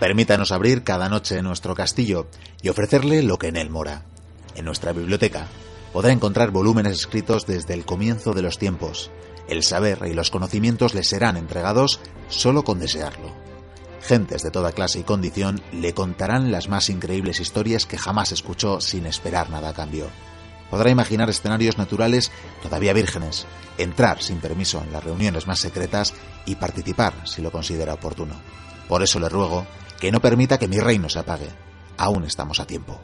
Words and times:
Permítanos 0.00 0.50
abrir 0.50 0.82
cada 0.82 1.10
noche 1.10 1.42
nuestro 1.42 1.74
castillo 1.74 2.26
y 2.62 2.70
ofrecerle 2.70 3.22
lo 3.22 3.38
que 3.38 3.48
en 3.48 3.56
él 3.56 3.68
mora. 3.68 4.02
En 4.54 4.64
nuestra 4.64 4.92
biblioteca 4.92 5.46
podrá 5.92 6.10
encontrar 6.10 6.50
volúmenes 6.50 6.94
escritos 6.94 7.46
desde 7.46 7.74
el 7.74 7.84
comienzo 7.84 8.32
de 8.32 8.40
los 8.40 8.58
tiempos. 8.58 9.10
El 9.46 9.62
saber 9.62 9.98
y 10.06 10.14
los 10.14 10.30
conocimientos 10.30 10.94
le 10.94 11.04
serán 11.04 11.36
entregados 11.36 12.00
solo 12.30 12.64
con 12.64 12.78
desearlo. 12.78 13.30
Gentes 14.00 14.42
de 14.42 14.50
toda 14.50 14.72
clase 14.72 15.00
y 15.00 15.02
condición 15.02 15.60
le 15.70 15.92
contarán 15.92 16.50
las 16.50 16.70
más 16.70 16.88
increíbles 16.88 17.38
historias 17.38 17.84
que 17.84 17.98
jamás 17.98 18.32
escuchó 18.32 18.80
sin 18.80 19.04
esperar 19.04 19.50
nada 19.50 19.68
a 19.68 19.74
cambio. 19.74 20.06
Podrá 20.70 20.88
imaginar 20.88 21.28
escenarios 21.28 21.76
naturales 21.76 22.32
todavía 22.62 22.94
vírgenes, 22.94 23.46
entrar 23.76 24.22
sin 24.22 24.40
permiso 24.40 24.82
en 24.82 24.92
las 24.92 25.04
reuniones 25.04 25.46
más 25.46 25.58
secretas 25.58 26.14
y 26.46 26.54
participar 26.54 27.12
si 27.24 27.42
lo 27.42 27.52
considera 27.52 27.92
oportuno. 27.92 28.40
Por 28.88 29.02
eso 29.02 29.20
le 29.20 29.28
ruego 29.28 29.66
que 30.00 30.10
no 30.10 30.20
permita 30.20 30.58
que 30.58 30.66
mi 30.66 30.78
reino 30.78 31.08
se 31.08 31.18
apague. 31.18 31.50
Aún 31.98 32.24
estamos 32.24 32.58
a 32.58 32.66
tiempo. 32.66 32.98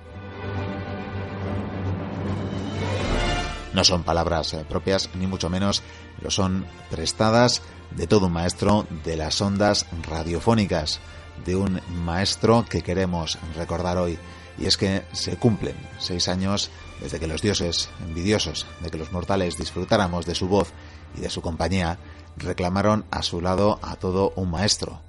No 3.74 3.84
son 3.84 4.02
palabras 4.02 4.54
eh, 4.54 4.64
propias, 4.66 5.10
ni 5.14 5.26
mucho 5.26 5.50
menos 5.50 5.82
lo 6.22 6.30
son 6.30 6.66
prestadas 6.90 7.60
de 7.90 8.06
todo 8.06 8.26
un 8.26 8.32
maestro 8.32 8.86
de 9.04 9.16
las 9.16 9.38
ondas 9.42 9.84
radiofónicas, 10.08 10.98
de 11.44 11.56
un 11.56 11.82
maestro 12.04 12.64
que 12.68 12.80
queremos 12.80 13.38
recordar 13.54 13.98
hoy. 13.98 14.18
Y 14.58 14.64
es 14.64 14.78
que 14.78 15.02
se 15.12 15.36
cumplen 15.36 15.76
seis 15.98 16.28
años 16.28 16.70
desde 17.02 17.20
que 17.20 17.26
los 17.26 17.42
dioses, 17.42 17.90
envidiosos 18.00 18.66
de 18.80 18.90
que 18.90 18.96
los 18.96 19.12
mortales 19.12 19.58
disfrutáramos 19.58 20.24
de 20.24 20.34
su 20.34 20.48
voz 20.48 20.72
y 21.14 21.20
de 21.20 21.28
su 21.28 21.42
compañía, 21.42 21.98
reclamaron 22.38 23.04
a 23.10 23.22
su 23.22 23.42
lado 23.42 23.78
a 23.82 23.96
todo 23.96 24.32
un 24.36 24.50
maestro, 24.50 25.02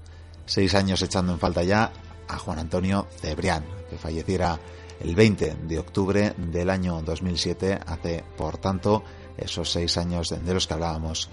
seis 0.48 0.74
años 0.74 1.02
echando 1.04 1.34
en 1.34 1.40
falta 1.40 1.62
ya 1.62 1.92
a 2.28 2.40
Juan 2.40 2.58
Antonio 2.58 3.08
Cebrián, 3.22 3.64
que 3.90 3.98
falleciera 3.98 4.60
el 5.00 5.14
20 5.14 5.58
de 5.64 5.78
octubre 5.78 6.34
del 6.38 6.70
año 6.72 7.02
2007, 7.04 7.80
hace 7.86 8.24
por 8.36 8.58
tanto 8.58 9.04
esos 9.38 9.72
seis 9.72 9.98
años 9.98 10.30
de 10.30 10.54
los 10.54 10.66
que 10.66 10.74
hablábamos. 10.74 11.30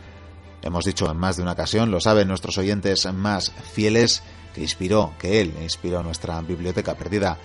Hemos 0.60 0.84
dicho 0.84 1.10
en 1.10 1.16
más 1.16 1.36
de 1.36 1.42
una 1.42 1.52
ocasión, 1.52 1.90
lo 1.90 2.00
saben 2.00 2.28
nuestros 2.28 2.58
oyentes 2.58 3.10
más 3.12 3.50
fieles, 3.72 4.22
que 4.54 4.60
inspiró, 4.60 5.14
que 5.18 5.40
él 5.40 5.54
inspiró 5.62 6.02
nuestra 6.02 6.40
biblioteca 6.42 6.94
perdida. 6.94 7.38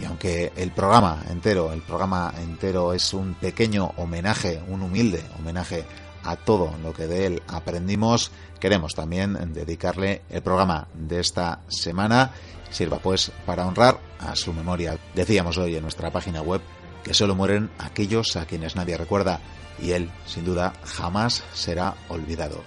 Y 0.00 0.04
aunque 0.04 0.52
el 0.56 0.72
programa 0.72 1.22
entero, 1.30 1.72
el 1.72 1.82
programa 1.82 2.32
entero 2.38 2.92
es 2.92 3.12
un 3.14 3.34
pequeño 3.34 3.92
homenaje, 3.96 4.62
un 4.68 4.82
humilde 4.82 5.24
homenaje 5.38 5.84
a 6.24 6.36
todo 6.36 6.74
lo 6.82 6.92
que 6.92 7.06
de 7.06 7.26
él 7.26 7.42
aprendimos, 7.48 8.30
queremos 8.58 8.94
también 8.94 9.52
dedicarle 9.52 10.22
el 10.30 10.42
programa 10.42 10.88
de 10.94 11.20
esta 11.20 11.60
semana. 11.68 12.32
Sirva 12.70 12.98
pues 12.98 13.30
para 13.46 13.66
honrar 13.66 14.00
a 14.18 14.34
su 14.34 14.52
memoria. 14.52 14.98
Decíamos 15.14 15.58
hoy 15.58 15.76
en 15.76 15.82
nuestra 15.82 16.10
página 16.10 16.42
web 16.42 16.60
que 17.04 17.14
solo 17.14 17.34
mueren 17.34 17.70
aquellos 17.78 18.36
a 18.36 18.46
quienes 18.46 18.74
nadie 18.74 18.96
recuerda 18.96 19.40
y 19.80 19.92
él, 19.92 20.10
sin 20.26 20.44
duda, 20.44 20.72
jamás 20.84 21.44
será 21.52 21.94
olvidado. 22.08 22.62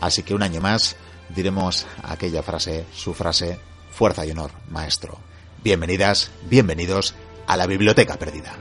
Así 0.00 0.22
que 0.22 0.34
un 0.34 0.42
año 0.42 0.60
más 0.60 0.96
diremos 1.34 1.86
aquella 2.02 2.42
frase, 2.42 2.86
su 2.92 3.14
frase, 3.14 3.58
fuerza 3.90 4.24
y 4.24 4.30
honor, 4.30 4.52
maestro. 4.70 5.18
Bienvenidas, 5.62 6.30
bienvenidos 6.48 7.14
a 7.46 7.56
la 7.56 7.66
Biblioteca 7.66 8.16
Perdida. 8.16 8.54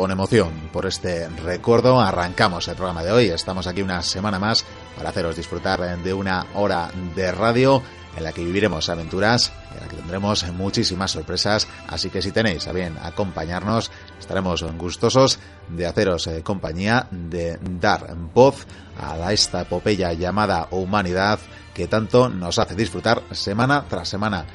Con 0.00 0.10
emoción 0.10 0.70
por 0.72 0.86
este 0.86 1.28
recuerdo. 1.28 2.00
Arrancamos 2.00 2.66
el 2.68 2.74
programa 2.74 3.02
de 3.02 3.12
hoy. 3.12 3.26
Estamos 3.26 3.66
aquí 3.66 3.82
una 3.82 4.00
semana 4.00 4.38
más 4.38 4.64
para 4.96 5.10
haceros 5.10 5.36
disfrutar 5.36 5.98
de 6.02 6.14
una 6.14 6.46
hora 6.54 6.90
de 7.14 7.30
radio 7.30 7.82
en 8.16 8.24
la 8.24 8.32
que 8.32 8.42
viviremos 8.42 8.88
aventuras, 8.88 9.52
en 9.74 9.80
la 9.82 9.88
que 9.88 9.96
tendremos 9.96 10.50
muchísimas 10.52 11.10
sorpresas. 11.10 11.68
Así 11.86 12.08
que 12.08 12.22
si 12.22 12.32
tenéis 12.32 12.66
a 12.66 12.72
bien 12.72 12.96
acompañarnos, 13.02 13.90
estaremos 14.18 14.62
gustosos 14.78 15.38
de 15.68 15.86
haceros 15.86 16.26
eh, 16.28 16.42
compañía, 16.42 17.06
de 17.10 17.58
dar 17.60 18.16
voz 18.32 18.66
a 18.98 19.30
esta 19.34 19.60
epopeya 19.60 20.14
llamada 20.14 20.68
humanidad 20.70 21.40
que 21.74 21.88
tanto 21.88 22.30
nos 22.30 22.58
hace 22.58 22.74
disfrutar 22.74 23.22
semana 23.32 23.84
tras 23.86 24.08
semana. 24.08 24.46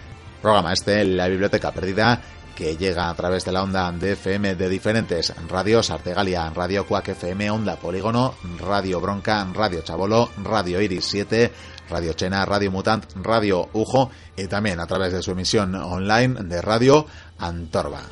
Programa 0.41 0.73
este, 0.73 1.05
La 1.05 1.27
Biblioteca 1.27 1.71
Perdida, 1.71 2.19
que 2.55 2.77
llega 2.77 3.09
a 3.09 3.13
través 3.13 3.43
de 3.45 3.51
la 3.51 3.61
onda 3.63 3.91
de 3.91 4.13
FM 4.13 4.55
de 4.55 4.69
diferentes 4.69 5.33
radios, 5.47 5.91
Artegalia, 5.91 6.49
Radio 6.49 6.87
Cuac 6.87 7.09
FM, 7.09 7.51
Onda 7.51 7.75
Polígono, 7.75 8.33
Radio 8.59 8.99
Bronca, 9.01 9.45
Radio 9.53 9.81
Chabolo, 9.81 10.31
Radio 10.37 10.81
Iris 10.81 11.05
7, 11.05 11.51
Radio 11.89 12.13
Chena, 12.13 12.45
Radio 12.45 12.71
Mutant, 12.71 13.05
Radio 13.15 13.67
Ujo 13.73 14.09
y 14.37 14.47
también 14.47 14.79
a 14.79 14.87
través 14.87 15.11
de 15.13 15.21
su 15.21 15.31
emisión 15.31 15.75
online 15.75 16.43
de 16.43 16.61
Radio 16.61 17.05
Antorba. 17.37 18.03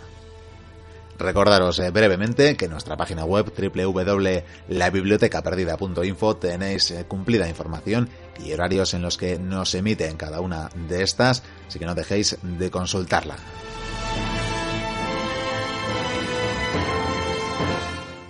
Recordaros 1.18 1.80
eh, 1.80 1.90
brevemente 1.92 2.58
que 2.58 2.66
en 2.66 2.72
nuestra 2.72 2.98
página 2.98 3.24
web 3.24 3.54
www.labibliotecaperdida.info 3.56 6.36
tenéis 6.36 6.92
eh, 6.92 7.06
cumplida 7.08 7.48
información 7.48 8.10
y 8.44 8.52
horarios 8.52 8.94
en 8.94 9.04
los 9.04 9.18
que 9.18 9.40
nos 9.40 9.74
emiten 9.76 10.18
cada 10.18 10.42
una 10.42 10.68
de 10.90 11.04
estas, 11.04 11.44
así 11.68 11.80
que 11.80 11.86
no 11.86 11.96
dejéis 11.96 12.38
de 12.42 12.70
consultarla. 12.70 13.38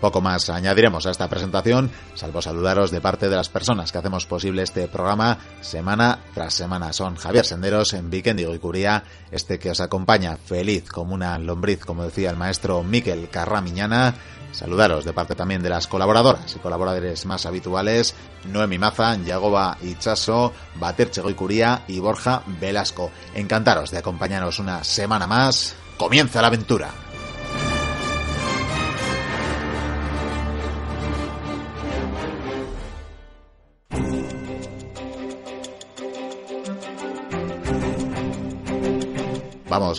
Poco 0.04 0.20
más 0.20 0.50
añadiremos 0.50 1.06
a 1.06 1.12
esta 1.12 1.30
presentación, 1.30 1.90
salvo 2.14 2.42
saludaros 2.42 2.92
de 2.92 3.00
parte 3.00 3.30
de 3.30 3.38
las 3.38 3.48
personas 3.48 3.90
que 3.90 4.00
hacemos 4.00 4.26
posible 4.26 4.62
este 4.62 4.90
programa 4.90 5.38
semana 5.62 6.20
tras 6.34 6.54
semana. 6.56 6.92
Son 6.92 7.16
Javier 7.16 7.46
Senderos 7.46 7.94
en 7.94 8.10
Vikendigo 8.10 8.54
y 8.54 8.60
Curía, 8.60 9.06
este 9.32 9.60
que 9.60 9.72
os 9.72 9.80
acompaña 9.80 10.36
feliz 10.36 10.90
como 10.90 11.14
una 11.14 11.40
lombriz, 11.40 11.86
como 11.86 12.04
decía 12.04 12.32
el 12.32 12.36
maestro 12.36 12.84
Miquel 12.84 13.30
Carramiñana. 13.30 14.14
Saludaros 14.52 15.06
de 15.06 15.14
parte 15.14 15.36
también 15.36 15.64
de 15.64 15.70
las 15.70 15.88
colaboradoras 15.88 16.54
y 16.54 16.60
colaboradores 16.60 17.26
más 17.26 17.46
habituales, 17.46 18.14
Noemi 18.52 18.78
Maza, 18.78 19.16
Yagoba 19.16 19.78
Ichaso, 19.82 20.52
Bater 20.76 21.12
Chegoicuría 21.12 21.86
y 21.88 22.02
Borja 22.02 22.44
Velasco. 22.60 23.10
Encantaros 23.36 23.92
de 23.92 24.00
acompañaros 24.00 24.60
una 24.60 24.84
semana 24.84 25.28
más. 25.28 25.74
Comienza 25.98 26.42
la 26.42 26.48
aventura. 26.48 27.03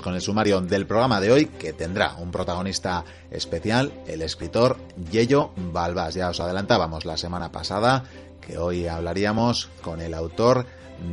Con 0.03 0.15
el 0.15 0.21
sumario 0.21 0.60
del 0.60 0.87
programa 0.87 1.21
de 1.21 1.30
hoy, 1.30 1.47
que 1.47 1.72
tendrá 1.72 2.15
un 2.15 2.30
protagonista 2.30 3.04
especial, 3.30 3.92
el 4.07 4.22
escritor 4.22 4.77
Yello 5.10 5.53
Balbas. 5.57 6.15
Ya 6.15 6.28
os 6.30 6.41
adelantábamos 6.41 7.04
la 7.04 7.16
semana 7.16 7.53
pasada 7.53 8.04
que 8.41 8.59
hoy 8.59 8.86
hablaríamos 8.86 9.68
con 9.83 10.01
el 10.01 10.15
autor 10.15 10.66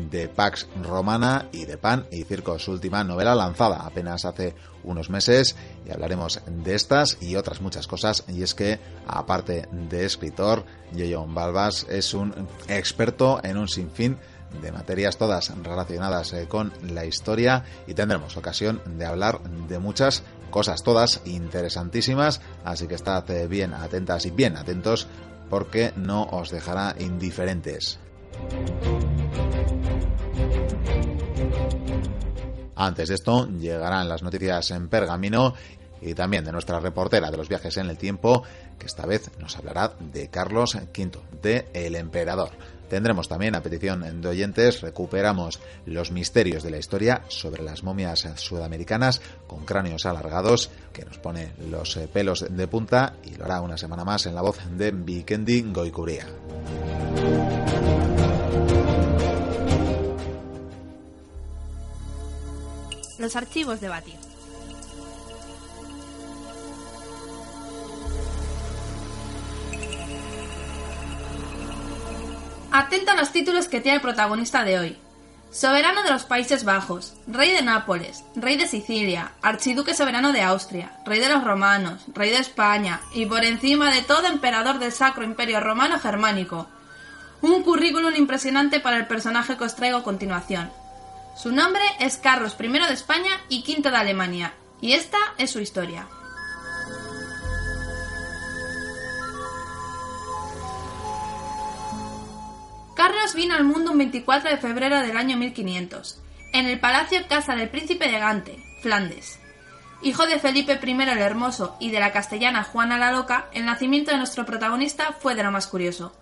de 0.09 0.27
Pax 0.27 0.67
Romana 0.83 1.47
y 1.51 1.65
de 1.65 1.77
Pan 1.77 2.05
y 2.11 2.23
Circo, 2.23 2.59
su 2.59 2.71
última 2.71 3.03
novela 3.03 3.35
lanzada 3.35 3.85
apenas 3.85 4.25
hace 4.25 4.55
unos 4.83 5.09
meses 5.09 5.55
y 5.85 5.91
hablaremos 5.91 6.41
de 6.45 6.75
estas 6.75 7.17
y 7.21 7.35
otras 7.35 7.61
muchas 7.61 7.87
cosas 7.87 8.23
y 8.27 8.43
es 8.43 8.53
que 8.53 8.79
aparte 9.07 9.67
de 9.71 10.05
escritor, 10.05 10.65
Yello 10.93 11.25
Balbas 11.25 11.85
es 11.89 12.13
un 12.13 12.47
experto 12.67 13.39
en 13.43 13.57
un 13.57 13.67
sinfín 13.67 14.17
de 14.61 14.71
materias 14.71 15.17
todas 15.17 15.53
relacionadas 15.63 16.33
eh, 16.33 16.47
con 16.47 16.73
la 16.83 17.05
historia 17.05 17.63
y 17.87 17.93
tendremos 17.93 18.35
ocasión 18.37 18.81
de 18.97 19.05
hablar 19.05 19.41
de 19.67 19.79
muchas 19.79 20.23
cosas, 20.49 20.83
todas 20.83 21.21
interesantísimas, 21.25 22.41
así 22.63 22.87
que 22.87 22.95
estad 22.95 23.29
eh, 23.31 23.47
bien 23.47 23.73
atentas 23.73 24.25
y 24.25 24.31
bien 24.31 24.57
atentos 24.57 25.07
porque 25.49 25.93
no 25.95 26.23
os 26.23 26.49
dejará 26.49 26.95
indiferentes. 26.99 27.99
Antes 32.75 33.09
de 33.09 33.15
esto 33.15 33.47
llegarán 33.47 34.09
las 34.09 34.23
noticias 34.23 34.71
en 34.71 34.87
pergamino 34.87 35.53
y 36.01 36.15
también 36.15 36.43
de 36.43 36.51
nuestra 36.51 36.79
reportera 36.79 37.29
de 37.29 37.37
los 37.37 37.47
viajes 37.47 37.77
en 37.77 37.89
el 37.89 37.97
tiempo, 37.97 38.43
que 38.79 38.87
esta 38.87 39.05
vez 39.05 39.29
nos 39.39 39.55
hablará 39.55 39.93
de 39.99 40.29
Carlos 40.29 40.75
V, 40.75 41.11
de 41.41 41.67
El 41.73 41.95
Emperador. 41.95 42.51
Tendremos 42.91 43.29
también, 43.29 43.55
a 43.55 43.63
petición 43.63 44.19
de 44.19 44.27
oyentes, 44.27 44.81
recuperamos 44.81 45.61
los 45.85 46.11
misterios 46.11 46.61
de 46.61 46.71
la 46.71 46.77
historia 46.77 47.21
sobre 47.29 47.63
las 47.63 47.83
momias 47.83 48.27
sudamericanas 48.35 49.21
con 49.47 49.63
cráneos 49.63 50.05
alargados, 50.05 50.69
que 50.91 51.05
nos 51.05 51.17
pone 51.17 51.53
los 51.69 51.95
eh, 51.95 52.09
pelos 52.11 52.45
de 52.49 52.67
punta 52.67 53.15
y 53.23 53.35
lo 53.35 53.45
hará 53.45 53.61
una 53.61 53.77
semana 53.77 54.03
más 54.03 54.25
en 54.25 54.35
la 54.35 54.41
voz 54.41 54.59
de 54.75 54.91
Vikendi 54.91 55.61
Goikuria. 55.71 56.27
Los 63.19 63.37
archivos 63.37 63.79
de 63.79 63.87
Bati. 63.87 64.30
Atenta 72.73 73.11
a 73.11 73.15
los 73.15 73.33
títulos 73.33 73.67
que 73.67 73.81
tiene 73.81 73.97
el 73.97 74.01
protagonista 74.01 74.63
de 74.63 74.79
hoy. 74.79 74.97
Soberano 75.51 76.03
de 76.03 76.11
los 76.11 76.23
Países 76.23 76.63
Bajos, 76.63 77.15
Rey 77.27 77.51
de 77.51 77.61
Nápoles, 77.61 78.23
Rey 78.33 78.55
de 78.55 78.65
Sicilia, 78.65 79.33
Archiduque 79.41 79.93
Soberano 79.93 80.31
de 80.31 80.41
Austria, 80.41 80.93
Rey 81.05 81.19
de 81.19 81.27
los 81.27 81.43
Romanos, 81.43 82.03
Rey 82.13 82.29
de 82.29 82.37
España 82.37 83.01
y 83.13 83.25
por 83.25 83.43
encima 83.43 83.93
de 83.93 84.03
todo 84.03 84.25
Emperador 84.27 84.79
del 84.79 84.93
Sacro 84.93 85.25
Imperio 85.25 85.59
Romano 85.59 85.99
Germánico. 85.99 86.69
Un 87.41 87.61
currículum 87.63 88.15
impresionante 88.15 88.79
para 88.79 88.95
el 88.95 89.07
personaje 89.07 89.57
que 89.57 89.65
os 89.65 89.75
traigo 89.75 89.97
a 89.97 90.03
continuación. 90.03 90.71
Su 91.35 91.51
nombre 91.51 91.83
es 91.99 92.17
Carlos 92.17 92.55
I 92.57 92.69
de 92.69 92.93
España 92.93 93.31
y 93.49 93.65
V 93.67 93.89
de 93.91 93.97
Alemania, 93.97 94.53
y 94.79 94.93
esta 94.93 95.17
es 95.37 95.51
su 95.51 95.59
historia. 95.59 96.07
Carlos 103.01 103.33
vino 103.33 103.55
al 103.55 103.63
mundo 103.63 103.93
un 103.93 103.97
24 103.97 104.51
de 104.51 104.57
febrero 104.57 104.99
del 104.99 105.17
año 105.17 105.35
1500, 105.35 106.21
en 106.53 106.67
el 106.67 106.79
Palacio 106.79 107.19
Casa 107.27 107.55
del 107.55 107.67
Príncipe 107.67 108.07
de 108.07 108.19
Gante, 108.19 108.63
Flandes. 108.83 109.39
Hijo 110.03 110.27
de 110.27 110.37
Felipe 110.37 110.79
I 110.85 110.91
el 110.91 111.17
Hermoso 111.17 111.77
y 111.79 111.89
de 111.89 111.99
la 111.99 112.11
castellana 112.11 112.63
Juana 112.63 112.99
la 112.99 113.11
Loca, 113.11 113.47
el 113.53 113.65
nacimiento 113.65 114.11
de 114.11 114.17
nuestro 114.17 114.45
protagonista 114.45 115.13
fue 115.19 115.33
de 115.33 115.41
lo 115.41 115.51
más 115.51 115.65
curioso. 115.65 116.15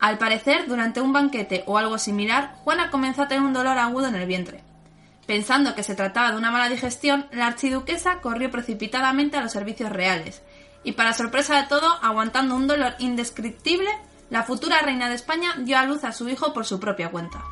Al 0.00 0.18
parecer, 0.18 0.66
durante 0.68 1.00
un 1.00 1.14
banquete 1.14 1.64
o 1.66 1.78
algo 1.78 1.96
similar, 1.96 2.56
Juana 2.62 2.90
comenzó 2.90 3.22
a 3.22 3.28
tener 3.28 3.42
un 3.42 3.54
dolor 3.54 3.78
agudo 3.78 4.08
en 4.08 4.16
el 4.16 4.26
vientre. 4.26 4.62
Pensando 5.26 5.74
que 5.74 5.82
se 5.82 5.94
trataba 5.94 6.32
de 6.32 6.36
una 6.36 6.50
mala 6.50 6.68
digestión, 6.68 7.26
la 7.32 7.46
archiduquesa 7.46 8.20
corrió 8.20 8.50
precipitadamente 8.50 9.38
a 9.38 9.40
los 9.40 9.52
servicios 9.52 9.90
reales, 9.90 10.42
y 10.84 10.92
para 10.92 11.14
sorpresa 11.14 11.56
de 11.56 11.68
todo, 11.68 11.88
aguantando 12.02 12.54
un 12.54 12.66
dolor 12.66 12.96
indescriptible, 12.98 13.88
la 14.30 14.42
futura 14.42 14.80
reina 14.80 15.08
de 15.08 15.14
España 15.14 15.54
dio 15.58 15.78
a 15.78 15.84
luz 15.84 16.04
a 16.04 16.12
su 16.12 16.28
hijo 16.28 16.52
por 16.52 16.64
su 16.64 16.80
propia 16.80 17.10
cuenta. 17.10 17.44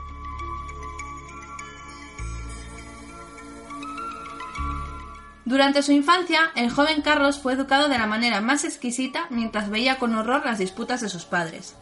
Durante 5.45 5.83
su 5.83 5.91
infancia, 5.91 6.53
el 6.55 6.71
joven 6.71 7.03
Carlos 7.03 7.41
fue 7.41 7.55
educado 7.55 7.89
de 7.89 7.99
la 7.99 8.07
manera 8.07 8.41
más 8.41 8.65
exquisita 8.65 9.27
mientras 9.31 9.69
veía 9.69 9.99
con 9.99 10.15
horror 10.15 10.43
las 10.45 10.59
disputas 10.59 11.01
de 11.01 11.09
sus 11.09 11.25
padres. 11.25 11.75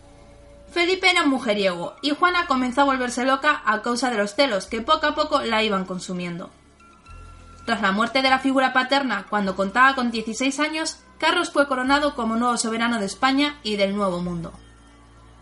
Felipe 0.70 1.10
era 1.10 1.24
un 1.24 1.30
mujeriego 1.30 1.94
y 2.00 2.10
Juana 2.10 2.46
comenzó 2.46 2.80
a 2.80 2.84
volverse 2.84 3.26
loca 3.26 3.62
a 3.66 3.82
causa 3.82 4.10
de 4.10 4.16
los 4.16 4.34
celos 4.34 4.66
que 4.66 4.80
poco 4.80 5.06
a 5.06 5.14
poco 5.14 5.42
la 5.42 5.62
iban 5.62 5.84
consumiendo. 5.84 6.50
Tras 7.66 7.82
la 7.82 7.92
muerte 7.92 8.22
de 8.22 8.30
la 8.30 8.38
figura 8.38 8.72
paterna, 8.72 9.26
cuando 9.28 9.54
contaba 9.54 9.94
con 9.94 10.10
16 10.10 10.60
años, 10.60 11.00
Carlos 11.18 11.50
fue 11.50 11.68
coronado 11.68 12.14
como 12.14 12.36
nuevo 12.36 12.56
soberano 12.56 12.98
de 12.98 13.04
España 13.04 13.58
y 13.62 13.76
del 13.76 13.94
Nuevo 13.94 14.22
Mundo. 14.22 14.52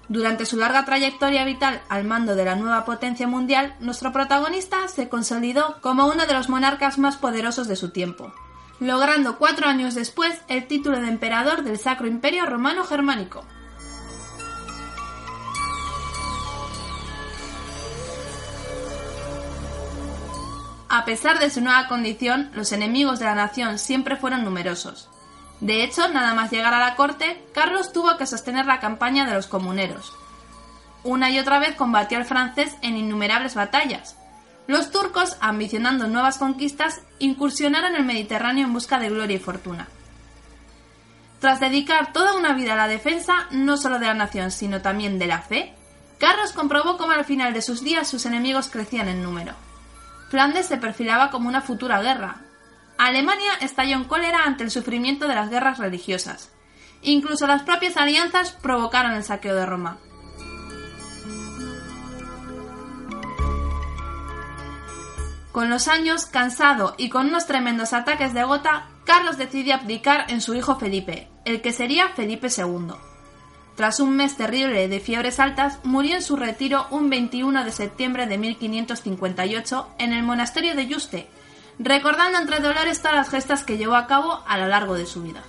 Durante 0.09 0.47
su 0.47 0.57
larga 0.57 0.85
trayectoria 0.85 1.45
vital 1.45 1.83
al 1.89 2.05
mando 2.05 2.37
de 2.37 2.45
la 2.45 2.55
nueva 2.55 2.85
potencia 2.85 3.27
mundial, 3.27 3.75
nuestro 3.81 4.13
protagonista 4.13 4.87
se 4.87 5.09
consolidó 5.09 5.79
como 5.81 6.07
uno 6.07 6.27
de 6.27 6.33
los 6.33 6.49
monarcas 6.49 6.99
más 6.99 7.17
poderosos 7.17 7.67
de 7.67 7.75
su 7.75 7.91
tiempo, 7.91 8.33
logrando 8.79 9.37
cuatro 9.37 9.67
años 9.67 9.97
después 9.97 10.41
el 10.47 10.69
título 10.69 11.01
de 11.01 11.09
emperador 11.09 11.65
del 11.65 11.79
Sacro 11.79 12.07
Imperio 12.07 12.47
Romano 12.47 12.85
Germánico. 12.85 13.45
A 20.89 21.05
pesar 21.05 21.41
de 21.41 21.51
su 21.51 21.61
nueva 21.61 21.89
condición, 21.89 22.51
los 22.55 22.71
enemigos 22.71 23.19
de 23.19 23.25
la 23.25 23.35
nación 23.35 23.81
siempre 23.81 24.17
fueron 24.17 24.45
numerosos. 24.45 25.11
De 25.61 25.83
hecho, 25.83 26.09
nada 26.09 26.35
más 26.35 26.51
llegar 26.51 26.75
a 26.75 26.81
la 26.81 26.97
corte, 26.97 27.43
Carlos 27.55 27.93
tuvo 27.93 28.17
que 28.17 28.27
sostener 28.27 28.67
la 28.67 28.81
campaña 28.81 29.27
de 29.27 29.35
los 29.35 29.47
comuneros. 29.47 30.13
Una 31.03 31.31
y 31.31 31.39
otra 31.39 31.59
vez 31.59 31.75
combatió 31.77 32.19
al 32.19 32.25
francés 32.25 32.77
en 32.83 32.97
innumerables 32.97 33.55
batallas. 33.55 34.17
Los 34.67 34.91
turcos, 34.91 35.37
ambicionando 35.41 36.09
nuevas 36.09 36.39
conquistas, 36.39 37.01
incursionaron 37.19 37.95
el 37.95 38.05
Mediterráneo 38.05 38.67
en 38.67 38.73
busca 38.73 38.99
de 38.99 39.09
gloria 39.09 39.37
y 39.37 39.41
fortuna. 39.41 39.89
Tras 41.41 41.61
dedicar 41.61 42.13
toda 42.13 42.35
una 42.35 42.55
vida 42.55 42.73
a 42.73 42.77
la 42.77 42.89
defensa, 42.89 43.47
no 43.51 43.77
solo 43.77 43.99
de 43.99 44.07
la 44.07 44.15
nación, 44.15 44.51
sino 44.51 44.83
también 44.83 45.19
de 45.19 45.27
la 45.27 45.41
fe, 45.43 45.75
Carlos 46.19 46.53
comprobó 46.53 46.97
cómo 46.97 47.13
al 47.13 47.25
final 47.25 47.53
de 47.53 47.63
sus 47.63 47.83
días 47.83 48.09
sus 48.09 48.27
enemigos 48.27 48.69
crecían 48.69 49.09
en 49.09 49.23
número. 49.23 49.53
Flandes 50.31 50.67
se 50.67 50.79
perfilaba 50.79 51.31
como 51.31 51.49
una 51.49 51.61
futura 51.61 52.01
guerra, 52.01 52.46
Alemania 52.99 53.53
estalló 53.61 53.97
en 53.97 54.05
cólera 54.05 54.45
ante 54.45 54.65
el 54.65 54.71
sufrimiento 54.71 55.29
de 55.29 55.35
las 55.35 55.51
guerras 55.51 55.79
religiosas. 55.79 56.51
Incluso 57.03 57.47
las 57.47 57.63
propias 57.63 57.97
alianzas 57.97 58.53
provocaron 58.53 59.13
el 59.13 59.25
saqueo 59.25 59.55
de 59.55 59.67
Roma. 59.67 59.99
Con 65.53 65.71
los 65.71 65.89
años, 65.89 66.27
cansado 66.27 66.95
y 66.99 67.09
con 67.09 67.29
unos 67.29 67.47
tremendos 67.47 67.95
ataques 67.95 68.35
de 68.35 68.45
gota, 68.45 68.89
Carlos 69.05 69.39
decidió 69.39 69.75
abdicar 69.75 70.27
en 70.29 70.43
su 70.43 70.55
hijo 70.55 70.77
Felipe, 70.77 71.29
el 71.47 71.63
que 71.63 71.73
sería 71.73 72.09
Felipe 72.11 72.49
II. 72.55 72.93
Tras 73.75 74.01
un 74.01 74.17
mes 74.17 74.37
terrible 74.37 74.89
de 74.89 75.01
fiebres 75.01 75.39
altas, 75.39 75.79
murió 75.85 76.17
en 76.17 76.23
su 76.23 76.37
retiro 76.37 76.87
un 76.91 77.09
21 77.09 77.65
de 77.65 77.73
septiembre 77.73 78.27
de 78.27 78.37
1558 78.37 79.89
en 79.99 80.13
el 80.13 80.23
monasterio 80.23 80.75
de 80.75 80.87
Yuste, 80.89 81.29
recordando 81.79 82.39
entre 82.39 82.61
dolores 82.61 83.01
todas 83.01 83.17
las 83.17 83.31
gestas 83.31 83.65
que 83.65 83.77
llevó 83.77 83.97
a 83.97 84.07
cabo 84.07 84.43
a 84.47 84.59
lo 84.59 84.67
largo 84.69 84.95
de 84.95 85.07
su 85.07 85.23
vida. 85.23 85.43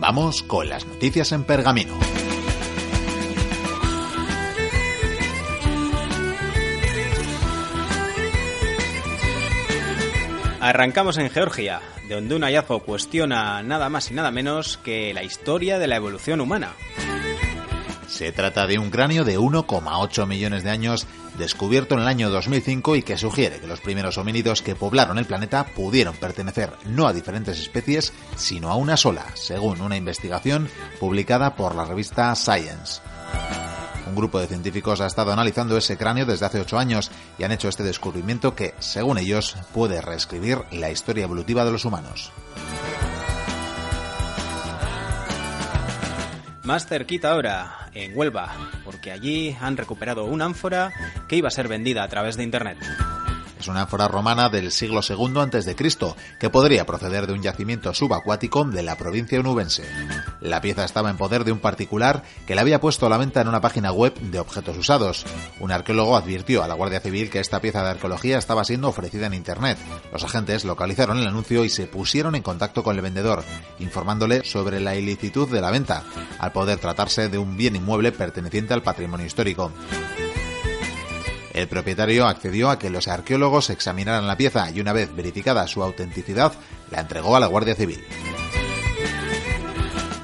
Vamos 0.00 0.42
con 0.42 0.68
las 0.68 0.86
noticias 0.86 1.32
en 1.32 1.44
pergamino. 1.44 1.98
Arrancamos 10.60 11.18
en 11.18 11.30
Georgia, 11.30 11.80
donde 12.08 12.34
un 12.34 12.42
hallazgo 12.42 12.80
cuestiona 12.80 13.62
nada 13.62 13.88
más 13.88 14.10
y 14.10 14.14
nada 14.14 14.30
menos 14.30 14.76
que 14.78 15.14
la 15.14 15.22
historia 15.22 15.78
de 15.78 15.86
la 15.86 15.96
evolución 15.96 16.40
humana. 16.40 16.74
Se 18.08 18.32
trata 18.32 18.66
de 18.66 18.78
un 18.78 18.90
cráneo 18.90 19.24
de 19.24 19.38
1,8 19.38 20.26
millones 20.26 20.64
de 20.64 20.70
años 20.70 21.06
descubierto 21.36 21.94
en 21.94 22.00
el 22.00 22.08
año 22.08 22.30
2005 22.30 22.96
y 22.96 23.02
que 23.02 23.18
sugiere 23.18 23.60
que 23.60 23.66
los 23.66 23.80
primeros 23.80 24.16
homínidos 24.16 24.62
que 24.62 24.74
poblaron 24.74 25.18
el 25.18 25.26
planeta 25.26 25.66
pudieron 25.76 26.16
pertenecer 26.16 26.72
no 26.86 27.06
a 27.06 27.12
diferentes 27.12 27.60
especies, 27.60 28.14
sino 28.34 28.70
a 28.70 28.76
una 28.76 28.96
sola, 28.96 29.26
según 29.34 29.82
una 29.82 29.98
investigación 29.98 30.68
publicada 30.98 31.54
por 31.54 31.74
la 31.74 31.84
revista 31.84 32.34
Science. 32.34 33.02
Un 34.06 34.14
grupo 34.14 34.40
de 34.40 34.46
científicos 34.46 35.02
ha 35.02 35.06
estado 35.06 35.32
analizando 35.32 35.76
ese 35.76 35.98
cráneo 35.98 36.24
desde 36.24 36.46
hace 36.46 36.60
ocho 36.60 36.78
años 36.78 37.10
y 37.38 37.44
han 37.44 37.52
hecho 37.52 37.68
este 37.68 37.82
descubrimiento 37.82 38.54
que, 38.56 38.74
según 38.78 39.18
ellos, 39.18 39.54
puede 39.74 40.00
reescribir 40.00 40.62
la 40.72 40.90
historia 40.90 41.24
evolutiva 41.24 41.66
de 41.66 41.72
los 41.72 41.84
humanos. 41.84 42.32
Más 46.68 46.86
cerquita 46.86 47.30
ahora, 47.30 47.88
en 47.94 48.14
Huelva, 48.14 48.54
porque 48.84 49.10
allí 49.10 49.56
han 49.58 49.78
recuperado 49.78 50.26
una 50.26 50.44
ánfora 50.44 50.92
que 51.26 51.36
iba 51.36 51.48
a 51.48 51.50
ser 51.50 51.66
vendida 51.66 52.02
a 52.02 52.08
través 52.08 52.36
de 52.36 52.42
Internet. 52.42 52.76
Es 53.58 53.66
una 53.66 53.82
ánfora 53.82 54.06
romana 54.06 54.48
del 54.48 54.70
siglo 54.70 55.00
II 55.06 55.38
a.C., 55.38 55.76
que 56.38 56.50
podría 56.50 56.86
proceder 56.86 57.26
de 57.26 57.32
un 57.32 57.42
yacimiento 57.42 57.92
subacuático 57.92 58.64
de 58.64 58.82
la 58.82 58.96
provincia 58.96 59.40
onubense. 59.40 59.84
La 60.40 60.60
pieza 60.60 60.84
estaba 60.84 61.10
en 61.10 61.16
poder 61.16 61.44
de 61.44 61.50
un 61.50 61.58
particular 61.58 62.22
que 62.46 62.54
la 62.54 62.60
había 62.60 62.80
puesto 62.80 63.06
a 63.06 63.08
la 63.08 63.18
venta 63.18 63.40
en 63.40 63.48
una 63.48 63.60
página 63.60 63.90
web 63.90 64.14
de 64.14 64.38
objetos 64.38 64.76
usados. 64.76 65.26
Un 65.58 65.72
arqueólogo 65.72 66.16
advirtió 66.16 66.62
a 66.62 66.68
la 66.68 66.74
Guardia 66.74 67.00
Civil 67.00 67.30
que 67.30 67.40
esta 67.40 67.60
pieza 67.60 67.82
de 67.82 67.90
arqueología 67.90 68.38
estaba 68.38 68.64
siendo 68.64 68.88
ofrecida 68.88 69.26
en 69.26 69.34
Internet. 69.34 69.78
Los 70.12 70.24
agentes 70.24 70.64
localizaron 70.64 71.18
el 71.18 71.26
anuncio 71.26 71.64
y 71.64 71.68
se 71.68 71.86
pusieron 71.86 72.36
en 72.36 72.42
contacto 72.42 72.84
con 72.84 72.94
el 72.94 73.02
vendedor, 73.02 73.42
informándole 73.80 74.44
sobre 74.44 74.78
la 74.78 74.94
ilicitud 74.94 75.48
de 75.48 75.60
la 75.60 75.70
venta, 75.70 76.04
al 76.38 76.52
poder 76.52 76.78
tratarse 76.78 77.28
de 77.28 77.38
un 77.38 77.56
bien 77.56 77.74
inmueble 77.74 78.12
perteneciente 78.12 78.74
al 78.74 78.82
patrimonio 78.82 79.26
histórico. 79.26 79.72
El 81.58 81.66
propietario 81.66 82.28
accedió 82.28 82.70
a 82.70 82.78
que 82.78 82.88
los 82.88 83.08
arqueólogos 83.08 83.70
examinaran 83.70 84.28
la 84.28 84.36
pieza 84.36 84.70
y 84.70 84.80
una 84.80 84.92
vez 84.92 85.12
verificada 85.12 85.66
su 85.66 85.82
autenticidad, 85.82 86.52
la 86.92 87.00
entregó 87.00 87.34
a 87.34 87.40
la 87.40 87.48
Guardia 87.48 87.74
Civil. 87.74 87.98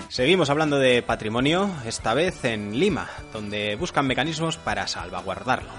Seguimos 0.09 0.49
hablando 0.49 0.79
de 0.79 1.03
patrimonio, 1.03 1.75
esta 1.87 2.14
vez 2.14 2.45
en 2.45 2.79
Lima, 2.79 3.11
donde 3.33 3.75
buscan 3.75 4.07
mecanismos 4.07 4.59
para 4.59 4.87
salvaguardarlo 4.87 5.71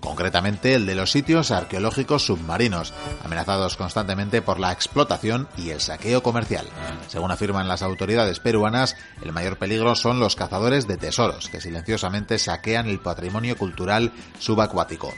concretamente 0.00 0.74
el 0.74 0.86
de 0.86 0.94
los 0.94 1.12
sitios 1.12 1.50
arqueológicos 1.50 2.24
submarinos, 2.24 2.92
amenazados 3.24 3.76
constantemente 3.76 4.42
por 4.42 4.58
la 4.58 4.72
explotación 4.72 5.48
y 5.56 5.70
el 5.70 5.80
saqueo 5.80 6.22
comercial. 6.22 6.66
Según 7.08 7.30
afirman 7.30 7.68
las 7.68 7.82
autoridades 7.82 8.40
peruanas, 8.40 8.96
el 9.22 9.32
mayor 9.32 9.58
peligro 9.58 9.94
son 9.94 10.20
los 10.20 10.36
cazadores 10.36 10.86
de 10.86 10.96
tesoros, 10.96 11.48
que 11.48 11.60
silenciosamente 11.60 12.38
saquean 12.38 12.88
el 12.88 13.00
patrimonio 13.00 13.56
cultural 13.56 14.12
subacuático. 14.38 15.12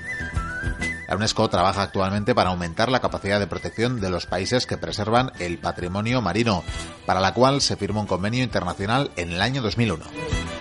La 1.08 1.16
UNESCO 1.16 1.50
trabaja 1.50 1.82
actualmente 1.82 2.34
para 2.34 2.50
aumentar 2.50 2.90
la 2.90 3.00
capacidad 3.00 3.38
de 3.38 3.46
protección 3.46 4.00
de 4.00 4.08
los 4.08 4.24
países 4.24 4.64
que 4.64 4.78
preservan 4.78 5.30
el 5.40 5.58
patrimonio 5.58 6.22
marino, 6.22 6.64
para 7.04 7.20
la 7.20 7.34
cual 7.34 7.60
se 7.60 7.76
firmó 7.76 8.00
un 8.00 8.06
convenio 8.06 8.42
internacional 8.42 9.10
en 9.16 9.32
el 9.32 9.42
año 9.42 9.60
2001. 9.60 10.51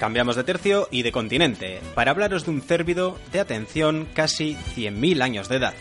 Cambiamos 0.00 0.34
de 0.34 0.44
tercio 0.44 0.88
y 0.90 1.02
de 1.02 1.12
continente 1.12 1.82
para 1.94 2.12
hablaros 2.12 2.46
de 2.46 2.52
un 2.52 2.62
cérvido 2.62 3.18
de 3.32 3.40
atención 3.40 4.08
casi 4.14 4.56
100.000 4.74 5.20
años 5.20 5.50
de 5.50 5.56
edad. 5.56 5.74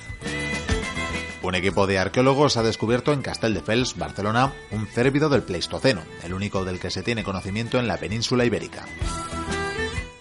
Un 1.41 1.55
equipo 1.55 1.87
de 1.87 1.99
arqueólogos 1.99 2.57
ha 2.57 2.63
descubierto 2.63 3.13
en 3.13 3.21
Castelldefels, 3.21 3.95
Barcelona, 3.95 4.51
un 4.71 4.87
cérvido 4.87 5.29
del 5.29 5.43
Pleistoceno, 5.43 6.01
el 6.25 6.33
único 6.33 6.65
del 6.65 6.81
que 6.81 6.91
se 6.91 7.01
tiene 7.01 7.23
conocimiento 7.23 7.79
en 7.79 7.87
la 7.87 7.95
península 7.95 8.43
ibérica. 8.43 8.85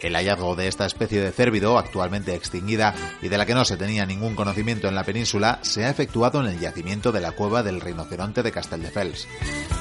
El 0.00 0.14
hallazgo 0.14 0.54
de 0.54 0.68
esta 0.68 0.86
especie 0.86 1.20
de 1.20 1.32
cérvido, 1.32 1.78
actualmente 1.78 2.34
extinguida 2.34 2.94
y 3.20 3.28
de 3.28 3.38
la 3.38 3.46
que 3.46 3.54
no 3.54 3.64
se 3.64 3.76
tenía 3.76 4.06
ningún 4.06 4.36
conocimiento 4.36 4.88
en 4.88 4.94
la 4.94 5.04
península, 5.04 5.58
se 5.62 5.84
ha 5.84 5.90
efectuado 5.90 6.40
en 6.40 6.46
el 6.46 6.60
yacimiento 6.60 7.10
de 7.10 7.20
la 7.20 7.32
cueva 7.32 7.62
del 7.62 7.80
rinoceronte 7.80 8.42
de 8.42 8.52
Castelldefels. 8.52 9.26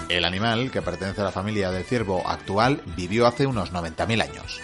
El 0.10 0.26
animal, 0.26 0.72
que 0.72 0.82
pertenece 0.82 1.22
a 1.22 1.26
la 1.26 1.32
familia 1.32 1.72
del 1.72 1.84
ciervo 1.84 2.28
actual, 2.28 2.82
vivió 2.96 3.28
hace 3.28 3.46
unos 3.46 3.72
90.000 3.72 4.22
años. 4.24 4.60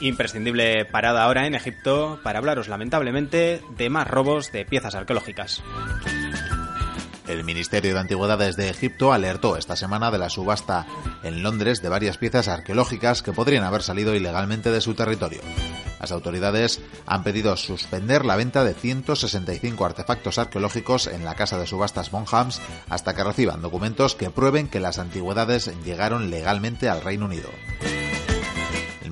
Imprescindible 0.00 0.84
parada 0.84 1.22
ahora 1.22 1.46
en 1.46 1.54
Egipto 1.54 2.18
para 2.24 2.40
hablaros 2.40 2.66
lamentablemente 2.66 3.62
de 3.76 3.88
más 3.88 4.08
robos 4.08 4.50
de 4.50 4.64
piezas 4.64 4.96
arqueológicas. 4.96 5.62
El 7.32 7.44
Ministerio 7.44 7.94
de 7.94 8.00
Antigüedades 8.00 8.56
de 8.56 8.68
Egipto 8.68 9.10
alertó 9.10 9.56
esta 9.56 9.74
semana 9.74 10.10
de 10.10 10.18
la 10.18 10.28
subasta 10.28 10.86
en 11.22 11.42
Londres 11.42 11.80
de 11.80 11.88
varias 11.88 12.18
piezas 12.18 12.46
arqueológicas 12.46 13.22
que 13.22 13.32
podrían 13.32 13.64
haber 13.64 13.82
salido 13.82 14.14
ilegalmente 14.14 14.70
de 14.70 14.82
su 14.82 14.92
territorio. 14.92 15.40
Las 15.98 16.12
autoridades 16.12 16.82
han 17.06 17.24
pedido 17.24 17.56
suspender 17.56 18.26
la 18.26 18.36
venta 18.36 18.64
de 18.64 18.74
165 18.74 19.82
artefactos 19.82 20.36
arqueológicos 20.36 21.06
en 21.06 21.24
la 21.24 21.34
casa 21.34 21.58
de 21.58 21.66
subastas 21.66 22.12
Monhams 22.12 22.60
hasta 22.90 23.14
que 23.14 23.24
reciban 23.24 23.62
documentos 23.62 24.14
que 24.14 24.28
prueben 24.28 24.68
que 24.68 24.80
las 24.80 24.98
antigüedades 24.98 25.70
llegaron 25.86 26.28
legalmente 26.28 26.90
al 26.90 27.00
Reino 27.00 27.24
Unido 27.24 27.48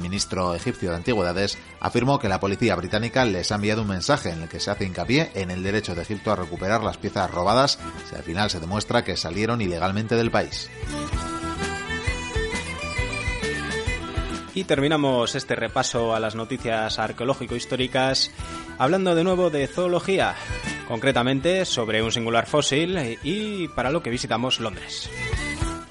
ministro 0.01 0.55
egipcio 0.55 0.91
de 0.91 0.97
Antigüedades 0.97 1.59
afirmó 1.81 2.19
que 2.19 2.29
la 2.29 2.41
policía 2.41 2.77
británica 2.77 3.25
les 3.25 3.53
ha 3.53 3.57
enviado 3.57 3.83
un 3.83 3.89
mensaje 3.89 4.31
en 4.31 4.43
el 4.43 4.49
que 4.49 4.61
se 4.61 4.71
hace 4.71 4.85
hincapié 4.85 5.31
en 5.35 5.51
el 5.51 5.63
derecho 5.63 5.95
de 5.95 6.03
Egipto 6.03 6.33
a 6.33 6.37
recuperar 6.37 6.83
las 6.83 6.97
piezas 6.97 7.31
robadas 7.31 7.79
si 8.09 8.17
al 8.17 8.23
final 8.23 8.51
se 8.51 8.61
demuestra 8.61 9.05
que 9.05 9.17
salieron 9.17 9.61
ilegalmente 9.61 10.17
del 10.17 10.31
país. 10.31 10.71
Y 14.55 14.65
terminamos 14.65 15.37
este 15.37 15.55
repaso 15.55 16.15
a 16.15 16.21
las 16.21 16.35
noticias 16.35 16.99
arqueológico-históricas 16.99 18.31
hablando 18.79 19.15
de 19.15 19.25
nuevo 19.25 19.51
de 19.51 19.67
zoología, 19.69 20.35
concretamente 20.89 21.65
sobre 21.65 22.03
un 22.03 22.11
singular 22.11 22.47
fósil 22.47 23.19
y 23.23 23.69
para 23.69 23.91
lo 23.91 24.03
que 24.03 24.11
visitamos 24.11 24.59
Londres. 24.59 25.09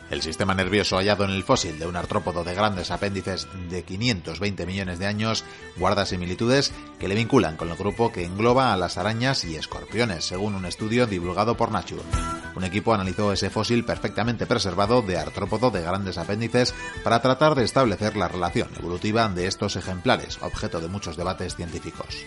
El 0.10 0.24
sistema 0.24 0.56
nervioso 0.56 0.98
hallado 0.98 1.24
en 1.24 1.30
el 1.30 1.44
fósil 1.44 1.78
de 1.78 1.86
un 1.86 1.96
artrópodo 1.96 2.44
de 2.44 2.56
grandes 2.56 2.90
apéndices 2.90 3.48
de 3.70 3.84
520 3.84 4.66
millones 4.66 4.98
de 4.98 5.06
años 5.06 5.44
guarda 5.78 6.06
similitudes 6.06 6.72
que 7.00 7.08
le 7.08 7.16
vinculan 7.16 7.58
con 7.58 7.70
el 7.70 7.76
grupo 7.76 8.12
que 8.12 8.26
engloba 8.26 8.74
a 8.74 8.78
las 8.78 8.98
arañas 8.98 9.46
y 9.46 9.56
escorpiones, 9.56 10.26
según 10.26 10.56
un 10.56 10.66
estudio 10.66 11.06
divulgado 11.06 11.56
por 11.56 11.72
Nature. 11.72 12.02
Un 12.56 12.64
equipo 12.64 12.94
analizó 12.94 13.32
ese 13.32 13.52
fósil 13.52 13.86
perfectamente 13.86 14.48
preservado 14.48 15.04
de 15.04 15.18
artrópodo 15.18 15.70
de 15.70 15.84
grandes 15.84 16.18
apéndices 16.18 16.74
para 17.04 17.22
tratar 17.22 17.54
de 17.54 17.64
establecer 17.64 18.18
la 18.18 18.28
relación 18.28 18.70
evolutiva 18.78 19.30
de 19.30 19.46
estos 19.46 19.76
ejemplares, 19.76 20.40
objeto 20.42 20.82
de 20.82 20.88
muchos 20.88 21.18
debates 21.18 21.56
científicos. 21.56 22.26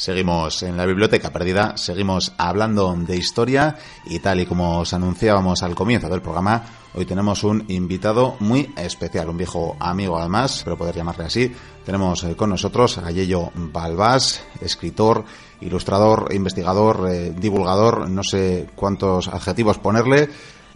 Seguimos 0.00 0.62
en 0.62 0.78
la 0.78 0.86
biblioteca 0.86 1.28
perdida, 1.28 1.76
seguimos 1.76 2.32
hablando 2.38 2.96
de 2.96 3.18
historia 3.18 3.76
y 4.06 4.18
tal 4.20 4.40
y 4.40 4.46
como 4.46 4.78
os 4.78 4.94
anunciábamos 4.94 5.62
al 5.62 5.74
comienzo 5.74 6.08
del 6.08 6.22
programa, 6.22 6.64
hoy 6.94 7.04
tenemos 7.04 7.44
un 7.44 7.66
invitado 7.68 8.34
muy 8.40 8.72
especial, 8.78 9.28
un 9.28 9.36
viejo 9.36 9.76
amigo 9.78 10.18
además, 10.18 10.62
pero 10.64 10.78
poder 10.78 10.94
llamarle 10.94 11.26
así. 11.26 11.54
Tenemos 11.84 12.24
eh, 12.24 12.34
con 12.34 12.48
nosotros 12.48 12.96
a 12.96 13.10
Yello 13.10 13.50
Balbás, 13.54 14.42
escritor, 14.62 15.26
ilustrador, 15.60 16.32
investigador, 16.32 17.06
eh, 17.10 17.34
divulgador, 17.36 18.08
no 18.08 18.22
sé 18.22 18.70
cuántos 18.74 19.28
adjetivos 19.28 19.76
ponerle 19.76 20.30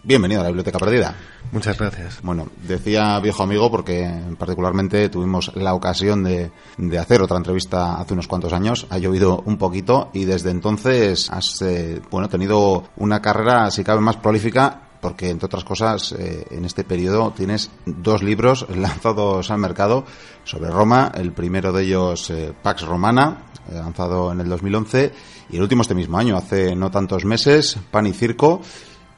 Bienvenido 0.07 0.41
a 0.41 0.43
la 0.43 0.49
Biblioteca 0.49 0.77
Perdida. 0.77 1.15
Muchas 1.51 1.79
gracias. 1.79 2.19
Bueno, 2.21 2.47
decía 2.61 3.19
viejo 3.19 3.41
amigo 3.41 3.71
porque 3.71 4.07
particularmente 4.37 5.09
tuvimos 5.09 5.51
la 5.55 5.73
ocasión 5.73 6.23
de, 6.23 6.51
hacer 6.99 7.23
otra 7.23 7.37
entrevista 7.37 7.95
hace 7.95 8.13
unos 8.13 8.27
cuantos 8.27 8.53
años. 8.53 8.85
Ha 8.91 8.99
llovido 8.99 9.41
un 9.47 9.57
poquito 9.57 10.11
y 10.13 10.25
desde 10.25 10.51
entonces 10.51 11.31
has 11.31 11.59
eh, 11.63 12.03
bueno 12.11 12.29
tenido 12.29 12.83
una 12.97 13.19
carrera, 13.19 13.71
si 13.71 13.83
cabe, 13.83 13.99
más 13.99 14.17
prolífica 14.17 14.81
porque 15.01 15.31
entre 15.31 15.47
otras 15.47 15.63
cosas 15.63 16.11
eh, 16.11 16.45
en 16.51 16.65
este 16.65 16.83
periodo 16.83 17.33
tienes 17.35 17.71
dos 17.87 18.21
libros 18.21 18.67
lanzados 18.75 19.49
al 19.49 19.57
mercado 19.57 20.05
sobre 20.43 20.69
Roma, 20.69 21.11
el 21.15 21.31
primero 21.31 21.73
de 21.73 21.81
ellos 21.81 22.29
eh, 22.29 22.53
Pax 22.61 22.83
Romana, 22.83 23.47
lanzado 23.73 24.31
en 24.31 24.41
el 24.41 24.49
2011 24.49 25.11
y 25.49 25.55
el 25.55 25.63
último 25.63 25.81
este 25.81 25.95
mismo 25.95 26.19
año, 26.19 26.37
hace 26.37 26.75
no 26.75 26.91
tantos 26.91 27.25
meses, 27.25 27.79
Pan 27.89 28.05
y 28.05 28.13
Circo 28.13 28.61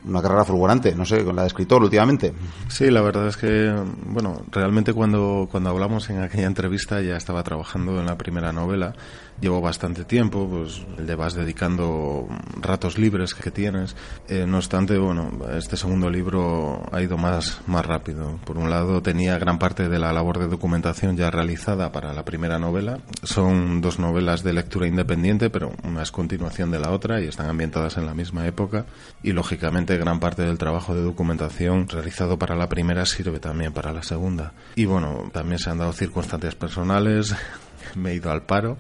una 0.06 0.22
carrera 0.22 0.46
fulgurante, 0.46 0.96
no 0.96 1.06
sé, 1.06 1.24
con 1.24 1.36
la 1.36 1.42
de 1.44 1.48
escritor 1.48 1.84
últimamente. 1.84 2.34
Sí, 2.70 2.90
la 2.90 3.02
verdad 3.02 3.28
es 3.28 3.38
que, 3.38 3.74
bueno, 4.06 4.42
realmente 4.52 4.94
cuando, 4.94 5.48
cuando 5.52 5.70
hablamos 5.70 6.10
en 6.10 6.22
aquella 6.22 6.48
entrevista 6.48 7.02
ya 7.02 7.18
estaba 7.18 7.44
trabajando 7.44 8.00
en 8.00 8.06
la 8.06 8.18
primera 8.18 8.52
novela 8.54 8.94
llevo 9.40 9.62
bastante 9.62 10.04
tiempo, 10.04 10.48
pues 10.50 10.86
le 10.98 11.16
vas 11.16 11.34
dedicando 11.34 12.28
ratos 12.60 12.98
libres 12.98 13.34
que 13.36 13.52
tienes. 13.52 13.96
Eh, 14.28 14.46
no 14.48 14.58
obstante, 14.58 14.98
bueno, 14.98 15.32
este 15.56 15.78
segundo 15.78 16.10
libro 16.10 16.84
ha 16.92 17.02
ido 17.02 17.18
más, 17.18 17.62
más 17.68 17.86
rápido. 17.86 18.40
Por 18.46 18.58
un 18.58 18.70
lado, 18.70 19.02
tenía 19.02 19.38
gran 19.38 19.60
parte 19.60 19.90
de 19.90 20.00
la 20.00 20.14
labor 20.14 20.40
de 20.40 20.48
documentación 20.48 21.18
ya 21.18 21.30
realizada 21.30 21.92
para 21.92 22.14
la 22.14 22.26
primera 22.26 22.60
novela. 22.60 23.00
Son 23.24 23.82
dos 23.82 24.00
novelas 24.00 24.44
de 24.44 24.54
lectura 24.54 24.88
independiente, 24.88 25.50
pero 25.50 25.72
una 25.84 26.04
es 26.04 26.12
continuación 26.12 26.72
de 26.72 26.80
la 26.80 26.92
otra 26.92 27.22
y 27.22 27.28
están 27.28 27.50
ambientadas 27.50 27.98
en 27.98 28.06
la 28.06 28.14
misma 28.14 28.48
época. 28.48 28.86
Y 29.22 29.32
lógicamente, 29.34 29.98
gran 29.98 30.20
parte 30.20 30.44
del 30.44 30.58
trabajo 30.58 30.96
de 30.96 31.02
documentación 31.02 31.88
realizado 31.88 32.38
para 32.40 32.56
la 32.56 32.70
primera 32.70 33.06
sirve 33.06 33.40
también 33.40 33.74
para 33.74 33.94
la 33.94 34.04
segunda. 34.04 34.54
Y 34.76 34.86
bueno, 34.86 35.30
también 35.32 35.60
se 35.60 35.70
han 35.70 35.78
dado 35.78 35.94
circunstancias 35.94 36.56
personales, 36.56 37.36
me 37.96 38.12
he 38.12 38.16
ido 38.16 38.32
al 38.32 38.44
paro 38.44 38.78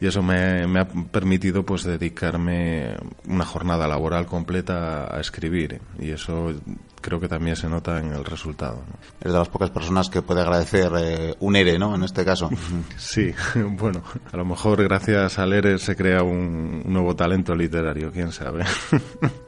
y 0.00 0.06
eso 0.06 0.22
me, 0.22 0.80
ha 0.80 0.84
permitido 0.84 1.64
pues 1.64 1.84
dedicarme 1.84 2.96
una 3.26 3.44
jornada 3.44 3.86
laboral 3.86 4.26
completa 4.26 5.14
a 5.14 5.20
escribir 5.20 5.80
y 5.98 6.10
eso 6.10 6.52
creo 7.00 7.20
que 7.20 7.28
también 7.28 7.56
se 7.56 7.68
nota 7.68 8.00
en 8.00 8.12
el 8.12 8.24
resultado. 8.24 8.82
Es 9.20 9.30
de 9.30 9.38
las 9.38 9.48
pocas 9.48 9.70
personas 9.70 10.08
que 10.08 10.22
puede 10.22 10.40
agradecer 10.40 10.90
eh, 10.96 11.34
un 11.40 11.54
ERE, 11.54 11.78
¿no? 11.78 11.94
En 11.94 12.02
este 12.02 12.24
caso. 12.24 12.48
sí, 12.96 13.32
bueno, 13.54 14.02
a 14.32 14.36
lo 14.36 14.44
mejor 14.44 14.82
gracias 14.82 15.38
al 15.38 15.52
ERE 15.52 15.78
se 15.78 15.96
crea 15.96 16.22
un 16.22 16.82
nuevo 16.86 17.14
talento 17.14 17.54
literario, 17.54 18.10
quién 18.10 18.32
sabe. 18.32 18.64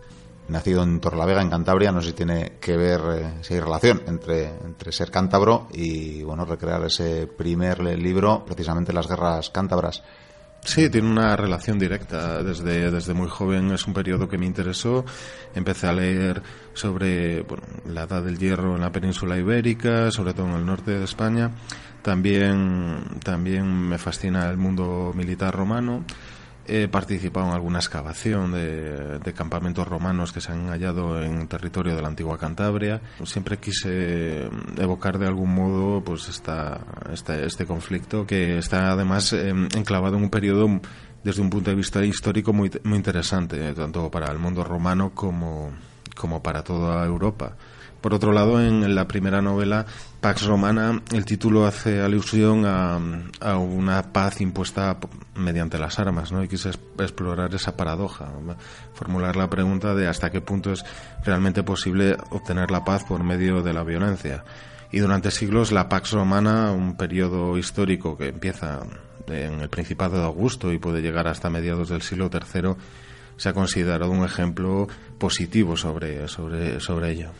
nacido 0.48 0.82
en 0.82 1.00
Torlavega, 1.00 1.42
en 1.42 1.50
Cantabria, 1.50 1.92
no 1.92 2.00
sé 2.00 2.08
si 2.08 2.14
tiene 2.14 2.52
que 2.60 2.76
ver, 2.76 3.00
eh, 3.14 3.34
si 3.40 3.54
hay 3.54 3.60
relación 3.60 4.02
entre, 4.06 4.48
entre 4.64 4.92
ser 4.92 5.10
cántabro 5.10 5.68
y, 5.72 6.22
bueno, 6.22 6.44
recrear 6.44 6.84
ese 6.84 7.26
primer 7.26 7.80
libro, 7.80 8.44
precisamente 8.44 8.92
las 8.92 9.08
guerras 9.08 9.50
cántabras. 9.50 10.02
Sí, 10.66 10.90
tiene 10.90 11.08
una 11.08 11.36
relación 11.36 11.78
directa. 11.78 12.42
Desde, 12.42 12.90
desde 12.90 13.14
muy 13.14 13.28
joven 13.28 13.70
es 13.70 13.86
un 13.86 13.94
periodo 13.94 14.28
que 14.28 14.36
me 14.36 14.46
interesó. 14.46 15.04
Empecé 15.54 15.86
a 15.86 15.92
leer 15.92 16.42
sobre 16.74 17.46
la 17.86 18.02
edad 18.02 18.24
del 18.24 18.36
hierro 18.36 18.74
en 18.74 18.80
la 18.80 18.90
península 18.90 19.38
ibérica, 19.38 20.10
sobre 20.10 20.34
todo 20.34 20.46
en 20.48 20.54
el 20.54 20.66
norte 20.66 20.90
de 20.90 21.04
España. 21.04 21.52
También, 22.02 22.98
también 23.22 23.64
me 23.88 23.96
fascina 23.96 24.50
el 24.50 24.56
mundo 24.56 25.12
militar 25.14 25.54
romano. 25.54 26.04
He 26.68 26.88
participado 26.88 27.46
en 27.46 27.52
alguna 27.52 27.78
excavación 27.78 28.52
de, 28.52 29.32
campamentos 29.34 29.86
romanos 29.86 30.32
que 30.32 30.40
se 30.40 30.50
han 30.50 30.68
hallado 30.68 31.22
en 31.22 31.46
territorio 31.46 31.94
de 31.94 32.02
la 32.02 32.08
antigua 32.08 32.38
Cantabria. 32.38 33.00
Siempre 33.24 33.58
quise 33.58 34.48
evocar 34.76 35.18
de 35.18 35.26
algún 35.26 35.54
modo 35.54 36.02
pues 36.02 36.28
esta, 36.28 36.80
este 37.12 37.66
conflicto 37.66 38.26
que 38.26 38.58
está 38.58 38.90
además 38.90 39.32
em, 39.32 39.68
enclavado 39.76 40.16
en 40.16 40.24
un 40.24 40.30
periodo 40.30 40.80
desde 41.22 41.42
un 41.42 41.50
punto 41.50 41.70
de 41.70 41.76
vista 41.76 42.04
histórico 42.04 42.52
muy, 42.52 42.70
muy 42.84 42.96
interesante, 42.96 43.72
tanto 43.74 44.10
para 44.10 44.30
el 44.30 44.38
mundo 44.38 44.64
romano 44.64 45.12
como, 45.14 45.70
como 46.16 46.42
para 46.42 46.62
toda 46.62 47.04
Europa. 47.04 47.56
Por 48.06 48.14
otro 48.14 48.30
lado, 48.30 48.60
en 48.60 48.94
la 48.94 49.08
primera 49.08 49.42
novela, 49.42 49.84
Pax 50.20 50.44
Romana, 50.44 51.02
el 51.12 51.24
título 51.24 51.66
hace 51.66 52.00
alusión 52.00 52.64
a, 52.64 53.00
una 53.58 54.12
paz 54.12 54.40
impuesta 54.40 54.96
mediante 55.34 55.76
las 55.76 55.98
armas, 55.98 56.30
¿no? 56.30 56.44
Y 56.44 56.46
quise 56.46 56.70
explorar 57.00 57.52
esa 57.52 57.76
paradoja, 57.76 58.28
formular 58.94 59.34
la 59.34 59.50
pregunta 59.50 59.92
de 59.96 60.06
hasta 60.06 60.30
qué 60.30 60.40
punto 60.40 60.70
es 60.70 60.84
realmente 61.24 61.64
posible 61.64 62.16
obtener 62.30 62.70
la 62.70 62.84
paz 62.84 63.02
por 63.02 63.24
medio 63.24 63.64
de 63.64 63.72
la 63.72 63.82
violencia. 63.82 64.44
Y 64.92 65.00
durante 65.00 65.32
siglos, 65.32 65.72
la 65.72 65.88
Pax 65.88 66.12
Romana, 66.12 66.70
un 66.70 66.96
periodo 66.96 67.58
histórico 67.58 68.16
que 68.16 68.28
empieza 68.28 68.82
en 69.26 69.58
el 69.58 69.68
Principado 69.68 70.16
de 70.18 70.24
Augusto 70.26 70.72
y 70.72 70.78
puede 70.78 71.02
llegar 71.02 71.26
hasta 71.26 71.50
mediados 71.50 71.88
del 71.88 72.02
siglo 72.02 72.30
III, 72.32 72.76
se 73.36 73.48
ha 73.48 73.52
considerado 73.52 74.12
un 74.12 74.24
ejemplo 74.24 74.86
positivo 75.18 75.76
sobre, 75.76 76.28
sobre, 76.28 76.78
sobre 76.78 77.10
ello 77.10 77.32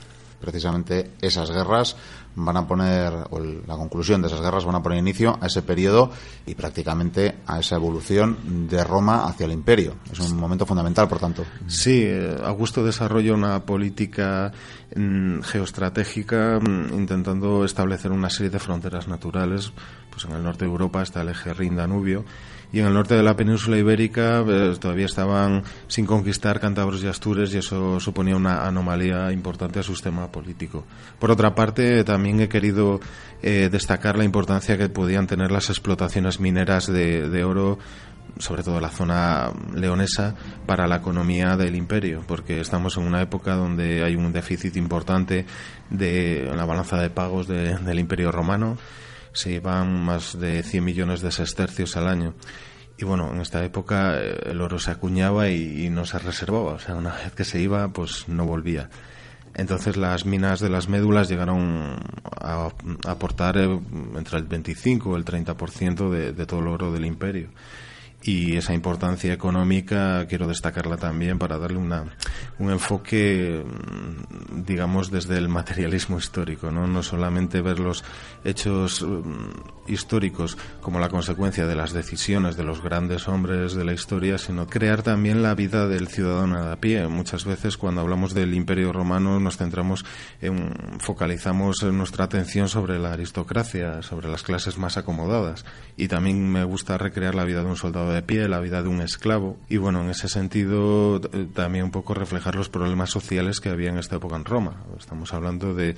precisamente 0.47 1.11
esas 1.21 1.51
guerras 1.51 1.97
van 2.37 2.57
a 2.57 2.67
poner, 2.67 3.13
o 3.31 3.41
la 3.41 3.77
conclusión 3.77 4.23
de 4.23 4.29
esas 4.29 4.41
guerras 4.41 4.65
van 4.65 4.77
a 4.77 4.83
poner 4.83 4.99
inicio 4.99 5.37
a 5.41 5.47
ese 5.47 5.63
periodo 5.63 6.11
y 6.47 6.55
prácticamente 6.55 7.37
a 7.47 7.59
esa 7.59 7.77
evolución 7.77 8.69
de 8.69 8.85
Roma 8.85 9.27
hacia 9.27 9.47
el 9.47 9.53
imperio. 9.53 9.97
Es 10.11 10.21
un 10.21 10.37
momento 10.37 10.65
fundamental, 10.65 11.09
por 11.09 11.19
tanto. 11.19 11.45
Sí, 11.67 12.03
eh, 12.05 12.37
Augusto 12.45 12.85
desarrolla 12.85 13.35
una 13.35 13.65
política 13.65 14.53
mm, 14.95 15.41
geoestratégica 15.41 16.61
mm, 16.61 16.95
intentando 16.95 17.65
establecer 17.65 18.13
una 18.13 18.31
serie 18.31 18.51
de 18.51 18.61
fronteras 18.61 19.09
naturales. 19.09 19.73
Pues 20.11 20.25
en 20.27 20.33
el 20.33 20.43
norte 20.43 20.65
de 20.65 20.71
Europa 20.71 21.03
está 21.03 21.23
el 21.23 21.31
eje 21.31 21.53
Rin-Danubio 21.53 22.25
y 22.73 22.81
en 22.81 22.87
el 22.87 22.95
norte 22.95 23.15
de 23.15 23.23
la 23.23 23.37
península 23.37 23.79
ibérica 23.79 24.45
eh, 24.47 24.75
todavía 24.79 25.07
estaban 25.07 25.63
sin 25.87 26.07
conquistar 26.07 26.61
cántabros 26.61 27.03
y 27.03 27.07
astures 27.07 27.55
y 27.55 27.59
eso 27.59 28.01
suponía 28.01 28.37
una 28.37 28.67
anomalía 28.67 29.33
importante 29.33 29.79
a 29.79 29.83
su 29.83 29.93
sistema 29.93 30.31
político. 30.31 30.85
Por 31.19 31.31
otra 31.31 31.55
parte, 31.55 32.05
también 32.05 32.41
he 32.41 32.49
querido 32.49 33.01
eh, 33.43 33.69
destacar 33.71 34.19
la 34.19 34.25
importancia 34.25 34.77
que 34.77 34.89
podían 34.89 35.27
tener 35.27 35.53
las 35.53 35.71
explotaciones 35.71 36.41
mineras 36.41 36.87
de, 36.87 37.29
de 37.29 37.45
oro 37.45 37.79
sobre 38.39 38.63
todo 38.63 38.81
la 38.81 38.91
zona 38.91 39.51
leonesa, 39.75 40.35
para 40.67 40.87
la 40.87 40.97
economía 40.97 41.57
del 41.57 41.75
imperio, 41.75 42.23
porque 42.27 42.61
estamos 42.61 42.97
en 42.97 43.05
una 43.05 43.23
época 43.23 43.55
donde 43.55 44.05
hay 44.05 44.15
un 44.15 44.33
déficit 44.33 44.77
importante 44.77 45.47
de 45.89 46.51
la 46.55 46.65
balanza 46.65 47.01
de 47.01 47.09
pagos 47.09 47.49
del 47.49 47.99
imperio 47.99 48.31
romano 48.33 48.77
se 49.37 49.53
iban 49.53 50.03
más 50.03 50.39
de 50.41 50.63
100 50.63 50.83
millones 50.83 51.21
de 51.21 51.31
sestercios 51.31 51.97
al 51.99 52.09
año. 52.09 52.35
Y 52.97 53.05
bueno, 53.05 53.31
en 53.31 53.43
esta 53.43 53.63
época 53.63 54.19
eh, 54.19 54.35
el 54.47 54.63
oro 54.63 54.79
se 54.79 54.91
acuñaba 54.91 55.51
y, 55.51 55.91
no 55.91 56.07
se 56.07 56.19
reservaba, 56.19 56.73
o 56.73 56.79
sea, 56.79 56.95
una 56.95 57.15
vez 57.15 57.33
que 57.33 57.45
se 57.45 57.61
iba, 57.61 57.87
pues 57.89 58.29
no 58.29 58.47
volvía. 58.47 58.89
Entonces 59.55 59.99
las 59.99 60.25
minas 60.25 60.61
de 60.61 60.71
las 60.71 60.89
médulas 60.89 61.29
llegaron 61.29 61.99
a, 62.41 62.71
aportar 63.07 63.59
eh, 63.59 63.79
entre 64.17 64.39
el 64.39 64.45
25 64.45 65.13
y 65.13 65.17
el 65.17 65.25
30% 65.27 66.11
de, 66.11 66.33
de 66.33 66.47
todo 66.47 66.61
el 66.61 66.69
oro 66.69 66.91
del 66.91 67.05
imperio 67.05 67.51
y 68.27 68.57
esa 68.57 68.75
importancia 68.75 69.33
económica 69.33 70.27
quiero 70.27 70.49
destacarla 70.49 70.97
también 70.97 71.39
para 71.39 71.59
darle 71.59 71.79
una, 71.79 72.05
un 72.59 72.71
enfoque, 72.71 73.65
mm, 73.65 74.63
digamos, 74.65 75.11
desde 75.11 75.39
el 75.39 75.49
materialismo 75.49 76.19
histórico, 76.19 76.71
¿no? 76.71 76.87
no 76.87 77.03
solamente 77.03 77.61
ver 77.61 77.79
los 77.79 78.05
hechos 78.45 79.03
mm, 79.03 79.91
históricos 79.91 80.59
como 80.81 80.99
la 80.99 81.09
consecuencia 81.09 81.67
de 81.67 81.77
las 81.77 81.93
decisiones 81.93 82.57
de 82.57 82.65
los 82.65 82.83
grandes 82.83 83.29
hombres 83.29 83.75
de 83.75 83.85
la 83.85 83.93
historia, 83.93 84.39
sino 84.39 84.67
crear 84.67 85.03
también 85.03 85.43
la 85.43 85.55
vida 85.55 85.87
del 85.87 86.09
ciudadano 86.09 86.71
a 86.71 86.77
pie. 86.77 87.07
Muchas 87.09 87.45
veces 87.45 87.77
cuando 87.77 88.01
hablamos 88.01 88.35
del 88.35 88.55
Imperio 88.55 88.93
Romano 88.93 89.39
nos 89.39 89.57
centramos 89.57 90.05
en, 90.41 90.75
focalizamos 90.99 91.83
nuestra 91.85 92.25
atención 92.25 92.69
sobre 92.69 92.99
la 92.99 93.13
aristocracia, 93.13 94.03
sobre 94.03 94.29
las 94.29 94.43
clases 94.43 94.79
más 94.79 94.97
acomodadas 94.97 95.65
y 95.97 96.09
también 96.09 96.51
me 96.51 96.65
gusta 96.65 96.99
recrear 96.99 97.35
la 97.35 97.45
vida 97.45 97.63
de 97.63 97.67
un 97.67 97.77
soldado 97.77 98.13
de 98.13 98.16
pie, 98.23 98.49
la 98.49 98.61
vida 98.61 98.83
de 98.83 98.89
un 98.89 99.01
esclavo. 99.01 99.59
Y 99.69 99.77
bueno, 99.77 100.03
en 100.03 100.11
ese 100.11 100.29
sentido 100.29 101.21
eh, 101.33 101.47
también 101.53 101.85
un 101.85 101.91
poco 101.91 102.15
reflejar 102.15 102.55
los 102.55 102.69
problemas 102.69 103.11
sociales 103.11 103.61
que 103.61 103.69
había 103.69 103.91
en 103.91 103.99
esta 103.99 104.17
época 104.17 104.37
en 104.37 104.45
Roma. 104.45 104.85
Estamos 104.99 105.33
hablando 105.33 105.75
de, 105.75 105.97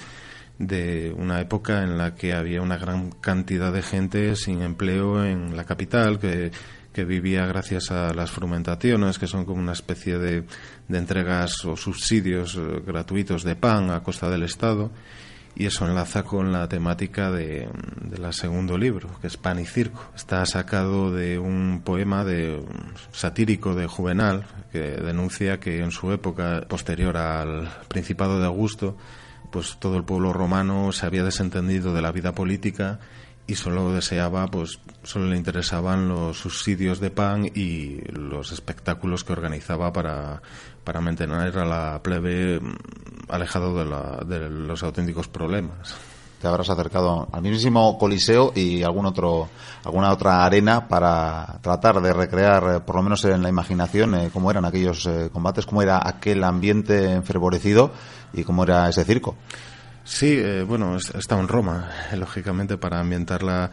de 0.59 1.14
una 1.16 1.40
época 1.40 1.83
en 1.83 1.98
la 1.98 2.14
que 2.14 2.35
había 2.35 2.62
una 2.62 2.78
gran 2.78 3.11
cantidad 3.11 3.72
de 3.72 3.83
gente 3.83 4.37
sin 4.37 4.62
empleo 4.62 5.24
en 5.24 5.57
la 5.57 5.64
capital, 5.64 6.18
que, 6.18 6.50
que 6.92 7.04
vivía 7.04 7.46
gracias 7.46 7.90
a 7.90 8.12
las 8.14 8.31
frumentaciones, 8.31 9.18
que 9.18 9.26
son 9.26 9.44
como 9.44 9.61
una 9.61 9.72
especie 9.72 10.18
de, 10.18 10.44
de 10.88 10.98
entregas 10.98 11.64
o 11.64 11.76
subsidios 11.76 12.57
eh, 12.57 12.83
gratuitos 12.87 13.44
de 13.44 13.57
pan 13.57 13.90
a 13.90 14.02
costa 14.02 14.28
del 14.28 14.42
Estado 14.42 14.90
y 15.55 15.67
eso 15.67 15.87
enlaza 15.87 16.23
con 16.23 16.53
la 16.53 16.69
temática 16.69 17.31
de, 17.31 17.69
del 18.01 18.33
segundo 18.33 18.79
libro, 18.79 19.09
que 19.21 19.27
es 19.27 19.37
Pan 19.37 19.59
y 19.59 19.67
Circo. 19.67 20.05
Está 20.15 20.45
sacado 20.47 21.11
de 21.11 21.39
un 21.39 21.83
poema 21.85 22.25
de, 22.25 22.63
satírico 23.13 23.75
de 23.75 23.87
Juvenal, 23.87 24.47
que 24.73 24.79
denuncia 24.79 25.59
que 25.59 25.83
en 25.83 25.91
su 25.91 26.13
época 26.13 26.65
posterior 26.69 27.17
al 27.17 27.69
Principado 27.89 28.39
de 28.39 28.47
Augusto, 28.47 28.97
pues 29.51 29.79
todo 29.79 29.97
el 29.97 30.05
pueblo 30.05 30.33
romano 30.33 30.93
se 30.93 31.07
había 31.07 31.25
desentendido 31.25 31.93
de 31.93 32.03
la 32.03 32.13
vida 32.13 32.33
política 32.33 33.01
y 33.49 33.55
solo 33.55 33.93
deseaba, 33.93 34.47
pues 34.47 34.79
solo 35.03 35.27
le 35.27 35.37
interesaban 35.37 36.07
los 36.07 36.39
subsidios 36.39 37.01
de 37.01 37.11
pan 37.11 37.47
y 37.47 38.03
los 38.13 38.53
espectáculos 38.53 39.25
que 39.25 39.33
organizaba 39.33 39.91
para, 39.91 40.43
para 40.88 41.03
mantener 41.03 41.59
a 41.59 41.66
la 41.66 42.01
plebe 42.03 42.59
alejado 43.29 43.77
de, 44.24 44.24
de 44.24 44.48
los 44.48 44.83
auténticos 44.83 45.29
problemas 45.29 45.94
te 46.40 46.48
habrás 46.48 46.70
acercado 46.70 47.29
al 47.31 47.42
mismísimo 47.42 47.98
Coliseo 47.98 48.53
y 48.55 48.83
algún 48.83 49.05
otro, 49.05 49.51
alguna 49.85 50.11
otra 50.11 50.46
arena 50.46 50.88
para 50.88 51.59
tratar 51.61 52.01
de 52.01 52.14
recrear, 52.14 52.77
eh, 52.77 52.81
por 52.81 52.96
lo 52.96 53.03
menos 53.03 53.22
en 53.27 53.42
la 53.42 53.51
imaginación, 53.51 54.14
eh, 54.14 54.31
cómo 54.33 54.51
eran 54.51 54.64
aquellos 54.64 55.05
eh, 55.05 55.29
combates, 55.31 55.66
cómo 55.66 55.83
era 55.83 56.01
aquel 56.03 56.42
ambiente 56.42 57.12
enfervorecido 57.12 57.90
y 58.33 58.42
cómo 58.44 58.62
era 58.62 58.88
ese 58.88 59.05
circo. 59.05 59.37
Sí, 60.05 60.38
eh, 60.38 60.62
bueno, 60.62 60.96
estaba 60.96 61.42
en 61.42 61.48
Roma, 61.48 61.90
lógicamente, 62.16 62.79
para 62.79 62.98
ambientar 62.98 63.42
la, 63.42 63.70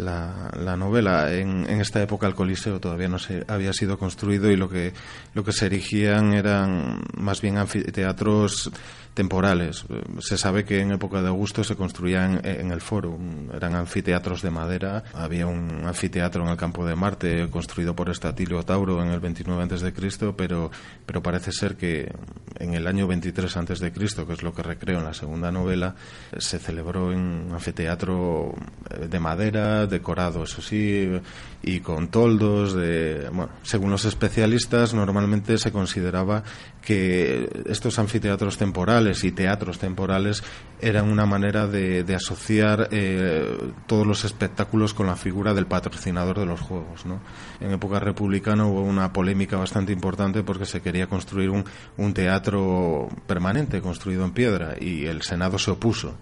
la, 0.00 0.76
novela. 0.76 1.32
En, 1.32 1.68
en, 1.68 1.80
esta 1.80 2.02
época 2.02 2.26
el 2.26 2.34
Coliseo 2.34 2.80
todavía 2.80 3.08
no 3.08 3.18
se 3.18 3.44
había 3.48 3.72
sido 3.72 3.98
construido 3.98 4.50
y 4.50 4.56
lo 4.56 4.68
que, 4.68 4.92
lo 5.34 5.44
que 5.44 5.52
se 5.52 5.66
erigían 5.66 6.32
eran 6.32 7.02
más 7.16 7.40
bien 7.40 7.58
anfiteatros 7.58 8.70
temporales. 9.14 9.84
Se 10.20 10.38
sabe 10.38 10.64
que 10.64 10.80
en 10.80 10.92
época 10.92 11.22
de 11.22 11.28
Augusto 11.28 11.64
se 11.64 11.76
construían 11.76 12.40
en 12.44 12.70
el 12.70 12.80
foro, 12.80 13.18
eran 13.54 13.74
anfiteatros 13.74 14.42
de 14.42 14.50
madera. 14.50 15.04
Había 15.14 15.46
un 15.46 15.82
anfiteatro 15.84 16.42
en 16.44 16.50
el 16.50 16.56
campo 16.56 16.86
de 16.86 16.94
Marte 16.94 17.48
construido 17.50 17.94
por 17.94 18.08
Estatilio 18.08 18.62
Tauro 18.62 19.02
en 19.02 19.10
el 19.10 19.20
29 19.20 19.62
a.C., 19.62 20.32
pero, 20.36 20.70
pero 21.06 21.22
parece 21.22 21.52
ser 21.52 21.76
que 21.76 22.12
en 22.58 22.74
el 22.74 22.86
año 22.86 23.06
23 23.06 23.56
a.C., 23.56 23.92
que 23.92 24.32
es 24.32 24.42
lo 24.42 24.54
que 24.54 24.62
recreo 24.62 24.98
en 24.98 25.04
la 25.04 25.14
segunda 25.14 25.50
novela, 25.50 25.94
se 26.38 26.58
celebró 26.58 27.12
en 27.12 27.20
un 27.20 27.52
anfiteatro 27.52 28.54
de 29.08 29.20
madera, 29.20 29.86
decorado, 29.86 30.44
eso 30.44 30.62
sí, 30.62 31.10
y 31.62 31.80
con 31.80 32.08
toldos. 32.08 32.74
De, 32.74 33.28
bueno, 33.32 33.52
según 33.62 33.90
los 33.90 34.04
especialistas, 34.04 34.94
normalmente 34.94 35.58
se 35.58 35.72
consideraba 35.72 36.42
que 36.82 37.48
estos 37.66 37.98
anfiteatros 37.98 38.56
temporales 38.56 39.24
y 39.24 39.32
teatros 39.32 39.78
temporales 39.78 40.42
eran 40.80 41.10
una 41.10 41.26
manera 41.26 41.66
de, 41.66 42.04
asociar 42.14 42.88
eh, 42.90 43.56
todos 43.86 44.06
los 44.06 44.24
espectáculos 44.24 44.94
con 44.94 45.06
la 45.06 45.16
figura 45.16 45.54
del 45.54 45.66
patrocinador 45.66 46.38
de 46.38 46.46
los 46.46 46.60
juegos. 46.60 47.04
¿no? 47.06 47.20
En 47.60 47.72
época 47.72 48.00
republicana 48.00 48.66
hubo 48.66 48.82
una 48.82 49.12
polémica 49.12 49.56
bastante 49.56 49.92
importante 49.92 50.42
porque 50.42 50.66
se 50.66 50.80
quería 50.80 51.06
construir 51.06 51.50
un, 51.50 51.64
un 51.96 52.14
teatro 52.14 53.08
permanente 53.26 53.80
construido 53.80 54.24
en 54.24 54.32
piedra 54.32 54.76
y 54.80 55.06
el 55.06 55.22
Senado 55.22 55.58
se 55.58 55.70
opuso 55.70 56.16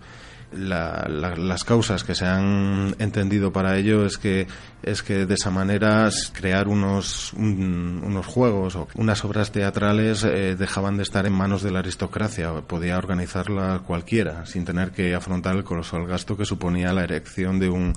las 0.52 1.64
causas 1.64 2.04
que 2.04 2.14
se 2.14 2.24
han 2.24 2.94
entendido 2.98 3.52
para 3.52 3.76
ello 3.76 4.06
es 4.06 4.16
que 4.16 4.46
es 4.82 5.02
que 5.02 5.26
de 5.26 5.34
esa 5.34 5.50
manera 5.50 6.08
crear 6.32 6.68
unos 6.68 7.32
unos 7.34 8.26
juegos 8.26 8.76
o 8.76 8.88
unas 8.94 9.24
obras 9.24 9.52
teatrales 9.52 10.24
eh, 10.24 10.56
dejaban 10.56 10.96
de 10.96 11.02
estar 11.02 11.26
en 11.26 11.32
manos 11.32 11.62
de 11.62 11.70
la 11.70 11.80
aristocracia. 11.80 12.52
Podía 12.62 12.96
organizarla 12.96 13.82
cualquiera 13.86 14.46
sin 14.46 14.64
tener 14.64 14.92
que 14.92 15.14
afrontar 15.14 15.56
el 15.56 15.64
colosal 15.64 16.06
gasto 16.06 16.36
que 16.36 16.46
suponía 16.46 16.92
la 16.92 17.04
erección 17.04 17.58
de 17.58 17.68
un 17.68 17.92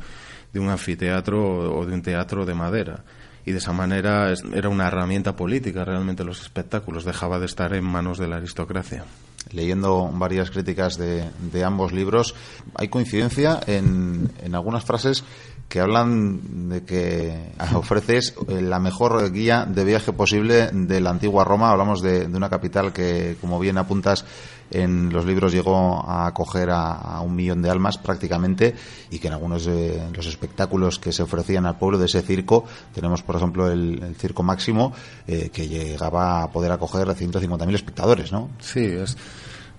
de 0.52 0.60
un 0.60 0.68
anfiteatro 0.68 1.78
o 1.78 1.86
de 1.86 1.94
un 1.94 2.02
teatro 2.02 2.46
de 2.46 2.54
madera. 2.54 3.04
Y 3.46 3.54
de 3.54 3.60
esa 3.60 3.72
manera 3.72 4.34
era 4.54 4.70
una 4.70 4.88
herramienta 4.88 5.36
política 5.36 5.86
realmente 5.86 6.26
los 6.26 6.42
espectáculos 6.42 7.06
dejaba 7.06 7.40
de 7.40 7.46
estar 7.46 7.74
en 7.74 7.86
manos 7.86 8.18
de 8.18 8.28
la 8.28 8.36
aristocracia 8.36 9.06
leyendo 9.52 10.10
varias 10.14 10.52
críticas 10.52 10.98
de, 10.98 11.30
de 11.52 11.64
ambos 11.64 11.92
libros, 11.92 12.36
hay 12.76 12.88
coincidencia 12.88 13.60
en, 13.68 14.32
en, 14.44 14.56
algunas 14.56 14.86
frases 14.86 15.24
que 15.72 15.80
hablan 15.80 16.68
de 16.68 16.84
que 16.84 17.54
ofreces 17.76 18.36
la 18.48 18.80
mejor 18.80 19.32
guía 19.32 19.66
de 19.66 19.86
viaje 19.86 20.12
posible 20.12 20.70
de 20.74 21.00
la 21.00 21.12
antigua 21.12 21.46
Roma. 21.46 21.72
Hablamos 21.72 22.02
de, 22.02 22.28
de 22.28 22.38
una 22.38 22.50
capital 22.50 22.92
que, 22.92 23.38
como 23.40 23.58
bien 23.58 23.78
apuntas, 23.78 24.26
en 24.70 25.14
los 25.14 25.26
libros 25.26 25.54
llegó 25.54 26.06
a 26.06 26.28
acoger 26.28 26.70
a, 26.72 27.22
un 27.22 27.36
millón 27.36 27.62
de 27.62 27.70
almas 27.70 27.98
prácticamente 27.98 28.76
y 29.10 29.20
que 29.20 29.28
en 29.28 29.34
algunos 29.34 29.66
de 29.66 30.10
los 30.14 30.26
espectáculos 30.26 31.00
que 31.00 31.14
se 31.14 31.24
ofrecían 31.24 31.66
al 31.66 31.78
pueblo 31.78 31.98
de 31.98 32.06
ese 32.06 32.22
circo 32.22 32.66
tenemos 32.94 33.22
por 33.22 33.36
ejemplo 33.36 33.70
el, 33.70 34.16
circo 34.18 34.44
máximo 34.44 34.94
eh, 35.28 35.50
que 35.54 35.68
llegaba 35.68 36.44
a 36.44 36.52
poder 36.52 36.72
acoger 36.72 37.10
a 37.10 37.16
150.000 37.16 37.76
espectadores 37.76 38.32
¿no? 38.32 38.50
Sí, 38.60 38.86
es 38.86 39.18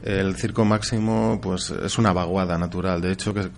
el 0.02 0.36
circo 0.36 0.64
máximo 0.64 1.38
pues 1.42 1.70
es 1.70 1.98
una 1.98 2.12
vaguada 2.12 2.58
natural 2.58 3.00
de 3.00 3.12
hecho 3.12 3.32
que 3.32 3.50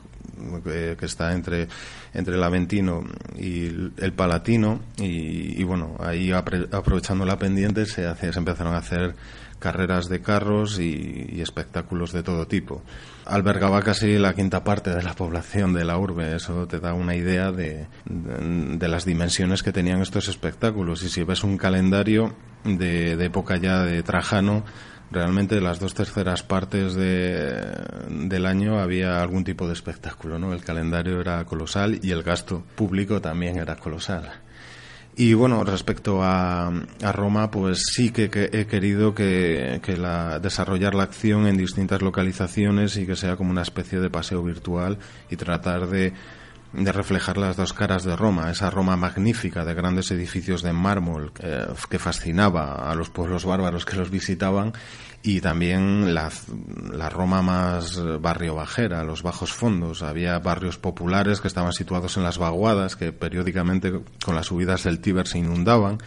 que 0.63 1.07
está 1.07 1.33
entre, 1.33 1.69
entre 2.13 2.35
el 2.35 2.43
Aventino 2.43 3.05
y 3.37 3.67
el 3.67 4.13
Palatino 4.15 4.81
y, 4.97 5.63
bueno, 5.65 5.97
ahí 6.01 6.33
aprovechando 6.33 7.25
la 7.25 7.39
pendiente 7.39 7.87
se, 7.87 8.07
hace, 8.07 8.33
se 8.33 8.39
empezaron 8.39 8.75
a 8.75 8.79
hacer 8.79 9.15
carreras 9.59 10.11
de 10.11 10.21
carros 10.21 10.79
y, 10.79 11.41
espectáculos 11.41 12.13
de 12.13 12.23
todo 12.23 12.47
tipo. 12.47 12.83
Albergaba 13.25 13.81
casi 13.81 14.19
la 14.19 14.35
quinta 14.35 14.63
parte 14.63 14.91
de 14.91 15.03
la 15.03 15.15
población 15.15 15.73
de 15.73 15.85
la 15.85 15.97
urbe, 15.97 16.37
eso 16.37 16.67
te 16.67 16.81
da 16.81 16.93
una 16.93 17.15
idea 17.15 17.51
de, 17.51 17.87
de, 18.05 18.89
las 18.89 19.07
dimensiones 19.07 19.63
que 19.63 19.73
tenían 19.73 20.03
estos 20.03 20.29
espectáculos. 20.29 21.03
Y 21.03 21.09
si 21.09 21.23
ves 21.25 21.45
un 21.45 21.57
calendario 21.57 22.35
de, 22.65 23.17
de 23.17 23.25
época 23.25 23.57
ya 23.57 23.83
de 23.85 24.03
Trajano, 24.03 24.65
realmente 25.11 25.61
las 25.61 25.79
dos 25.81 25.95
terceras 25.95 26.43
partes 26.43 26.95
de, 26.95 27.61
del 28.09 28.47
año 28.47 28.79
había 28.79 29.23
algún 29.23 29.45
tipo 29.45 29.67
de 29.67 29.73
espectáculo, 29.73 30.39
¿no? 30.39 30.53
El 30.53 30.65
calendario 30.65 31.21
era 31.21 31.45
colosal 31.45 32.01
y 32.03 32.11
el 32.11 32.23
gasto 32.23 32.65
público 32.75 33.21
también 33.21 33.59
era 33.59 33.77
colosal. 33.77 34.31
Y 35.17 35.35
bueno, 35.35 35.63
respecto 35.63 36.25
a, 36.25 36.67
a 36.67 37.13
Roma, 37.13 37.51
pues 37.51 37.85
sí 37.95 38.11
que, 38.11 38.25
he 38.53 38.67
querido 38.67 39.15
que, 39.15 39.81
que 39.81 39.97
la, 39.97 40.41
desarrollar 40.41 40.95
la 40.95 41.05
acción 41.05 41.47
en 41.47 41.57
distintas 41.57 42.03
localizaciones 42.03 42.97
y 42.97 43.07
que 43.07 43.15
sea 43.15 43.37
como 43.37 43.53
una 43.53 43.63
especie 43.63 44.01
de 44.01 44.11
paseo 44.11 44.43
virtual 44.43 44.99
y 45.31 45.37
tratar 45.37 45.87
de, 45.87 46.13
de 46.77 46.93
reflejar 46.93 47.39
las 47.39 47.57
dos 47.57 47.73
caras 47.73 48.05
de 48.05 48.17
Roma, 48.17 48.51
esa 48.51 48.71
Roma 48.71 48.97
magnífica 48.97 49.65
de 49.65 49.75
grandes 49.75 50.11
edificios 50.11 50.63
de 50.63 50.73
mármol 50.73 51.33
eh, 51.39 51.67
que 51.89 51.99
fascinaba 51.99 52.91
a 52.91 52.95
los 52.95 53.11
pueblos 53.11 53.45
bárbaros 53.45 53.85
que 53.85 53.97
los 53.97 54.11
visitaban 54.11 54.73
y 55.23 55.41
también 55.41 56.15
la, 56.15 56.31
la, 56.93 57.09
Roma 57.09 57.41
más 57.41 57.99
barrio 58.21 58.57
bajera, 58.57 59.05
los 59.05 59.23
bajos 59.23 59.53
fondos. 59.53 60.03
Había 60.03 60.39
barrios 60.39 60.77
populares 60.77 61.41
que 61.41 61.49
estaban 61.49 61.73
situados 61.73 62.19
en 62.19 62.25
las 62.25 62.37
vaguadas, 62.37 62.95
que 62.95 63.11
periódicamente 63.13 64.01
con 64.23 64.35
las 64.35 64.47
subidas 64.47 64.85
del 64.85 65.01
Tíber 65.01 65.27
se 65.27 65.39
inundaban, 65.39 65.99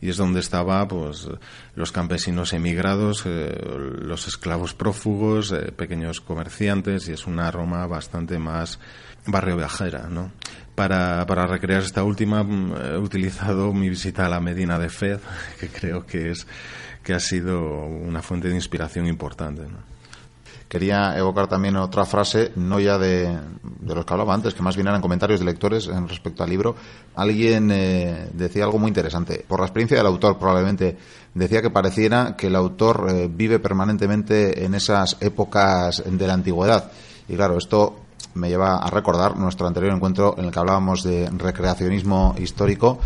y 0.00 0.10
es 0.10 0.16
donde 0.16 0.40
estaba 0.40 0.86
pues 0.86 1.28
los 1.74 1.90
campesinos 1.90 2.52
emigrados, 2.52 3.24
eh, 3.24 3.52
los 4.00 4.28
esclavos 4.28 4.74
prófugos, 4.74 5.50
eh, 5.50 5.72
pequeños 5.72 6.20
comerciantes, 6.20 7.08
y 7.08 7.12
es 7.12 7.26
una 7.26 7.50
Roma 7.50 7.86
bastante 7.88 8.38
más 8.38 8.78
barrio 9.26 9.56
viajera, 9.56 10.08
¿no? 10.08 10.30
Para, 10.74 11.26
para 11.26 11.46
recrear 11.46 11.82
esta 11.82 12.02
última 12.02 12.42
mm, 12.42 12.74
he 12.94 12.98
utilizado 12.98 13.72
mi 13.72 13.88
visita 13.88 14.26
a 14.26 14.28
la 14.28 14.40
Medina 14.40 14.78
de 14.78 14.88
Fez, 14.88 15.20
que 15.60 15.68
creo 15.68 16.06
que 16.06 16.30
es 16.30 16.46
que 17.02 17.14
ha 17.14 17.20
sido 17.20 17.60
una 17.60 18.22
fuente 18.22 18.48
de 18.48 18.54
inspiración 18.54 19.06
importante. 19.06 19.62
Quería 20.72 21.18
evocar 21.18 21.48
también 21.48 21.76
otra 21.76 22.06
frase, 22.06 22.52
no 22.56 22.80
ya 22.80 22.96
de, 22.96 23.38
los 23.84 24.06
que 24.06 24.12
hablaba 24.14 24.32
antes, 24.32 24.54
que 24.54 24.62
más 24.62 24.74
bien 24.74 24.88
eran 24.88 25.02
comentarios 25.02 25.40
de 25.40 25.44
lectores 25.44 25.86
en 25.86 26.08
respecto 26.08 26.42
al 26.42 26.48
libro. 26.48 26.74
Alguien 27.14 27.70
eh, 27.70 28.30
decía 28.32 28.64
algo 28.64 28.78
muy 28.78 28.88
interesante. 28.88 29.44
Por 29.46 29.60
la 29.60 29.66
experiencia 29.66 29.98
del 29.98 30.06
autor, 30.06 30.38
probablemente, 30.38 30.96
decía 31.34 31.60
que 31.60 31.68
pareciera 31.68 32.36
que 32.38 32.46
el 32.46 32.56
autor 32.56 33.06
eh, 33.10 33.28
vive 33.30 33.58
permanentemente 33.58 34.64
en 34.64 34.74
esas 34.74 35.18
épocas 35.20 36.02
de 36.06 36.26
la 36.26 36.32
antigüedad. 36.32 36.90
Y 37.28 37.34
claro, 37.34 37.58
esto 37.58 37.96
me 38.34 38.48
lleva 38.48 38.76
a 38.76 38.90
recordar 38.90 39.36
nuestro 39.36 39.66
anterior 39.66 39.94
encuentro 39.94 40.34
en 40.38 40.46
el 40.46 40.50
que 40.50 40.58
hablábamos 40.58 41.02
de 41.02 41.30
recreacionismo 41.30 42.34
histórico 42.38 42.98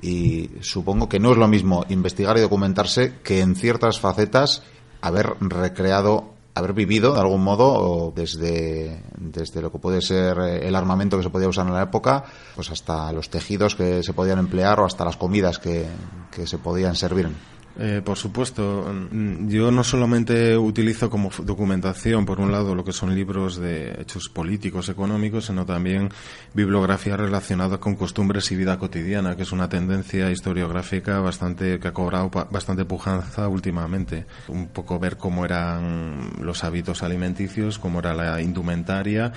y 0.00 0.50
supongo 0.60 1.08
que 1.08 1.20
no 1.20 1.32
es 1.32 1.38
lo 1.38 1.48
mismo 1.48 1.84
investigar 1.88 2.36
y 2.36 2.40
documentarse 2.40 3.14
que 3.22 3.40
en 3.40 3.54
ciertas 3.54 3.98
facetas 3.98 4.62
haber 5.00 5.34
recreado 5.40 6.34
haber 6.54 6.72
vivido 6.72 7.14
de 7.14 7.20
algún 7.20 7.42
modo 7.42 8.12
desde, 8.14 9.02
desde 9.18 9.60
lo 9.60 9.72
que 9.72 9.78
puede 9.78 10.00
ser 10.00 10.38
eh, 10.38 10.68
el 10.68 10.76
armamento 10.76 11.16
que 11.16 11.24
se 11.24 11.30
podía 11.30 11.48
usar 11.48 11.66
en 11.66 11.74
la 11.74 11.82
época, 11.82 12.24
pues 12.54 12.70
hasta 12.70 13.12
los 13.12 13.28
tejidos 13.28 13.74
que 13.74 14.02
se 14.02 14.12
podían 14.12 14.38
emplear 14.38 14.78
o 14.78 14.84
hasta 14.84 15.04
las 15.04 15.16
comidas 15.16 15.58
que, 15.58 15.86
que 16.30 16.46
se 16.46 16.58
podían 16.58 16.94
servir. 16.94 17.28
Eh, 17.76 18.02
por 18.04 18.16
supuesto, 18.16 18.86
mm, 19.10 19.48
yo 19.48 19.72
no 19.72 19.82
solamente 19.82 20.56
utilizo 20.56 21.10
como 21.10 21.30
documentación, 21.42 22.24
por 22.24 22.40
un 22.40 22.52
lado, 22.52 22.74
lo 22.74 22.84
que 22.84 22.92
son 22.92 23.14
libros 23.14 23.56
de 23.56 24.00
hechos 24.00 24.28
políticos, 24.28 24.88
económicos, 24.88 25.46
sino 25.46 25.66
también 25.66 26.10
bibliografía 26.52 27.16
relacionada 27.16 27.78
con 27.78 27.96
costumbres 27.96 28.50
y 28.52 28.56
vida 28.56 28.78
cotidiana, 28.78 29.36
que 29.36 29.42
es 29.42 29.50
una 29.50 29.68
tendencia 29.68 30.30
historiográfica 30.30 31.18
bastante 31.18 31.80
que 31.80 31.88
ha 31.88 31.92
cobrado 31.92 32.30
bastante 32.50 32.84
pujanza 32.84 33.48
últimamente. 33.48 34.26
Un 34.48 34.68
poco 34.68 35.00
ver 35.00 35.16
cómo 35.16 35.44
eran 35.44 36.30
los 36.40 36.62
hábitos 36.62 37.02
alimenticios, 37.02 37.80
cómo 37.80 37.98
era 37.98 38.14
la 38.14 38.40
indumentaria 38.40 39.32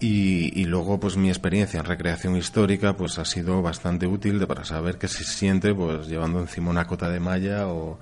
y, 0.00 0.64
luego, 0.64 0.98
pues 0.98 1.16
mi 1.16 1.28
experiencia 1.28 1.78
en 1.78 1.86
recreación 1.86 2.36
histórica, 2.36 2.96
pues 2.96 3.18
ha 3.18 3.24
sido 3.24 3.60
bastante 3.60 4.06
útil 4.06 4.46
para 4.46 4.64
saber 4.64 4.96
qué 4.96 5.08
se 5.08 5.24
siente, 5.24 5.74
pues 5.74 6.08
llevando 6.08 6.40
encima 6.40 6.70
una 6.70 6.86
cota 6.86 7.10
de 7.10 7.20
malla 7.20 7.68
o, 7.68 7.98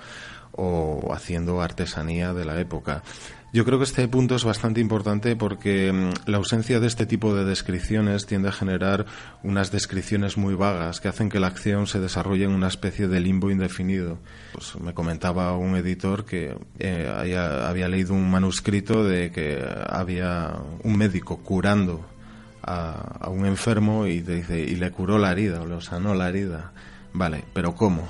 o 0.52 1.12
haciendo 1.12 1.61
artesanía 1.61 2.32
de 2.32 2.44
la 2.44 2.61
época. 2.61 3.02
Yo 3.50 3.64
creo 3.64 3.78
que 3.78 3.84
este 3.84 4.06
punto 4.08 4.34
es 4.34 4.44
bastante 4.44 4.80
importante 4.80 5.34
porque 5.34 5.90
mm, 5.90 6.30
la 6.30 6.37
ausencia 6.37 6.80
de 6.80 6.87
este 6.87 7.06
tipo 7.06 7.34
de 7.34 7.46
descripciones 7.46 8.26
tiende 8.26 8.50
a 8.50 8.52
generar 8.52 9.06
unas 9.42 9.72
descripciones 9.72 10.37
muy 10.37 10.54
vagas 10.54 11.00
que 11.00 11.08
hacen 11.08 11.30
que 11.30 11.40
la 11.40 11.46
acción 11.46 11.87
se 11.87 11.98
desarrolle 11.98 12.44
en 12.44 12.50
una 12.50 12.68
especie 12.68 13.08
de 13.08 13.20
limbo 13.20 13.50
indefinido. 13.50 14.18
Pues 14.52 14.76
me 14.76 14.92
comentaba 14.92 15.56
un 15.56 15.76
editor 15.76 16.26
que 16.26 16.58
eh, 16.78 17.11
había, 17.11 17.88
leído 17.88 18.12
un 18.12 18.30
manuscrito 18.30 19.02
de 19.02 19.30
que 19.30 19.64
había 19.88 20.52
un 20.84 20.98
médico 20.98 21.38
curando 21.38 22.04
a, 22.62 23.30
un 23.30 23.46
enfermo 23.46 24.06
y, 24.06 24.20
dice, 24.20 24.61
y 24.61 24.76
le 24.76 24.90
curó 24.90 25.16
la 25.16 25.32
herida 25.32 25.62
o 25.62 25.66
le 25.66 25.80
sanó 25.80 26.14
la 26.14 26.28
herida. 26.28 26.72
Vale, 27.14 27.44
pero 27.54 27.74
¿cómo? 27.74 28.06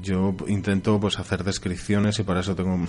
Yo 0.00 0.34
intento 0.46 0.98
pues 0.98 1.18
hacer 1.18 1.44
descripciones 1.44 2.18
y 2.18 2.22
para 2.22 2.40
eso 2.40 2.56
tengo 2.56 2.86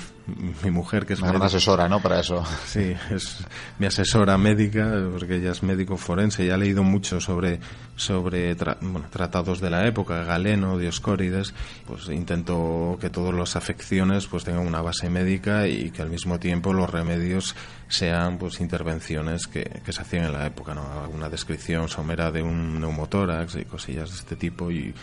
mi 0.63 0.71
mujer 0.71 1.05
que 1.05 1.13
es 1.13 1.21
una 1.21 1.45
asesora 1.45 1.89
no 1.89 2.01
para 2.01 2.21
eso. 2.21 2.43
Sí 2.65 2.95
es 3.11 3.45
mi 3.79 3.87
asesora 3.87 4.37
médica 4.37 4.93
porque 5.11 5.35
ella 5.35 5.51
es 5.51 5.61
médico 5.61 5.97
forense 5.97 6.45
y 6.45 6.51
ha 6.51 6.57
leído 6.57 6.83
mucho 6.83 7.19
sobre 7.19 7.59
sobre 7.97 8.55
tratados 8.55 9.59
de 9.59 9.69
la 9.69 9.85
época 9.85 10.23
Galeno 10.23 10.77
Dioscórides. 10.77 11.53
Pues 11.85 12.07
intento 12.07 12.97
que 12.99 13.09
todas 13.09 13.33
las 13.33 13.57
afecciones 13.57 14.27
pues 14.27 14.45
tengan 14.45 14.65
una 14.65 14.81
base 14.81 15.09
médica 15.09 15.67
y 15.67 15.91
que 15.91 16.01
al 16.01 16.09
mismo 16.09 16.39
tiempo 16.39 16.71
los 16.71 16.89
remedios 16.89 17.55
sean 17.89 18.37
pues 18.37 18.61
intervenciones 18.61 19.47
que, 19.47 19.81
que 19.85 19.91
se 19.91 20.01
hacían 20.01 20.25
en 20.25 20.33
la 20.33 20.47
época 20.47 20.73
no 20.73 21.03
alguna 21.03 21.27
descripción 21.27 21.89
somera 21.89 22.31
de 22.31 22.41
un 22.41 22.79
neumotórax 22.79 23.55
y 23.55 23.65
cosillas 23.65 24.09
de 24.09 24.15
este 24.15 24.35
tipo 24.37 24.71
y 24.71 24.93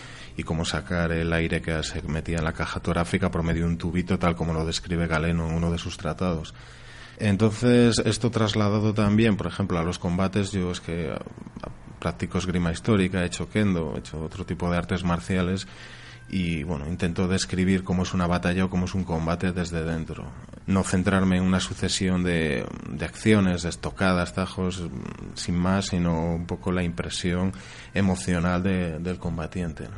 y 0.40 0.42
cómo 0.42 0.64
sacar 0.64 1.12
el 1.12 1.32
aire 1.32 1.60
que 1.60 1.82
se 1.82 2.02
metía 2.02 2.38
en 2.38 2.44
la 2.44 2.54
caja 2.54 2.80
torácica 2.80 3.30
por 3.30 3.42
medio 3.42 3.62
de 3.62 3.68
un 3.68 3.78
tubito, 3.78 4.18
tal 4.18 4.34
como 4.34 4.54
lo 4.54 4.64
describe 4.64 5.06
Galeno 5.06 5.46
en 5.46 5.54
uno 5.54 5.70
de 5.70 5.78
sus 5.78 5.98
tratados. 5.98 6.54
Entonces, 7.18 8.00
esto 8.06 8.30
trasladado 8.30 8.94
también, 8.94 9.36
por 9.36 9.46
ejemplo, 9.46 9.78
a 9.78 9.82
los 9.82 9.98
combates, 9.98 10.52
yo 10.52 10.72
es 10.72 10.80
que 10.80 11.12
practico 11.98 12.38
esgrima 12.38 12.72
histórica, 12.72 13.22
he 13.22 13.26
hecho 13.26 13.50
kendo, 13.50 13.94
he 13.94 13.98
hecho 13.98 14.24
otro 14.24 14.46
tipo 14.46 14.70
de 14.70 14.78
artes 14.78 15.04
marciales 15.04 15.68
y 16.30 16.62
bueno, 16.62 16.86
intento 16.88 17.28
describir 17.28 17.84
cómo 17.84 18.04
es 18.04 18.14
una 18.14 18.26
batalla 18.26 18.64
o 18.64 18.70
cómo 18.70 18.86
es 18.86 18.94
un 18.94 19.04
combate 19.04 19.52
desde 19.52 19.84
dentro. 19.84 20.24
No 20.66 20.82
centrarme 20.84 21.36
en 21.36 21.42
una 21.42 21.60
sucesión 21.60 22.22
de, 22.22 22.64
de 22.88 23.04
acciones, 23.04 23.62
de 23.62 23.68
estocadas, 23.68 24.32
tajos, 24.32 24.84
sin 25.34 25.58
más, 25.58 25.86
sino 25.88 26.36
un 26.36 26.46
poco 26.46 26.72
la 26.72 26.82
impresión 26.82 27.52
emocional 27.92 28.62
del 28.62 29.18
combatiente 29.18 29.88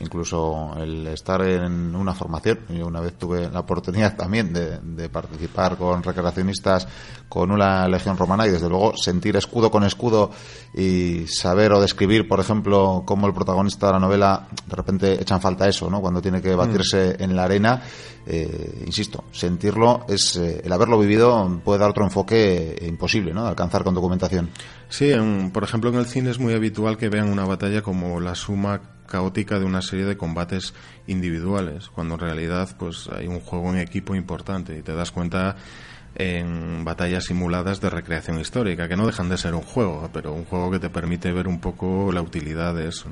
incluso 0.00 0.74
el 0.78 1.06
estar 1.06 1.40
en 1.42 1.94
una 1.94 2.14
formación. 2.14 2.60
Yo 2.68 2.86
una 2.86 3.00
vez 3.00 3.14
tuve 3.14 3.48
la 3.50 3.60
oportunidad 3.60 4.16
también 4.16 4.52
de, 4.52 5.08
participar 5.08 5.76
con 5.76 6.02
recreacionistas 6.02 6.86
con 7.28 7.50
una 7.50 7.88
legión 7.88 8.16
romana 8.16 8.46
y 8.46 8.50
desde 8.50 8.68
luego 8.68 8.96
sentir 8.96 9.36
escudo 9.36 9.70
con 9.70 9.84
escudo 9.84 10.30
y 10.74 11.26
saber 11.26 11.72
o 11.72 11.80
describir, 11.80 12.28
por 12.28 12.40
ejemplo, 12.40 13.02
cómo 13.06 13.26
el 13.26 13.32
protagonista 13.32 13.86
de 13.86 13.92
la 13.94 13.98
novela 13.98 14.48
de 14.66 14.76
repente 14.76 15.22
echan 15.22 15.40
falta 15.40 15.68
eso, 15.68 15.88
¿no? 15.88 16.00
Cuando 16.00 16.20
tiene 16.20 16.42
que 16.42 16.54
batirse 16.54 17.16
mm. 17.18 17.22
en 17.22 17.36
la 17.36 17.44
arena, 17.44 17.82
eh, 18.26 18.82
insisto, 18.84 19.24
sentirlo 19.32 20.04
es 20.08 20.36
eh, 20.36 20.62
el 20.64 20.72
haberlo 20.72 20.98
vivido 20.98 21.60
puede 21.64 21.78
dar 21.78 21.90
otro 21.90 22.04
enfoque 22.04 22.76
imposible, 22.86 23.32
¿no? 23.32 23.44
De 23.44 23.50
alcanzar 23.50 23.84
con 23.84 23.94
documentación. 23.94 24.50
Sí, 24.88 25.12
por 25.52 25.64
ejemplo, 25.64 25.90
en 25.90 25.96
el 25.96 26.06
cine 26.06 26.30
es 26.30 26.38
muy 26.38 26.54
habitual 26.54 26.96
que 26.96 27.08
vean 27.08 27.30
una 27.30 27.44
batalla 27.44 27.82
como 27.82 28.20
la 28.20 28.34
suma 28.34 28.95
caótica 29.06 29.58
de 29.58 29.64
una 29.64 29.82
serie 29.82 30.04
de 30.04 30.16
combates 30.16 30.74
individuales, 31.06 31.88
cuando 31.88 32.14
en 32.14 32.20
realidad 32.20 32.76
pues 32.78 33.08
hay 33.08 33.26
un 33.26 33.40
juego 33.40 33.70
en 33.70 33.78
equipo 33.78 34.14
importante 34.14 34.76
y 34.76 34.82
te 34.82 34.94
das 34.94 35.10
cuenta 35.10 35.56
en 36.14 36.84
batallas 36.84 37.24
simuladas 37.24 37.80
de 37.80 37.90
recreación 37.90 38.40
histórica, 38.40 38.88
que 38.88 38.96
no 38.96 39.06
dejan 39.06 39.28
de 39.28 39.36
ser 39.36 39.54
un 39.54 39.62
juego, 39.62 40.08
pero 40.12 40.32
un 40.32 40.44
juego 40.44 40.70
que 40.70 40.78
te 40.78 40.90
permite 40.90 41.32
ver 41.32 41.46
un 41.46 41.60
poco 41.60 42.10
la 42.12 42.22
utilidad 42.22 42.74
de 42.74 42.88
eso. 42.88 43.08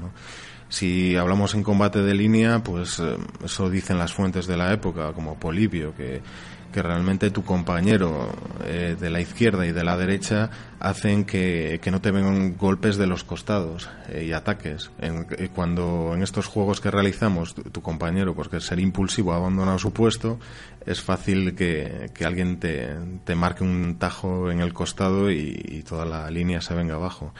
Si 0.70 1.14
hablamos 1.14 1.54
en 1.54 1.62
combate 1.62 2.02
de 2.02 2.14
línea, 2.14 2.60
pues 2.60 2.98
eh, 2.98 3.16
eso 3.44 3.68
dicen 3.68 3.98
las 3.98 4.14
fuentes 4.14 4.46
de 4.46 4.56
la 4.56 4.72
época, 4.72 5.12
como 5.12 5.38
Polibio, 5.38 5.94
que 5.94 6.22
que 6.74 6.82
realmente 6.82 7.30
tu 7.30 7.44
compañero 7.44 8.34
eh, 8.64 8.96
de 8.98 9.08
la 9.08 9.20
izquierda 9.20 9.64
y 9.64 9.70
de 9.70 9.84
la 9.84 9.96
derecha 9.96 10.50
hacen 10.84 11.24
que, 11.24 11.80
no 11.90 12.00
te 12.00 12.10
vengan 12.10 12.56
golpes 12.56 12.96
de 12.96 13.06
los 13.06 13.24
costados 13.24 13.88
eh, 14.08 14.24
y 14.28 14.32
ataques. 14.32 14.90
Eh, 15.00 15.48
cuando 15.54 16.12
en 16.14 16.22
estos 16.22 16.46
juegos 16.46 16.80
que 16.80 16.90
realizamos 16.90 17.54
tu, 17.54 17.80
compañero, 17.82 18.34
porque 18.34 18.60
ser 18.60 18.78
impulsivo 18.80 19.32
ha 19.32 19.36
abandonado 19.36 19.78
su 19.78 19.92
puesto, 19.92 20.38
es 20.84 21.00
fácil 21.00 21.54
que, 21.54 22.10
alguien 22.24 22.58
te, 22.58 22.94
te, 23.24 23.34
marque 23.34 23.64
un 23.64 23.96
tajo 23.98 24.50
en 24.50 24.60
el 24.60 24.74
costado 24.74 25.30
y 25.30 25.82
toda 25.88 26.04
la 26.04 26.30
línea 26.30 26.60
se 26.60 26.74
venga 26.74 26.94
abajo. 26.94 27.32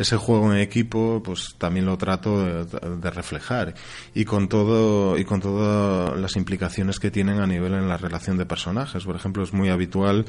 Ese 0.00 0.16
juego 0.16 0.50
en 0.50 0.58
equipo 0.60 1.22
pues 1.22 1.56
también 1.58 1.84
lo 1.84 1.98
trato 1.98 2.64
de, 2.64 3.10
reflejar. 3.10 3.74
Y 4.14 4.24
con 4.24 4.48
todo 4.48 5.18
y 5.18 5.24
con 5.26 5.42
todas 5.42 6.18
las 6.18 6.36
implicaciones 6.36 6.98
que 6.98 7.10
tienen 7.10 7.38
a 7.38 7.46
nivel 7.46 7.74
en 7.74 7.86
la 7.86 7.98
relación 7.98 8.38
de 8.38 8.46
personajes. 8.46 9.04
Por 9.04 9.14
ejemplo 9.14 9.42
es 9.42 9.52
muy 9.52 9.68
habitual 9.68 10.24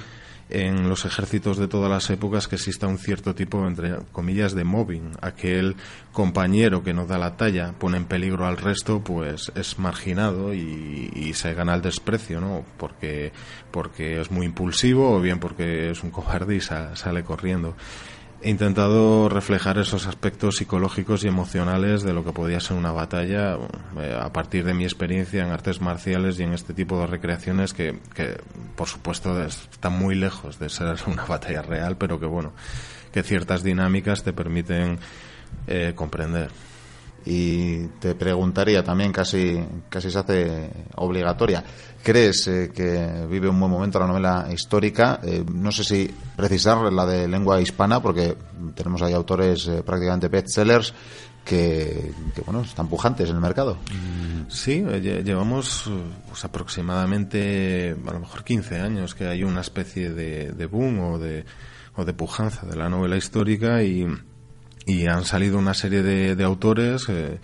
en 0.52 0.90
los 0.90 1.06
ejércitos 1.06 1.58
de 1.58 1.68
todas 1.68 1.90
las 1.90 2.10
épocas 2.10 2.48
que 2.48 2.56
exista 2.56 2.88
un 2.88 2.98
cierto 2.98 3.34
tipo, 3.34 3.66
entre 3.66 3.98
comillas, 4.12 4.54
de 4.54 4.64
mobbing. 4.64 5.12
Aquel 5.22 5.76
compañero 6.12 6.84
que 6.84 6.94
no 6.94 7.06
da 7.06 7.18
la 7.18 7.38
talla 7.38 7.74
pone 7.78 7.98
en 7.98 8.06
peligro 8.06 8.46
al 8.46 8.58
resto, 8.58 9.02
pues 9.04 9.52
es 9.56 9.80
marginado 9.80 10.54
y, 10.54 11.32
se 11.34 11.54
gana 11.54 11.74
el 11.76 11.82
desprecio, 11.82 12.42
¿no? 12.42 12.66
Porque, 12.78 13.32
porque 13.72 14.20
es 14.20 14.30
muy 14.32 14.46
impulsivo 14.46 15.16
o 15.16 15.22
bien 15.22 15.40
porque 15.40 15.90
es 15.90 16.04
un 16.04 16.12
cobarde 16.12 16.58
y 16.58 16.62
sale 16.62 17.24
corriendo 17.24 17.76
he 18.44 18.50
intentado 18.50 19.30
reflejar 19.30 19.78
esos 19.78 20.08
aspectos 20.08 20.58
psicológicos 20.58 21.24
y 21.24 21.28
emocionales 21.28 22.04
de 22.04 22.14
lo 22.14 22.24
que 22.24 22.32
podía 22.32 22.60
ser 22.60 22.78
una 22.78 22.92
batalla 22.92 23.58
eh, 24.00 24.20
a 24.20 24.34
partir 24.34 24.66
de 24.66 24.74
mi 24.74 24.84
experiencia 24.84 25.44
en 25.44 25.52
artes 25.52 25.82
marciales 25.82 26.40
y 26.40 26.44
en 26.44 26.54
este 26.54 26.74
tipo 26.74 27.00
de 27.00 27.08
recreaciones 27.08 27.74
que, 27.74 28.00
por 28.76 28.88
supuesto 28.88 29.42
están 29.44 29.94
muy 29.94 30.16
lejos 30.16 30.60
de 30.60 30.70
ser 30.70 30.98
una 31.08 31.26
batalla 31.26 31.62
real 31.62 31.98
pero 31.98 32.20
que 32.20 32.26
bueno 32.26 32.54
que 33.14 33.24
ciertas 33.24 33.64
dinámicas 33.64 34.24
te 34.24 34.34
permiten 34.34 34.98
eh, 35.68 35.94
comprender 35.96 36.50
y 37.26 37.88
te 38.00 38.16
preguntaría 38.16 38.84
también, 38.84 39.12
casi, 39.12 39.64
casi 39.90 40.10
se 40.10 40.20
hace 40.20 40.72
obligatoria, 40.96 41.64
¿crees 42.04 42.48
eh, 42.48 42.72
que 42.74 43.26
vive 43.30 43.50
un 43.50 43.60
buen 43.60 43.72
momento 43.72 44.00
la 44.00 44.08
novela 44.08 44.48
histórica? 44.52 45.20
Eh, 45.24 45.44
no 45.54 45.72
sé 45.72 45.84
si 45.84 46.12
precisar 46.36 46.92
la 46.92 47.06
de 47.06 47.28
lengua 47.28 47.62
hispana, 47.62 48.02
porque 48.02 48.36
tenemos 48.76 49.02
ahí 49.02 49.14
autores 49.14 49.68
eh, 49.68 49.84
prácticamente 49.84 50.30
bestsellers 50.30 50.94
que, 51.46 52.12
que, 52.36 52.42
bueno, 52.42 52.62
están 52.62 52.88
pujantes 52.88 53.30
en 53.30 53.36
el 53.36 53.42
mercado. 53.42 53.78
Sí, 54.48 54.84
llevamos 54.84 55.90
pues, 56.28 56.44
aproximadamente, 56.46 57.96
a 58.06 58.12
lo 58.12 58.20
mejor 58.20 58.44
15 58.44 58.80
años 58.80 59.16
que 59.16 59.28
hay 59.28 59.44
una 59.44 59.62
especie 59.62 60.12
de, 60.12 60.52
de 60.52 60.66
boom 60.66 61.00
o 61.00 61.20
de, 61.20 61.46
o 61.96 62.06
de 62.06 62.14
pujanza 62.14 62.66
de 62.66 62.76
la 62.76 62.90
novela 62.90 63.18
histórica 63.18 63.82
y 63.82 64.06
y 64.86 65.08
han 65.08 65.26
salido 65.26 65.58
una 65.58 65.74
serie 65.74 66.04
de, 66.04 66.36
de 66.36 66.44
autores 66.44 67.08
eh, 67.10 67.40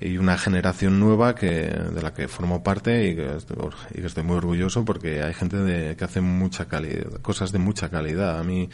y 0.00 0.18
una 0.18 0.36
generación 0.36 0.98
nueva 0.98 1.34
que 1.34 1.48
de 1.48 2.02
la 2.02 2.12
que 2.12 2.28
formo 2.28 2.62
parte 2.62 3.08
y 3.08 3.14
que, 3.14 3.36
estoy, 3.36 4.24
muy 4.24 4.36
orgulloso 4.36 4.84
porque 4.84 5.22
hay 5.22 5.32
gente 5.32 5.56
de, 5.58 5.96
que 5.96 6.04
hace 6.04 6.20
mucha 6.20 6.66
calidad, 6.66 7.20
cosas 7.22 7.52
de 7.52 7.58
mucha 7.58 7.88
calidad. 7.88 8.38
A 8.38 8.42
mí, 8.42 8.68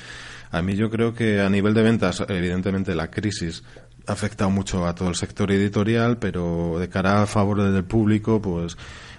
a 0.50 0.62
mí 0.62 0.74
yo 0.74 0.90
creo 0.90 1.14
que 1.14 1.40
a 1.40 1.50
nivel 1.50 1.74
de 1.74 1.82
ventas, 1.82 2.24
evidentemente 2.28 2.94
la 2.94 3.10
crisis 3.10 3.62
ha 4.06 4.12
afectado 4.12 4.50
mucho 4.50 4.86
a 4.86 4.94
todo 4.94 5.10
el 5.10 5.16
sector 5.16 5.52
editorial, 5.52 6.16
pero 6.16 6.78
de 6.78 6.88
cara 6.88 7.22
a 7.22 7.26
favor 7.26 7.62
del 7.62 7.84
público, 7.84 8.40
pues 8.40 8.76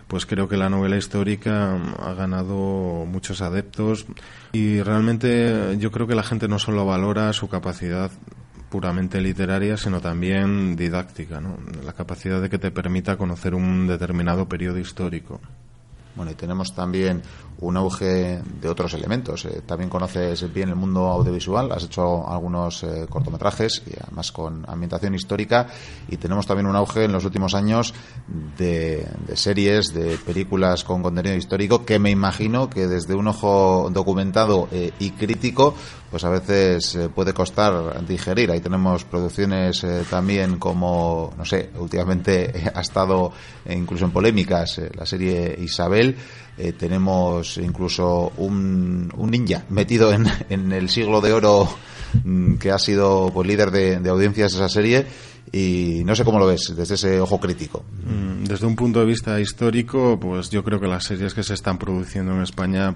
pues 0.07 0.25
creo 0.25 0.49
que 0.49 0.57
la 0.57 0.69
novela 0.69 0.97
histórica 0.97 1.75
ha 1.99 2.13
ganado 2.15 3.05
muchos 3.05 3.43
adeptos 3.43 4.07
y 4.53 4.81
realmente 4.81 5.77
yo 5.77 5.91
creo 5.91 6.07
que 6.07 6.15
la 6.15 6.23
gente 6.23 6.47
no 6.47 6.57
solo 6.57 6.83
valora 6.83 7.31
su 7.31 7.47
capacidad 7.47 8.09
puramente 8.69 9.19
literaria, 9.21 9.77
sino 9.77 9.99
también 9.99 10.75
didáctica, 10.75 11.41
¿no? 11.41 11.57
la 11.83 11.93
capacidad 11.93 12.41
de 12.41 12.49
que 12.49 12.59
te 12.59 12.71
permita 12.71 13.17
conocer 13.17 13.55
un 13.55 13.87
determinado 13.87 14.47
periodo 14.47 14.77
histórico. 14.77 15.39
Bueno, 16.15 16.31
y 16.31 16.35
tenemos 16.35 16.73
también 16.73 17.21
un 17.61 17.77
auge 17.77 18.41
de 18.61 18.67
otros 18.67 18.93
elementos. 18.93 19.45
Eh, 19.45 19.61
también 19.65 19.89
conoces 19.89 20.51
bien 20.53 20.69
el 20.69 20.75
mundo 20.75 21.07
audiovisual, 21.07 21.71
has 21.71 21.83
hecho 21.83 22.27
algunos 22.27 22.83
eh, 22.83 23.05
cortometrajes, 23.09 23.83
y 23.85 23.91
además 24.01 24.31
con 24.31 24.65
ambientación 24.67 25.15
histórica, 25.15 25.67
y 26.07 26.17
tenemos 26.17 26.45
también 26.45 26.67
un 26.67 26.75
auge 26.75 27.05
en 27.05 27.11
los 27.11 27.25
últimos 27.25 27.53
años 27.53 27.93
de, 28.57 29.07
series, 29.33 29.93
de 29.93 30.17
películas 30.17 30.83
con 30.83 31.01
contenido 31.01 31.35
histórico, 31.35 31.85
que 31.85 31.99
me 31.99 32.11
imagino 32.11 32.69
que 32.69 32.87
desde 32.87 33.13
un 33.13 33.27
ojo 33.27 33.89
documentado 33.91 34.67
eh, 34.71 34.91
y 34.99 35.11
crítico, 35.11 35.75
pues 36.09 36.23
a 36.23 36.29
veces 36.29 36.97
puede 37.13 37.33
costar 37.33 38.05
digerir. 38.05 38.51
Ahí 38.51 38.59
tenemos 38.59 39.03
producciones 39.03 39.85
también 40.09 40.57
como, 40.57 41.33
no 41.37 41.45
sé, 41.45 41.69
últimamente 41.77 42.71
ha 42.73 42.81
estado 42.81 43.31
incluso 43.69 44.05
en 44.05 44.11
polémicas 44.11 44.81
la 44.95 45.05
serie 45.05 45.57
Isabel. 45.59 46.15
Eh, 46.57 46.73
tenemos 46.73 47.57
incluso 47.57 48.33
un, 48.35 49.09
ninja 49.29 49.63
metido 49.69 50.11
en, 50.11 50.25
en, 50.49 50.73
el 50.73 50.89
siglo 50.89 51.21
de 51.21 51.31
oro 51.31 51.69
mm, 52.25 52.55
que 52.55 52.71
ha 52.71 52.77
sido 52.77 53.31
pues, 53.33 53.47
líder 53.47 53.71
de, 53.71 53.99
de 53.99 54.09
audiencias 54.09 54.53
esa 54.53 54.67
serie 54.67 55.05
y 55.53 56.03
no 56.05 56.15
sé 56.15 56.25
cómo 56.25 56.37
lo 56.37 56.45
ves 56.45 56.73
desde 56.75 56.95
ese 56.95 57.21
ojo 57.21 57.39
crítico. 57.39 57.85
Mm, 58.03 58.43
desde 58.43 58.65
un 58.65 58.75
punto 58.75 58.99
de 58.99 59.05
vista 59.05 59.39
histórico, 59.39 60.19
pues 60.19 60.49
yo 60.49 60.63
creo 60.63 60.81
que 60.81 60.87
las 60.87 61.05
series 61.05 61.33
que 61.33 61.43
se 61.43 61.53
están 61.53 61.77
produciendo 61.77 62.33
en 62.33 62.41
España 62.41 62.93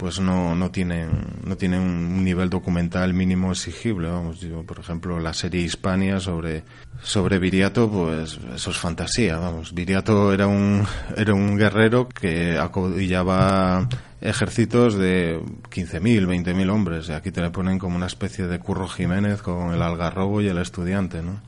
pues 0.00 0.18
no, 0.18 0.54
no 0.54 0.70
tienen 0.70 1.10
no 1.44 1.58
tienen 1.58 1.82
un 1.82 2.24
nivel 2.24 2.48
documental 2.48 3.12
mínimo 3.12 3.52
exigible 3.52 4.08
vamos 4.08 4.40
yo 4.40 4.62
por 4.62 4.78
ejemplo 4.78 5.20
la 5.20 5.34
serie 5.34 5.60
Hispania 5.60 6.18
sobre 6.20 6.64
sobre 7.02 7.38
Viriato 7.38 7.90
pues 7.90 8.40
eso 8.54 8.70
es 8.70 8.78
fantasía 8.78 9.36
vamos. 9.36 9.74
Viriato 9.74 10.32
era 10.32 10.46
un 10.46 10.86
era 11.18 11.34
un 11.34 11.54
guerrero 11.58 12.08
que 12.08 12.56
acudillaba 12.56 13.90
ejércitos 14.22 14.94
de 14.94 15.38
15.000 15.38 16.26
20.000 16.26 16.70
hombres 16.70 17.08
y 17.10 17.12
aquí 17.12 17.30
te 17.30 17.42
le 17.42 17.50
ponen 17.50 17.78
como 17.78 17.94
una 17.94 18.06
especie 18.06 18.46
de 18.46 18.58
Curro 18.58 18.88
Jiménez 18.88 19.42
con 19.42 19.74
el 19.74 19.82
algarrobo 19.82 20.40
y 20.40 20.48
el 20.48 20.56
estudiante 20.56 21.20
no 21.20 21.42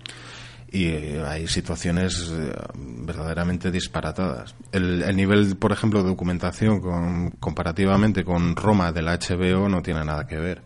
y 0.73 0.87
eh, 0.87 1.23
hay 1.27 1.47
situaciones 1.47 2.33
eh, 2.33 2.53
verdaderamente 2.75 3.71
disparatadas. 3.71 4.55
El, 4.73 5.15
nivel, 5.15 5.57
por 5.57 5.71
ejemplo, 5.71 6.03
de 6.03 6.09
documentación 6.09 6.81
con, 6.81 7.31
comparativamente 7.33 8.25
con 8.25 8.57
Roma 8.57 8.91
de 8.91 9.03
la 9.03 9.19
HBO 9.19 9.69
no 9.69 9.83
tiene 9.83 10.03
nada 10.03 10.27
que 10.27 10.37
ver. 10.37 10.63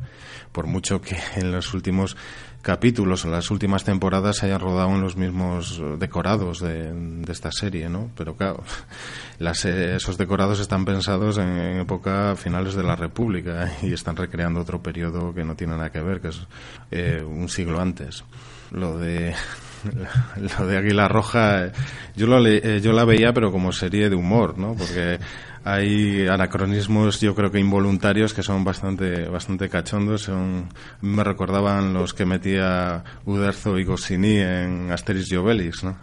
Por 0.52 0.68
mucho 0.68 1.00
que 1.00 1.16
en 1.34 1.50
los 1.50 1.74
últimos 1.74 2.16
capítulos 2.62 3.24
o 3.24 3.30
las 3.30 3.50
últimas 3.50 3.84
temporadas 3.84 4.36
se 4.36 4.46
hayan 4.46 4.60
rodado 4.60 4.90
en 4.90 5.00
los 5.00 5.16
mismos 5.16 5.80
decorados 5.98 6.60
de, 6.60 7.22
esta 7.28 7.50
serie, 7.52 7.88
¿no? 7.88 8.10
Pero 8.16 8.36
claro, 8.36 8.62
las, 9.38 9.64
esos 9.64 10.18
decorados 10.18 10.60
están 10.60 10.84
pensados 10.84 11.38
en, 11.38 11.80
época 11.80 12.34
finales 12.36 12.74
de 12.74 12.84
la 12.84 12.94
República 12.94 13.72
y 13.82 13.92
están 13.92 14.14
recreando 14.14 14.60
otro 14.60 14.80
periodo 14.80 15.34
que 15.34 15.44
no 15.44 15.56
tiene 15.56 15.76
nada 15.76 15.90
que 15.90 16.00
ver, 16.00 16.20
que 16.20 16.28
es 16.28 16.46
eh, 16.92 17.24
un 17.24 17.48
siglo 17.48 17.80
antes. 17.80 18.24
Lo 18.72 18.98
de 18.98 19.34
lo 20.58 20.66
de 20.66 20.76
Águila 20.76 21.08
Roja, 21.08 21.72
yo, 22.14 22.26
lo 22.26 22.44
eh, 22.46 22.80
yo 22.80 22.92
la 22.92 23.04
veía, 23.04 23.32
pero 23.32 23.52
como 23.52 23.72
serie 23.72 24.08
de 24.08 24.16
humor, 24.16 24.58
¿no? 24.58 24.74
Porque 24.74 25.18
hay 25.64 26.26
anacronismos, 26.28 27.20
yo 27.20 27.34
creo 27.34 27.50
que 27.50 27.58
involuntarios, 27.58 28.32
que 28.32 28.42
son 28.42 28.62
bastante, 28.62 29.28
bastante 29.28 29.68
cachondos. 29.68 30.30
Me 31.00 31.24
recordaban 31.24 31.92
los 31.92 32.14
que 32.14 32.24
metía 32.24 33.02
Uderzo 33.24 33.76
y 33.78 33.84
Goscinny 33.84 34.38
en 34.38 34.92
Asterix 34.92 35.32
y 35.32 35.36
Obelix, 35.36 35.82
¿no? 35.82 35.96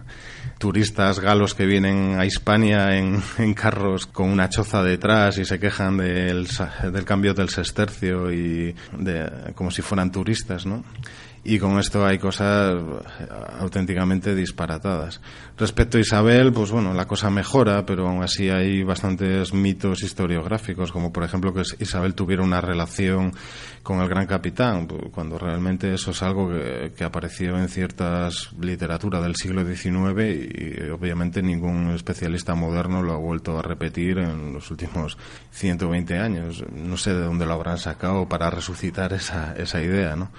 turistas 0.57 1.19
galos 1.19 1.55
que 1.55 1.65
vienen 1.65 2.17
a 2.17 2.25
Hispania 2.25 2.95
en, 2.95 3.21
en, 3.37 3.53
carros 3.53 4.05
con 4.05 4.29
una 4.29 4.49
choza 4.49 4.81
detrás 4.81 5.37
y 5.37 5.45
se 5.45 5.59
quejan 5.59 5.97
del, 5.97 6.47
del 6.91 7.05
cambio 7.05 7.33
del 7.33 7.49
sestercio 7.49 8.31
y 8.31 8.73
de, 8.97 9.53
como 9.55 9.71
si 9.71 9.81
fueran 9.81 10.11
turistas, 10.11 10.65
¿no? 10.65 10.83
Y 11.45 11.59
con 11.59 11.77
esto 11.77 12.05
hay 12.05 12.17
cosas 12.19 12.73
eh, 13.19 13.27
auténticamente 13.59 14.33
disparatadas. 14.33 15.19
Respecto 15.57 15.97
a 15.97 16.01
Isabel, 16.01 16.53
pues 16.53 16.71
bueno, 16.71 16.93
la 16.93 17.05
cosa 17.05 17.29
mejora, 17.29 17.85
pero 17.85 18.07
aún 18.07 18.23
así 18.23 18.49
hay 18.49 18.83
bastantes 18.83 19.53
mitos 19.53 20.03
historiográficos, 20.03 20.91
como 20.91 21.11
por 21.11 21.23
ejemplo 21.23 21.53
que 21.53 21.63
Isabel 21.79 22.15
tuviera 22.15 22.43
una 22.43 22.61
relación 22.61 23.33
con 23.83 23.99
el 23.99 24.07
gran 24.07 24.25
capitán, 24.25 24.87
pues, 24.87 25.01
cuando 25.11 25.37
realmente 25.37 25.93
eso 25.93 26.11
es 26.11 26.23
algo 26.23 26.49
que, 26.49 26.93
que 26.95 27.03
apareció 27.03 27.57
en 27.57 27.67
ciertas 27.67 28.53
literaturas 28.59 29.21
del 29.21 29.35
siglo 29.35 29.65
XIX 29.65 30.23
y, 30.23 30.89
obviamente 30.89 31.41
ningún 31.41 31.91
especialista 31.91 32.55
moderno 32.55 33.03
lo 33.03 33.13
ha 33.13 33.17
vuelto 33.17 33.59
a 33.59 33.61
repetir 33.61 34.19
en 34.19 34.53
los 34.53 34.71
últimos 34.71 35.17
120 35.51 36.17
años. 36.17 36.63
No 36.71 36.95
sé 36.95 37.13
de 37.13 37.21
dónde 37.21 37.45
lo 37.45 37.53
habrán 37.53 37.77
sacado 37.77 38.29
para 38.29 38.49
resucitar 38.49 39.11
esa, 39.11 39.53
esa 39.57 39.81
idea, 39.81 40.15
¿no? 40.15 40.31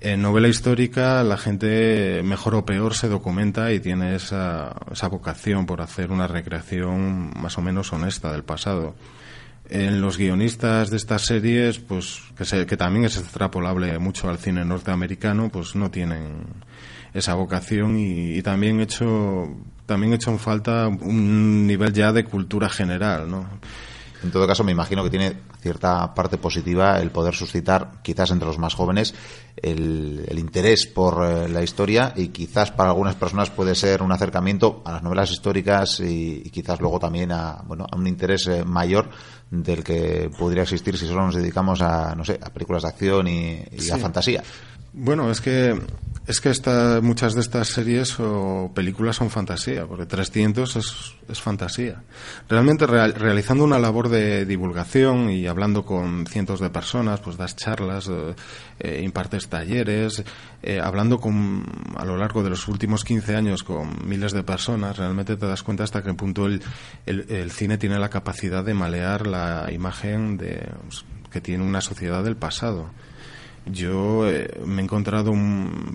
En 0.00 0.22
novela 0.22 0.46
histórica 0.46 1.24
la 1.24 1.36
gente 1.36 2.22
mejor 2.22 2.54
o 2.54 2.64
peor 2.64 2.94
se 2.94 3.08
documenta 3.08 3.72
y 3.72 3.80
tiene 3.80 4.14
esa, 4.14 4.76
esa 4.92 5.08
vocación 5.08 5.66
por 5.66 5.80
hacer 5.80 6.12
una 6.12 6.28
recreación 6.28 7.32
más 7.36 7.58
o 7.58 7.62
menos 7.62 7.92
honesta 7.92 8.30
del 8.30 8.44
pasado. 8.44 8.94
En 9.68 10.00
los 10.00 10.16
guionistas 10.16 10.90
de 10.90 10.96
estas 10.96 11.22
series, 11.22 11.80
pues 11.80 12.22
que, 12.36 12.64
que 12.64 12.76
también 12.76 13.06
es 13.06 13.16
extrapolable 13.16 13.98
mucho 13.98 14.30
al 14.30 14.38
cine 14.38 14.64
norteamericano, 14.64 15.48
pues 15.48 15.74
no 15.74 15.90
tienen 15.90 16.44
esa 17.12 17.34
vocación 17.34 17.98
y, 17.98 18.36
y 18.36 18.42
también 18.42 18.80
hecho 18.80 19.48
también 19.84 20.12
hecho 20.12 20.30
en 20.30 20.38
falta 20.38 20.86
un 20.86 21.66
nivel 21.66 21.92
ya 21.92 22.12
de 22.12 22.22
cultura 22.22 22.68
general, 22.68 23.28
¿no? 23.28 23.46
En 24.22 24.32
todo 24.32 24.46
caso, 24.46 24.64
me 24.64 24.72
imagino 24.72 25.04
que 25.04 25.10
tiene 25.10 25.36
cierta 25.60 26.12
parte 26.14 26.38
positiva 26.38 27.00
el 27.00 27.10
poder 27.10 27.34
suscitar, 27.34 28.00
quizás 28.02 28.30
entre 28.30 28.48
los 28.48 28.58
más 28.58 28.74
jóvenes, 28.74 29.14
el, 29.56 30.26
interés 30.36 30.86
por 30.86 31.24
eh, 31.24 31.48
la 31.48 31.62
historia 31.62 32.12
y 32.16 32.28
quizás 32.28 32.70
para 32.70 32.90
algunas 32.90 33.14
personas 33.14 33.50
puede 33.50 33.74
ser 33.74 34.02
un 34.02 34.12
acercamiento 34.12 34.82
a 34.84 34.92
las 34.92 35.02
novelas 35.02 35.30
históricas 35.30 36.00
y, 36.00 36.42
quizás 36.50 36.80
luego 36.80 36.98
también 36.98 37.32
a, 37.32 37.62
bueno, 37.66 37.86
a 37.90 37.96
un 37.96 38.06
interés 38.06 38.46
eh, 38.48 38.64
mayor 38.64 39.10
del 39.50 39.84
que 39.84 40.30
podría 40.36 40.62
existir 40.62 40.96
si 40.96 41.06
solo 41.06 41.26
nos 41.26 41.34
dedicamos 41.34 41.80
a, 41.80 42.14
no 42.14 42.24
sé, 42.24 42.38
a 42.42 42.50
películas 42.50 42.82
de 42.82 42.88
acción 42.88 43.28
y, 43.28 43.64
a 43.92 43.98
fantasía. 43.98 44.42
Bueno, 45.00 45.30
es 45.30 45.40
que 45.40 45.78
es 46.26 46.40
que 46.40 46.50
esta, 46.50 47.00
muchas 47.00 47.34
de 47.34 47.40
estas 47.40 47.68
series 47.68 48.18
o 48.18 48.72
películas 48.74 49.14
son 49.14 49.30
fantasía, 49.30 49.86
porque 49.86 50.06
300 50.06 50.74
es, 50.74 51.14
es 51.28 51.40
fantasía. 51.40 52.02
Realmente 52.48 52.84
realizando 52.84 53.62
una 53.62 53.78
labor 53.78 54.08
de 54.08 54.44
divulgación 54.44 55.30
y 55.30 55.46
hablando 55.46 55.84
con 55.84 56.26
cientos 56.26 56.58
de 56.58 56.68
personas, 56.68 57.20
pues 57.20 57.36
das 57.36 57.54
charlas, 57.54 58.08
eh, 58.08 58.34
eh, 58.80 59.00
impartes 59.04 59.48
talleres, 59.48 60.24
eh, 60.64 60.80
hablando 60.82 61.20
con, 61.20 61.64
a 61.96 62.04
lo 62.04 62.16
largo 62.16 62.42
de 62.42 62.50
los 62.50 62.66
últimos 62.66 63.04
15 63.04 63.36
años 63.36 63.62
con 63.62 64.06
miles 64.06 64.32
de 64.32 64.42
personas, 64.42 64.98
realmente 64.98 65.36
te 65.36 65.46
das 65.46 65.62
cuenta 65.62 65.84
hasta 65.84 66.02
qué 66.02 66.12
punto 66.12 66.44
el, 66.46 66.60
el, 67.06 67.24
el 67.30 67.52
cine 67.52 67.78
tiene 67.78 68.00
la 68.00 68.10
capacidad 68.10 68.64
de 68.64 68.74
malear 68.74 69.28
la 69.28 69.68
imagen 69.72 70.36
de, 70.36 70.68
pues, 70.82 71.04
que 71.30 71.40
tiene 71.40 71.62
una 71.62 71.80
sociedad 71.80 72.24
del 72.24 72.36
pasado. 72.36 72.90
Yo 73.70 74.28
eh, 74.28 74.60
me 74.64 74.82
he 74.82 74.84
encontrado 74.84 75.32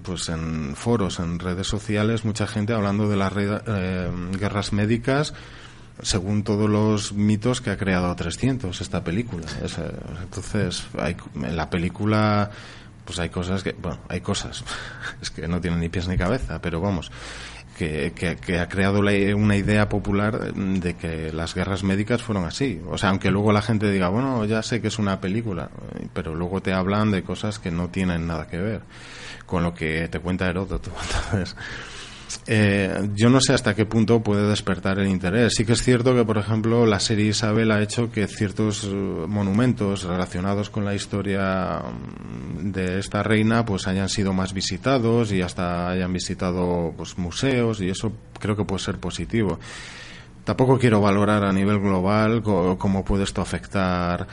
pues 0.03 0.29
en 0.29 0.75
foros, 0.75 1.19
en 1.19 1.39
redes 1.39 1.67
sociales, 1.67 2.25
mucha 2.25 2.47
gente 2.47 2.73
hablando 2.73 3.09
de 3.09 3.17
las 3.17 3.33
eh, 3.35 4.11
guerras 4.39 4.73
médicas 4.73 5.33
según 6.01 6.43
todos 6.43 6.69
los 6.69 7.13
mitos 7.13 7.61
que 7.61 7.69
ha 7.69 7.77
creado 7.77 8.13
300 8.15 8.81
esta 8.81 9.03
película. 9.03 9.45
entonces, 10.23 10.85
hay, 10.97 11.15
en 11.35 11.55
la 11.55 11.69
película 11.69 12.49
pues 13.05 13.19
hay 13.19 13.29
cosas 13.29 13.63
que, 13.63 13.73
bueno, 13.73 13.99
hay 14.07 14.21
cosas, 14.21 14.63
es 15.21 15.29
que 15.29 15.47
no 15.47 15.59
tienen 15.61 15.79
ni 15.79 15.89
pies 15.89 16.07
ni 16.07 16.17
cabeza, 16.17 16.59
pero 16.61 16.79
vamos, 16.79 17.11
que, 18.15 18.59
ha 18.59 18.67
creado 18.67 18.99
una 18.99 19.55
idea 19.55 19.89
popular 19.89 20.53
de 20.53 20.95
que 20.95 21.31
las 21.31 21.53
guerras 21.55 21.83
médicas 21.83 22.21
fueron 22.21 22.45
así. 22.45 22.81
O 22.89 22.97
sea, 22.97 23.09
aunque 23.09 23.31
luego 23.31 23.51
la 23.51 23.61
gente 23.61 23.91
diga, 23.91 24.09
bueno, 24.09 24.45
ya 24.45 24.61
sé 24.61 24.81
que 24.81 24.87
es 24.87 24.99
una 24.99 25.19
película, 25.21 25.69
pero 26.13 26.35
luego 26.35 26.61
te 26.61 26.73
hablan 26.73 27.11
de 27.11 27.23
cosas 27.23 27.59
que 27.59 27.71
no 27.71 27.89
tienen 27.89 28.27
nada 28.27 28.47
que 28.47 28.57
ver 28.57 28.81
con 29.45 29.63
lo 29.63 29.73
que 29.73 30.07
te 30.07 30.19
cuenta 30.19 30.49
Heródoto. 30.49 30.91
Entonces, 31.31 31.55
eh, 32.47 33.09
yo 33.15 33.29
no 33.29 33.39
sé 33.39 33.53
hasta 33.53 33.75
qué 33.75 33.85
punto 33.85 34.21
puede 34.21 34.47
despertar 34.47 34.99
el 34.99 35.07
interés. 35.07 35.53
Sí 35.55 35.65
que 35.65 35.73
es 35.73 35.83
cierto 35.83 36.13
que, 36.13 36.25
por 36.25 36.37
ejemplo, 36.37 36.85
la 36.85 36.99
serie 36.99 37.27
Isabel 37.27 37.71
ha 37.71 37.81
hecho 37.81 38.11
que 38.11 38.27
ciertos 38.27 38.83
eh, 38.83 38.87
monumentos 38.89 40.03
relacionados 40.03 40.69
con 40.69 40.85
la 40.85 40.93
historia 40.93 41.81
mm, 41.81 42.71
de 42.71 42.99
esta 42.99 43.23
reina 43.23 43.65
pues 43.65 43.87
hayan 43.87 44.09
sido 44.09 44.33
más 44.33 44.53
visitados 44.53 45.31
y 45.31 45.41
hasta 45.41 45.89
hayan 45.89 46.11
visitado 46.11 46.93
pues 46.97 47.17
museos 47.17 47.81
y 47.81 47.89
eso 47.89 48.11
creo 48.39 48.55
que 48.55 48.65
puede 48.65 48.83
ser 48.83 48.97
positivo. 48.97 49.59
Tampoco 50.43 50.77
quiero 50.77 50.99
valorar 50.99 51.45
a 51.45 51.53
nivel 51.53 51.79
global 51.79 52.43
cómo 52.43 53.05
puede 53.05 53.23
esto 53.23 53.41
afectar 53.41 54.27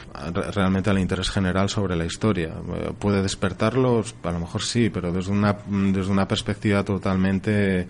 realmente 0.52 0.90
al 0.90 0.98
interés 0.98 1.30
general 1.30 1.68
sobre 1.68 1.94
la 1.94 2.04
historia. 2.04 2.48
Eh, 2.48 2.92
¿Puede 2.98 3.22
despertarlo? 3.22 4.02
A 4.24 4.30
lo 4.32 4.40
mejor 4.40 4.62
sí, 4.62 4.90
pero 4.90 5.12
desde 5.12 5.30
una, 5.30 5.58
desde 5.68 6.10
una 6.10 6.26
perspectiva 6.26 6.84
totalmente 6.84 7.86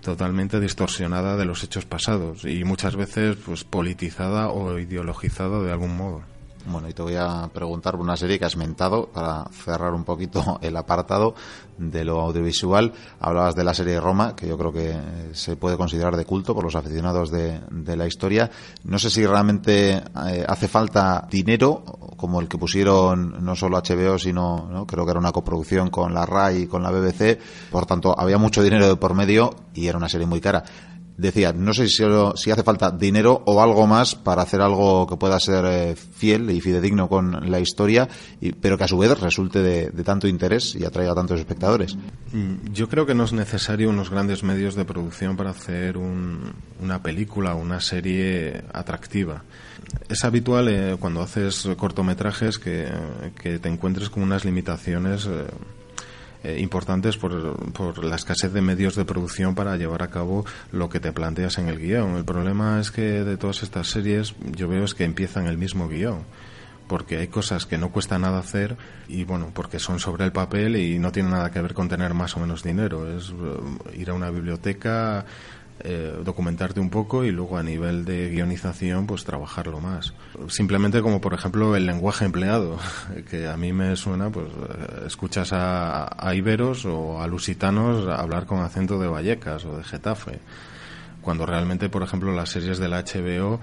totalmente 0.00 0.60
distorsionada 0.60 1.36
de 1.36 1.44
los 1.44 1.64
hechos 1.64 1.84
pasados 1.84 2.44
y 2.44 2.62
muchas 2.62 2.94
veces 2.94 3.36
pues 3.44 3.64
politizada 3.64 4.50
o 4.50 4.78
ideologizada 4.78 5.60
de 5.60 5.72
algún 5.72 5.96
modo. 5.96 6.35
Bueno, 6.68 6.88
y 6.88 6.92
te 6.92 7.02
voy 7.02 7.14
a 7.14 7.48
preguntar 7.52 7.94
una 7.94 8.16
serie 8.16 8.40
que 8.40 8.44
has 8.44 8.56
mentado 8.56 9.06
para 9.06 9.44
cerrar 9.52 9.94
un 9.94 10.02
poquito 10.02 10.58
el 10.62 10.76
apartado 10.76 11.34
de 11.78 12.04
lo 12.04 12.20
audiovisual. 12.20 12.92
Hablabas 13.20 13.54
de 13.54 13.62
la 13.62 13.72
serie 13.72 14.00
Roma, 14.00 14.34
que 14.34 14.48
yo 14.48 14.58
creo 14.58 14.72
que 14.72 14.96
se 15.32 15.56
puede 15.56 15.76
considerar 15.76 16.16
de 16.16 16.24
culto 16.24 16.54
por 16.54 16.64
los 16.64 16.74
aficionados 16.74 17.30
de, 17.30 17.60
la 17.96 18.06
historia. 18.06 18.50
No 18.84 18.98
sé 18.98 19.10
si 19.10 19.24
realmente 19.24 20.02
eh, 20.28 20.44
hace 20.46 20.66
falta 20.66 21.26
dinero, 21.30 21.84
como 22.16 22.40
el 22.40 22.48
que 22.48 22.58
pusieron 22.58 23.44
no 23.44 23.54
solo 23.54 23.80
HBO, 23.80 24.18
sino 24.18 24.68
¿no? 24.68 24.86
creo 24.86 25.04
que 25.04 25.12
era 25.12 25.20
una 25.20 25.32
coproducción 25.32 25.88
con 25.88 26.12
la 26.12 26.26
RAI 26.26 26.62
y 26.62 26.66
con 26.66 26.82
la 26.82 26.90
BBC. 26.90 27.38
Por 27.70 27.86
tanto, 27.86 28.18
había 28.18 28.38
mucho 28.38 28.62
dinero 28.62 28.88
de 28.88 28.96
por 28.96 29.14
medio 29.14 29.54
y 29.72 29.86
era 29.86 29.98
una 29.98 30.08
serie 30.08 30.26
muy 30.26 30.40
cara 30.40 30.64
decía, 31.16 31.52
no 31.52 31.72
sé 31.72 31.88
si, 31.88 32.02
si, 32.36 32.50
hace 32.50 32.62
falta 32.62 32.90
dinero 32.90 33.42
o 33.46 33.62
algo 33.62 33.86
más 33.86 34.14
para 34.14 34.42
hacer 34.42 34.60
algo 34.60 35.06
que 35.06 35.16
pueda 35.16 35.40
ser 35.40 35.64
eh, 35.66 35.96
fiel 35.96 36.50
y 36.50 36.60
fidedigno 36.60 37.08
con 37.08 37.50
la 37.50 37.60
historia, 37.60 38.08
y, 38.40 38.52
pero 38.52 38.76
que 38.76 38.84
a 38.84 38.88
su 38.88 38.98
vez 38.98 39.18
resulte 39.18 39.60
de, 39.60 39.90
tanto 40.04 40.28
interés 40.28 40.74
y 40.74 40.84
atraiga 40.84 41.12
a 41.12 41.14
tantos 41.14 41.40
espectadores. 41.40 41.96
Mm, 42.32 42.72
yo 42.72 42.88
creo 42.88 43.06
que 43.06 43.14
no 43.14 43.24
es 43.24 43.32
necesario 43.32 43.90
unos 43.90 44.10
grandes 44.10 44.42
medios 44.42 44.74
de 44.74 44.84
producción 44.84 45.36
para 45.36 45.50
hacer 45.50 45.96
una 45.96 47.02
película 47.02 47.54
o 47.54 47.58
una 47.58 47.80
serie 47.80 48.64
atractiva. 48.72 49.42
Es 50.08 50.24
habitual 50.24 50.68
eh, 50.68 50.96
cuando 50.98 51.22
haces 51.22 51.68
cortometrajes 51.76 52.58
que, 52.58 52.88
que, 53.40 53.58
te 53.58 53.68
encuentres 53.68 54.10
con 54.10 54.22
unas 54.22 54.44
limitaciones. 54.44 55.26
Eh, 55.26 55.46
eh, 56.46 56.60
importantes 56.60 57.16
por, 57.16 57.72
por, 57.72 58.04
la 58.04 58.16
escasez 58.16 58.52
de 58.52 58.60
medios 58.60 58.94
de 58.94 59.04
producción 59.04 59.54
para 59.54 59.76
llevar 59.76 60.02
a 60.02 60.10
cabo 60.10 60.44
lo 60.72 60.88
que 60.88 61.00
te 61.00 61.12
planteas 61.12 61.58
en 61.58 61.68
el 61.68 61.78
guion. 61.78 62.16
El 62.16 62.24
problema 62.24 62.80
es 62.80 62.90
que 62.90 63.24
de 63.24 63.36
todas 63.36 63.62
estas 63.62 63.88
series 63.88 64.34
yo 64.52 64.68
veo 64.68 64.84
es 64.84 64.94
que 64.94 65.04
empiezan 65.04 65.46
el 65.46 65.58
mismo 65.58 65.88
guion 65.88 66.24
porque 66.86 67.18
hay 67.18 67.28
cosas 67.28 67.66
que 67.66 67.78
no 67.78 67.90
cuesta 67.90 68.18
nada 68.18 68.38
hacer 68.38 68.76
y 69.08 69.24
bueno, 69.24 69.50
porque 69.52 69.78
son 69.78 69.98
sobre 69.98 70.24
el 70.24 70.32
papel 70.32 70.76
y 70.76 70.98
no 70.98 71.12
tienen 71.12 71.32
nada 71.32 71.50
que 71.50 71.60
ver 71.60 71.74
con 71.74 71.88
tener 71.88 72.14
más 72.14 72.36
o 72.36 72.40
menos 72.40 72.62
dinero. 72.62 73.16
Es 73.16 73.30
eh, 73.30 73.98
ir 73.98 74.10
a 74.10 74.14
una 74.14 74.30
biblioteca, 74.30 75.24
eh, 75.80 76.20
documentarte 76.24 76.80
un 76.80 76.88
poco 76.88 77.24
y 77.24 77.30
luego 77.30 77.58
a 77.58 77.62
nivel 77.62 78.04
de 78.04 78.30
guionización 78.30 79.06
pues 79.06 79.24
trabajarlo 79.24 79.80
más. 79.80 80.14
Simplemente 80.48 81.02
como 81.02 81.20
por 81.20 81.34
ejemplo 81.34 81.76
el 81.76 81.86
lenguaje 81.86 82.24
empleado, 82.24 82.78
que 83.30 83.46
a 83.46 83.56
mí 83.56 83.72
me 83.72 83.94
suena, 83.96 84.30
pues 84.30 84.46
eh, 84.46 85.04
escuchas 85.06 85.50
a, 85.52 86.34
iberos 86.34 86.84
o 86.86 87.20
a 87.20 87.26
lusitanos 87.26 88.08
hablar 88.08 88.46
con 88.46 88.60
acento 88.60 88.98
de 88.98 89.08
Vallecas 89.08 89.64
o 89.64 89.76
de 89.76 89.84
Getafe, 89.84 90.40
cuando 91.20 91.44
realmente 91.44 91.88
por 91.88 92.02
ejemplo 92.02 92.34
las 92.34 92.50
series 92.50 92.78
de 92.78 92.88
la 92.88 93.02
HBO 93.02 93.60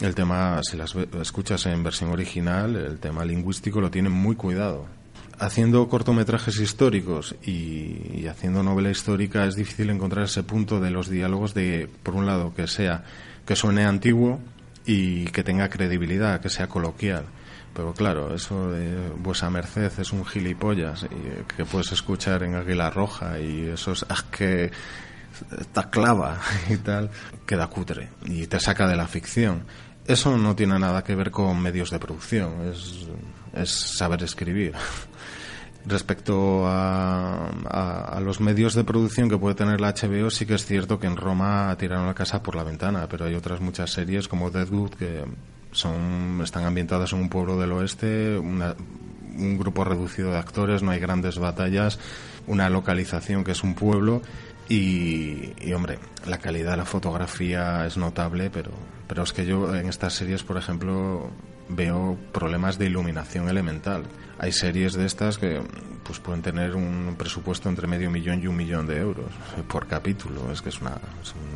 el 0.00 0.14
tema, 0.14 0.60
si 0.62 0.78
las 0.78 0.94
escuchas 0.94 1.66
en 1.66 1.82
versión 1.82 2.10
original, 2.10 2.74
el 2.74 2.98
tema 2.98 3.22
lingüístico 3.22 3.82
lo 3.82 3.90
tienen 3.90 4.12
muy 4.12 4.34
cuidado 4.34 4.86
haciendo 5.40 5.88
cortometrajes 5.88 6.60
históricos 6.60 7.34
y, 7.42 8.26
haciendo 8.26 8.62
novela 8.62 8.90
histórica 8.90 9.46
es 9.46 9.56
difícil 9.56 9.90
encontrar 9.90 10.26
ese 10.26 10.42
punto 10.42 10.80
de 10.80 10.90
los 10.90 11.08
diálogos 11.08 11.54
de, 11.54 11.88
por 12.02 12.14
un 12.14 12.26
lado, 12.26 12.54
que 12.54 12.66
sea 12.66 13.02
que 13.46 13.56
suene 13.56 13.84
antiguo 13.84 14.38
y 14.84 15.24
que 15.26 15.42
tenga 15.42 15.68
credibilidad, 15.68 16.40
que 16.40 16.50
sea 16.50 16.68
coloquial. 16.68 17.24
Pero 17.74 17.94
claro, 17.94 18.34
eso 18.34 18.70
de 18.70 19.10
vuesa 19.16 19.48
merced 19.48 19.90
es 19.98 20.12
un 20.12 20.24
gilipollas 20.26 21.04
y, 21.04 21.54
que 21.56 21.64
puedes 21.64 21.90
escuchar 21.92 22.42
en 22.42 22.54
Águila 22.54 22.90
Roja 22.90 23.40
y 23.40 23.68
eso 23.68 23.92
es 23.92 24.04
ah, 24.08 24.24
que 24.30 24.70
está 25.58 25.88
clava 25.88 26.38
y 26.68 26.76
tal, 26.76 27.10
queda 27.46 27.66
cutre 27.68 28.10
y 28.26 28.46
te 28.46 28.60
saca 28.60 28.86
de 28.86 28.96
la 28.96 29.08
ficción. 29.08 29.64
Eso 30.06 30.36
no 30.36 30.54
tiene 30.54 30.78
nada 30.78 31.02
que 31.02 31.14
ver 31.14 31.30
con 31.30 31.60
medios 31.60 31.90
de 31.90 31.98
producción, 31.98 32.68
es, 32.68 33.06
es 33.54 33.70
saber 33.70 34.22
escribir. 34.22 34.74
Respecto 35.86 36.66
a, 36.66 37.48
a, 37.48 38.20
los 38.20 38.40
medios 38.40 38.74
de 38.74 38.84
producción 38.84 39.30
que 39.30 39.38
puede 39.38 39.54
tener 39.54 39.80
la 39.80 39.94
HBO, 39.94 40.30
sí 40.30 40.44
que 40.44 40.54
es 40.54 40.66
cierto 40.66 40.98
que 40.98 41.06
en 41.06 41.16
Roma 41.16 41.74
tiraron 41.78 42.06
la 42.06 42.14
casa 42.14 42.42
por 42.42 42.54
la 42.54 42.64
ventana, 42.64 43.06
pero 43.08 43.24
hay 43.24 43.34
otras 43.34 43.60
muchas 43.60 43.90
series 43.90 44.28
como 44.28 44.50
Deadwood 44.50 44.90
que 44.90 45.24
son, 45.72 46.40
están 46.42 46.64
ambientadas 46.64 47.12
en 47.12 47.20
un 47.20 47.28
pueblo 47.28 47.58
del 47.58 47.72
oeste, 47.72 48.36
un 48.38 49.58
grupo 49.58 49.84
reducido 49.84 50.32
de 50.32 50.38
actores, 50.38 50.82
no 50.82 50.90
hay 50.90 51.00
grandes 51.00 51.38
batallas, 51.38 51.98
una 52.46 52.68
localización 52.68 53.44
que 53.44 53.52
es 53.52 53.62
un 53.62 53.74
pueblo 53.74 54.20
y, 54.68 55.52
y, 55.60 55.72
hombre, 55.72 55.98
la 56.26 56.38
calidad 56.38 56.72
de 56.72 56.76
la 56.76 56.84
fotografía 56.84 57.86
es 57.86 57.96
notable, 57.96 58.50
pero, 58.50 58.70
pero 59.08 59.24
es 59.24 59.32
que 59.32 59.44
yo 59.44 59.74
en 59.74 59.88
estas 59.88 60.14
series, 60.14 60.44
por 60.44 60.56
ejemplo, 60.56 61.30
veo 61.70 62.18
problemas 62.32 62.78
de 62.78 62.86
iluminación 62.86 63.48
elemental. 63.48 64.04
Hay 64.38 64.52
series 64.52 64.94
de 64.94 65.06
estas 65.06 65.38
que 65.38 65.60
pues 66.10 66.18
pueden 66.18 66.42
tener 66.42 66.74
un 66.74 67.14
presupuesto 67.16 67.68
entre 67.68 67.86
medio 67.86 68.10
millón 68.10 68.42
y 68.42 68.48
un 68.48 68.56
millón 68.56 68.84
de 68.84 68.96
euros 68.96 69.30
por 69.68 69.86
capítulo. 69.86 70.50
Es 70.50 70.60
que 70.60 70.70
es, 70.70 70.80
una, 70.80 70.98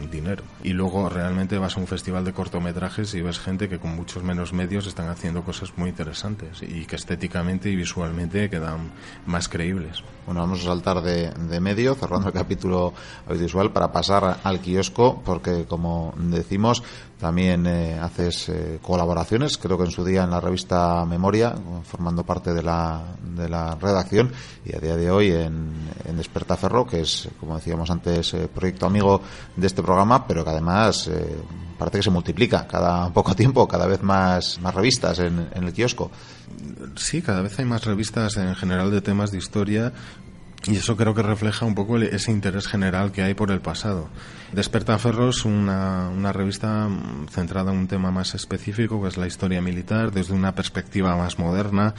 un 0.00 0.08
dinero. 0.08 0.44
Y 0.62 0.74
luego 0.74 1.08
realmente 1.08 1.58
vas 1.58 1.76
a 1.76 1.80
un 1.80 1.88
festival 1.88 2.24
de 2.24 2.32
cortometrajes 2.32 3.12
y 3.14 3.20
ves 3.20 3.40
gente 3.40 3.68
que 3.68 3.80
con 3.80 3.96
muchos 3.96 4.22
menos 4.22 4.52
medios 4.52 4.86
están 4.86 5.08
haciendo 5.08 5.42
cosas 5.42 5.72
muy 5.76 5.90
interesantes 5.90 6.62
y 6.62 6.84
que 6.84 6.94
estéticamente 6.94 7.68
y 7.68 7.74
visualmente 7.74 8.48
quedan 8.48 8.92
más 9.26 9.48
creíbles. 9.48 10.04
Bueno, 10.24 10.42
vamos 10.42 10.60
a 10.60 10.66
saltar 10.66 11.02
de, 11.02 11.30
de 11.32 11.60
medio, 11.60 11.96
cerrando 11.96 12.28
el 12.28 12.34
capítulo 12.34 12.94
audiovisual, 13.26 13.72
para 13.72 13.90
pasar 13.90 14.38
al 14.44 14.60
kiosco, 14.60 15.20
porque 15.24 15.64
como 15.66 16.14
decimos, 16.16 16.84
también 17.18 17.66
eh, 17.66 17.98
haces 17.98 18.48
eh, 18.48 18.78
colaboraciones, 18.82 19.56
creo 19.58 19.78
que 19.78 19.84
en 19.84 19.90
su 19.90 20.04
día 20.04 20.24
en 20.24 20.30
la 20.30 20.40
revista 20.40 21.04
Memoria, 21.06 21.54
formando 21.84 22.24
parte 22.24 22.52
de 22.52 22.62
la, 22.62 23.02
de 23.22 23.48
la 23.48 23.76
redacción, 23.76 24.30
y 24.64 24.74
a 24.74 24.78
día 24.78 24.96
de 24.96 25.10
hoy 25.10 25.30
en, 25.30 25.72
en 26.04 26.16
Despertaferro, 26.16 26.86
que 26.86 27.00
es, 27.00 27.28
como 27.40 27.56
decíamos 27.56 27.90
antes, 27.90 28.34
eh, 28.34 28.48
proyecto 28.52 28.86
amigo 28.86 29.20
de 29.56 29.66
este 29.66 29.82
programa, 29.82 30.26
pero 30.26 30.44
que 30.44 30.50
además 30.50 31.10
parece 31.78 31.98
que 31.98 32.04
se 32.04 32.10
multiplica 32.10 32.66
cada 32.66 33.12
poco 33.12 33.34
tiempo, 33.34 33.66
cada 33.68 33.86
vez 33.86 34.02
más, 34.02 34.60
revistas 34.74 35.18
en, 35.18 35.48
en 35.54 35.64
el 35.64 35.72
kiosco. 35.72 36.10
Sí, 36.96 37.22
cada 37.22 37.42
vez 37.42 37.58
hay 37.58 37.64
más 37.64 37.84
revistas 37.84 38.36
en 38.36 38.54
general 38.54 38.90
de 38.90 39.00
temas 39.00 39.30
de 39.30 39.38
historia 39.38 39.92
y 40.66 40.76
eso 40.76 40.96
creo 40.96 41.14
que 41.14 41.22
refleja 41.22 41.66
un 41.66 41.74
poco 41.74 41.98
ese 41.98 42.32
interés 42.32 42.66
general 42.66 43.12
que 43.12 43.22
hay 43.22 43.34
por 43.34 43.50
el 43.50 43.60
pasado. 43.60 44.08
Despertaferro 44.52 45.28
es 45.28 45.44
una, 45.44 46.08
una 46.08 46.32
revista 46.32 46.88
centrada 47.30 47.72
en 47.72 47.78
un 47.78 47.88
tema 47.88 48.10
más 48.10 48.34
específico, 48.34 49.02
que 49.02 49.08
es 49.08 49.18
la 49.18 49.26
historia 49.26 49.60
militar, 49.60 50.10
desde 50.10 50.32
una 50.32 50.54
perspectiva 50.54 51.16
más 51.16 51.38
moderna. 51.38 51.94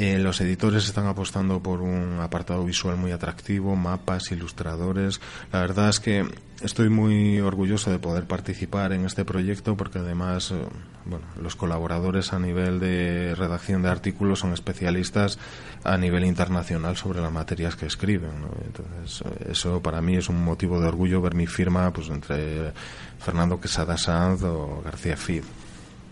Eh, 0.00 0.16
los 0.20 0.40
editores 0.40 0.84
están 0.84 1.08
apostando 1.08 1.60
por 1.60 1.82
un 1.82 2.20
apartado 2.20 2.64
visual 2.64 2.96
muy 2.96 3.10
atractivo, 3.10 3.74
mapas, 3.74 4.30
ilustradores. 4.30 5.20
La 5.50 5.58
verdad 5.58 5.88
es 5.88 5.98
que 5.98 6.24
estoy 6.62 6.88
muy 6.88 7.40
orgulloso 7.40 7.90
de 7.90 7.98
poder 7.98 8.28
participar 8.28 8.92
en 8.92 9.04
este 9.04 9.24
proyecto 9.24 9.76
porque 9.76 9.98
además 9.98 10.52
eh, 10.52 10.62
bueno, 11.04 11.26
los 11.42 11.56
colaboradores 11.56 12.32
a 12.32 12.38
nivel 12.38 12.78
de 12.78 13.34
redacción 13.34 13.82
de 13.82 13.88
artículos 13.88 14.38
son 14.38 14.52
especialistas 14.52 15.36
a 15.82 15.96
nivel 15.96 16.24
internacional 16.24 16.96
sobre 16.96 17.20
las 17.20 17.32
materias 17.32 17.74
que 17.74 17.86
escriben. 17.86 18.46
Entonces, 18.66 19.22
eh, 19.26 19.48
eso 19.50 19.82
para 19.82 20.00
mí 20.00 20.14
es 20.14 20.28
un 20.28 20.44
motivo 20.44 20.80
de 20.80 20.86
orgullo 20.86 21.20
ver 21.20 21.34
mi 21.34 21.48
firma 21.48 21.92
pues 21.92 22.08
entre 22.08 22.72
Fernando 23.18 23.60
Quesada 23.60 23.96
Sanz 23.96 24.44
o 24.44 24.80
García 24.84 25.16
Fid 25.16 25.42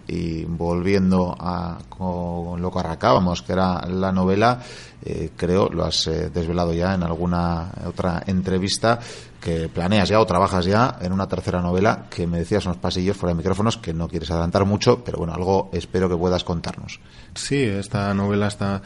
y 0.06 0.44
volviendo 0.44 1.36
a 1.38 1.78
con 1.88 2.60
lo 2.60 2.70
que 2.70 2.78
arrancábamos, 2.78 3.42
que 3.42 3.52
era 3.52 3.86
la 3.86 4.12
novela, 4.12 4.60
eh, 5.04 5.30
creo, 5.36 5.68
lo 5.68 5.84
has 5.84 6.06
eh, 6.06 6.30
desvelado 6.30 6.72
ya 6.72 6.94
en 6.94 7.02
alguna 7.02 7.70
otra 7.86 8.22
entrevista, 8.26 8.98
que 9.40 9.68
planeas 9.68 10.08
ya 10.08 10.20
o 10.20 10.26
trabajas 10.26 10.64
ya 10.64 10.98
en 11.00 11.12
una 11.12 11.28
tercera 11.28 11.60
novela 11.60 12.06
que 12.10 12.26
me 12.26 12.38
decías 12.38 12.64
en 12.64 12.72
los 12.72 12.78
pasillos 12.78 13.16
fuera 13.16 13.32
de 13.32 13.38
micrófonos 13.38 13.76
que 13.76 13.94
no 13.94 14.08
quieres 14.08 14.30
adelantar 14.30 14.64
mucho, 14.64 15.04
pero 15.04 15.18
bueno, 15.18 15.34
algo 15.34 15.70
espero 15.72 16.08
que 16.08 16.16
puedas 16.16 16.44
contarnos. 16.44 17.00
Sí, 17.34 17.62
esta 17.62 18.12
novela 18.14 18.48
está 18.48 18.82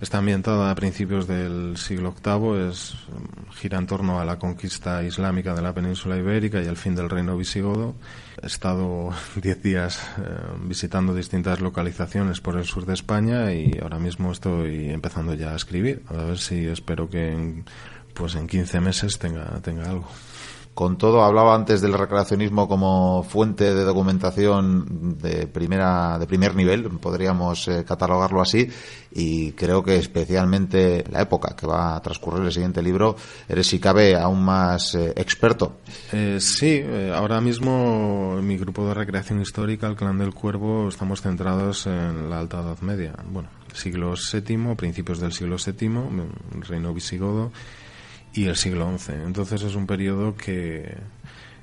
Está 0.00 0.18
ambientada 0.18 0.70
a 0.70 0.74
principios 0.74 1.26
del 1.26 1.78
siglo 1.78 2.14
VIII, 2.22 2.68
es, 2.68 2.94
gira 3.54 3.78
en 3.78 3.86
torno 3.86 4.20
a 4.20 4.24
la 4.26 4.38
conquista 4.38 5.02
islámica 5.02 5.54
de 5.54 5.62
la 5.62 5.72
península 5.72 6.16
ibérica 6.18 6.60
y 6.60 6.66
el 6.66 6.76
fin 6.76 6.94
del 6.94 7.08
reino 7.08 7.36
visigodo. 7.38 7.94
He 8.44 8.46
estado 8.46 9.08
diez 9.36 9.62
días 9.62 9.98
eh, 10.18 10.22
visitando 10.60 11.14
distintas 11.14 11.60
localizaciones 11.60 12.42
por 12.42 12.58
el 12.58 12.66
sur 12.66 12.84
de 12.84 12.92
España 12.92 13.54
y 13.54 13.78
ahora 13.80 13.98
mismo 13.98 14.32
estoy 14.32 14.90
empezando 14.90 15.32
ya 15.32 15.52
a 15.52 15.56
escribir. 15.56 16.02
A 16.08 16.24
ver 16.24 16.38
si 16.38 16.66
espero 16.66 17.08
que 17.08 17.32
en, 17.32 17.64
pues 18.12 18.34
en 18.34 18.46
15 18.46 18.80
meses 18.80 19.18
tenga, 19.18 19.46
tenga 19.62 19.88
algo. 19.88 20.10
Con 20.74 20.98
todo, 20.98 21.22
hablaba 21.22 21.54
antes 21.54 21.80
del 21.80 21.92
recreacionismo 21.92 22.66
como 22.66 23.22
fuente 23.22 23.72
de 23.72 23.84
documentación 23.84 25.16
de 25.22 25.46
primera, 25.46 26.18
de 26.18 26.26
primer 26.26 26.56
nivel, 26.56 26.90
podríamos 26.98 27.68
eh, 27.68 27.84
catalogarlo 27.86 28.42
así, 28.42 28.68
y 29.12 29.52
creo 29.52 29.84
que 29.84 29.96
especialmente 29.96 31.04
la 31.12 31.22
época 31.22 31.54
que 31.54 31.68
va 31.68 31.94
a 31.94 32.02
transcurrir 32.02 32.44
el 32.46 32.52
siguiente 32.52 32.82
libro, 32.82 33.14
eres 33.48 33.68
si 33.68 33.78
cabe 33.78 34.16
aún 34.16 34.44
más 34.44 34.96
eh, 34.96 35.12
experto. 35.14 35.76
Eh, 36.10 36.38
sí, 36.40 36.82
ahora 37.14 37.40
mismo 37.40 38.40
mi 38.42 38.56
grupo 38.56 38.84
de 38.88 38.94
recreación 38.94 39.40
histórica, 39.40 39.86
el 39.86 39.94
Clan 39.94 40.18
del 40.18 40.34
Cuervo, 40.34 40.88
estamos 40.88 41.22
centrados 41.22 41.86
en 41.86 42.28
la 42.28 42.40
Alta 42.40 42.60
Edad 42.60 42.80
Media, 42.80 43.14
bueno, 43.30 43.48
siglo 43.72 44.14
VII, 44.14 44.74
principios 44.74 45.20
del 45.20 45.32
siglo 45.32 45.54
VII, 45.64 45.88
reino 46.68 46.92
visigodo 46.92 47.52
y 48.34 48.46
el 48.46 48.56
siglo 48.56 48.90
XI. 48.98 49.12
Entonces 49.24 49.62
es 49.62 49.74
un 49.74 49.86
periodo 49.86 50.36
que, 50.36 50.96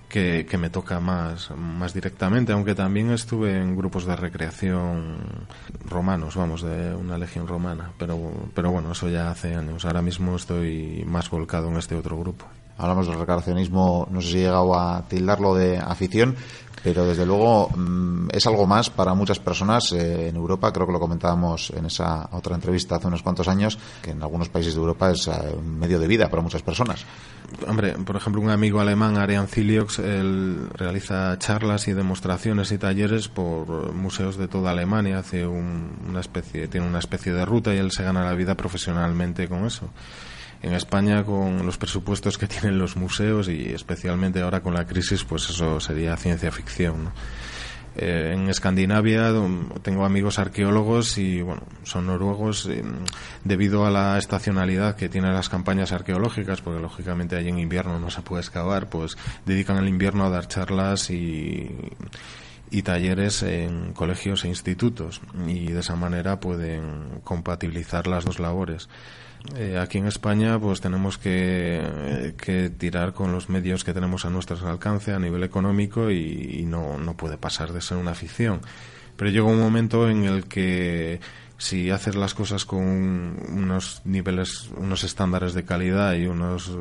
que, 0.09 0.57
me 0.57 0.69
toca 0.69 0.99
más, 0.99 1.51
más 1.51 1.93
directamente, 1.93 2.51
aunque 2.53 2.75
también 2.75 3.11
estuve 3.11 3.57
en 3.57 3.75
grupos 3.75 4.05
de 4.05 4.15
recreación 4.15 5.17
romanos, 5.85 6.35
vamos, 6.35 6.61
de 6.61 6.95
una 6.95 7.17
legión 7.17 7.47
romana, 7.47 7.91
pero, 7.97 8.33
pero 8.53 8.71
bueno, 8.71 8.91
eso 8.91 9.09
ya 9.09 9.31
hace 9.31 9.55
años. 9.55 9.85
Ahora 9.85 10.01
mismo 10.01 10.35
estoy 10.35 11.03
más 11.05 11.29
volcado 11.29 11.69
en 11.69 11.77
este 11.77 11.95
otro 11.95 12.17
grupo. 12.17 12.45
Hablamos 12.81 13.05
del 13.05 13.19
recreacionismo, 13.19 14.07
no 14.09 14.21
sé 14.21 14.29
si 14.29 14.37
he 14.37 14.41
llegado 14.41 14.73
a 14.73 15.03
tildarlo 15.07 15.53
de 15.53 15.77
afición, 15.77 16.35
pero 16.83 17.05
desde 17.05 17.27
luego 17.27 17.69
mm, 17.69 18.29
es 18.31 18.47
algo 18.47 18.65
más 18.65 18.89
para 18.89 19.13
muchas 19.13 19.37
personas 19.37 19.91
eh, 19.91 20.29
en 20.29 20.35
Europa. 20.35 20.73
Creo 20.73 20.87
que 20.87 20.93
lo 20.93 20.99
comentábamos 20.99 21.71
en 21.75 21.85
esa 21.85 22.27
otra 22.31 22.55
entrevista 22.55 22.95
hace 22.95 23.05
unos 23.05 23.21
cuantos 23.21 23.47
años, 23.47 23.77
que 24.01 24.11
en 24.11 24.23
algunos 24.23 24.49
países 24.49 24.73
de 24.73 24.79
Europa 24.79 25.11
es 25.11 25.27
eh, 25.27 25.31
un 25.55 25.77
medio 25.77 25.99
de 25.99 26.07
vida 26.07 26.27
para 26.27 26.41
muchas 26.41 26.63
personas. 26.63 27.05
Hombre, 27.67 27.93
por 28.03 28.15
ejemplo, 28.15 28.41
un 28.41 28.49
amigo 28.49 28.79
alemán, 28.79 29.15
Arian 29.17 29.47
Ziliox, 29.47 29.99
él 29.99 30.67
realiza 30.73 31.37
charlas 31.37 31.87
y 31.87 31.93
demostraciones 31.93 32.71
y 32.71 32.79
talleres 32.79 33.27
por 33.27 33.93
museos 33.93 34.37
de 34.37 34.47
toda 34.47 34.71
Alemania, 34.71 35.19
hace 35.19 35.45
una 35.45 36.19
especie, 36.19 36.67
tiene 36.67 36.87
una 36.87 36.99
especie 36.99 37.31
de 37.31 37.45
ruta 37.45 37.75
y 37.75 37.77
él 37.77 37.91
se 37.91 38.03
gana 38.03 38.23
la 38.23 38.33
vida 38.33 38.55
profesionalmente 38.55 39.47
con 39.47 39.65
eso 39.65 39.89
en 40.61 40.73
España 40.73 41.23
con 41.23 41.65
los 41.65 41.77
presupuestos 41.77 42.37
que 42.37 42.47
tienen 42.47 42.77
los 42.77 42.95
museos 42.95 43.49
y 43.49 43.73
especialmente 43.73 44.41
ahora 44.41 44.61
con 44.61 44.73
la 44.73 44.85
crisis, 44.85 45.23
pues 45.23 45.49
eso 45.49 45.79
sería 45.79 46.15
ciencia 46.17 46.51
ficción. 46.51 47.11
Eh, 47.97 48.31
en 48.33 48.47
Escandinavia 48.49 49.33
tengo 49.81 50.05
amigos 50.05 50.39
arqueólogos 50.39 51.17
y 51.17 51.41
bueno, 51.41 51.63
son 51.83 52.07
noruegos 52.07 52.69
debido 53.43 53.85
a 53.85 53.91
la 53.91 54.17
estacionalidad 54.17 54.95
que 54.95 55.09
tienen 55.09 55.33
las 55.33 55.49
campañas 55.49 55.91
arqueológicas, 55.91 56.61
porque 56.61 56.79
lógicamente 56.79 57.35
ahí 57.35 57.49
en 57.49 57.59
invierno 57.59 57.99
no 57.99 58.09
se 58.09 58.21
puede 58.21 58.41
excavar, 58.41 58.89
pues 58.89 59.17
dedican 59.45 59.77
el 59.77 59.89
invierno 59.89 60.25
a 60.25 60.29
dar 60.29 60.47
charlas 60.47 61.09
y 61.09 61.69
y 62.71 62.83
talleres 62.83 63.43
en 63.43 63.91
colegios 63.91 64.45
e 64.45 64.47
institutos 64.47 65.21
y 65.45 65.67
de 65.67 65.81
esa 65.81 65.97
manera 65.97 66.39
pueden 66.39 67.19
compatibilizar 67.25 68.07
las 68.07 68.23
dos 68.23 68.39
labores. 68.39 68.87
Eh, 69.55 69.77
aquí 69.77 69.97
en 69.97 70.07
España 70.07 70.59
pues 70.59 70.81
tenemos 70.81 71.17
que, 71.17 72.33
que, 72.37 72.69
tirar 72.69 73.13
con 73.13 73.31
los 73.31 73.49
medios 73.49 73.83
que 73.83 73.93
tenemos 73.93 74.25
a 74.25 74.29
nuestro 74.29 74.55
alcance 74.69 75.13
a 75.13 75.19
nivel 75.19 75.43
económico 75.43 76.11
y, 76.11 76.63
no, 76.65 76.97
no 76.97 77.17
puede 77.17 77.37
pasar 77.37 77.73
de 77.73 77.81
ser 77.81 77.97
una 77.97 78.13
ficción. 78.13 78.61
Pero 79.17 79.31
llega 79.31 79.45
un 79.45 79.59
momento 79.59 80.09
en 80.09 80.23
el 80.23 80.45
que 80.45 81.19
si 81.57 81.91
haces 81.91 82.15
las 82.15 82.33
cosas 82.33 82.65
con 82.65 82.81
unos 82.81 84.01
niveles, 84.05 84.69
unos 84.77 85.03
estándares 85.03 85.53
de 85.53 85.63
calidad 85.63 86.13
y 86.13 86.27
unos 86.27 86.71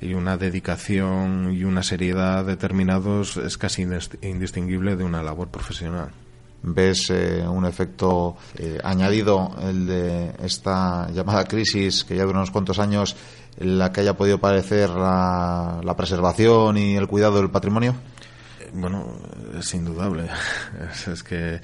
y 0.00 0.14
una 0.14 0.36
dedicación 0.36 1.54
y 1.54 1.64
una 1.64 1.82
seriedad 1.82 2.44
determinados 2.44 3.36
es 3.38 3.56
casi 3.56 3.86
indistinguible 4.22 4.96
de 4.96 5.04
una 5.04 5.22
labor 5.22 5.48
profesional. 5.48 6.10
¿Ves 6.62 7.10
eh, 7.10 7.46
un 7.46 7.64
efecto 7.64 8.36
eh, 8.56 8.78
añadido 8.82 9.54
el 9.60 9.86
de 9.86 10.34
esta 10.42 11.08
llamada 11.10 11.44
crisis 11.44 12.04
que 12.04 12.16
ya 12.16 12.24
dura 12.24 12.38
unos 12.38 12.50
cuantos 12.50 12.78
años 12.78 13.14
en 13.58 13.78
la 13.78 13.92
que 13.92 14.00
haya 14.00 14.16
podido 14.16 14.38
parecer 14.38 14.90
la, 14.90 15.94
preservación 15.96 16.76
y 16.76 16.96
el 16.96 17.06
cuidado 17.06 17.36
del 17.38 17.50
patrimonio? 17.50 17.94
Bueno, 18.72 19.06
es 19.58 19.74
indudable. 19.74 20.28
es 21.12 21.22
que 21.22 21.60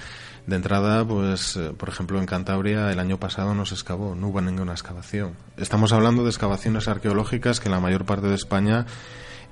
de 0.46 0.56
entrada, 0.56 1.04
pues, 1.04 1.56
eh, 1.56 1.72
por 1.76 1.88
ejemplo, 1.88 2.18
en 2.18 2.26
Cantabria 2.26 2.90
el 2.90 2.98
año 2.98 3.18
pasado 3.18 3.54
no 3.54 3.64
se 3.64 3.74
excavó, 3.74 4.14
no 4.14 4.28
hubo 4.28 4.40
ninguna 4.40 4.72
excavación. 4.72 5.36
Estamos 5.56 5.92
hablando 5.92 6.24
de 6.24 6.30
excavaciones 6.30 6.88
arqueológicas 6.88 7.60
que 7.60 7.68
en 7.68 7.72
la 7.72 7.80
mayor 7.80 8.04
parte 8.04 8.26
de 8.26 8.34
España 8.34 8.86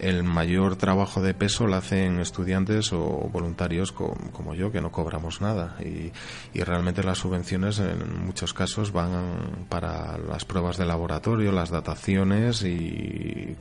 el 0.01 0.25
mayor 0.25 0.77
trabajo 0.77 1.21
de 1.21 1.35
peso 1.35 1.67
lo 1.67 1.77
hacen 1.77 2.21
estudiantes 2.21 2.93
o 2.93 3.29
voluntarios 3.31 3.93
como 3.93 4.55
yo, 4.55 4.73
que 4.73 4.81
no 4.81 4.91
cobramos 4.91 5.41
nada. 5.41 5.77
Y, 5.81 6.13
realmente 6.71 7.03
las 7.03 7.19
subvenciones 7.19 7.81
en 7.81 8.25
muchos 8.25 8.55
casos 8.55 8.93
van 8.93 9.67
para 9.69 10.19
las 10.19 10.45
pruebas 10.45 10.77
de 10.77 10.87
laboratorio, 10.87 11.51
las 11.51 11.71
dataciones 11.71 12.63
y, 12.63 13.57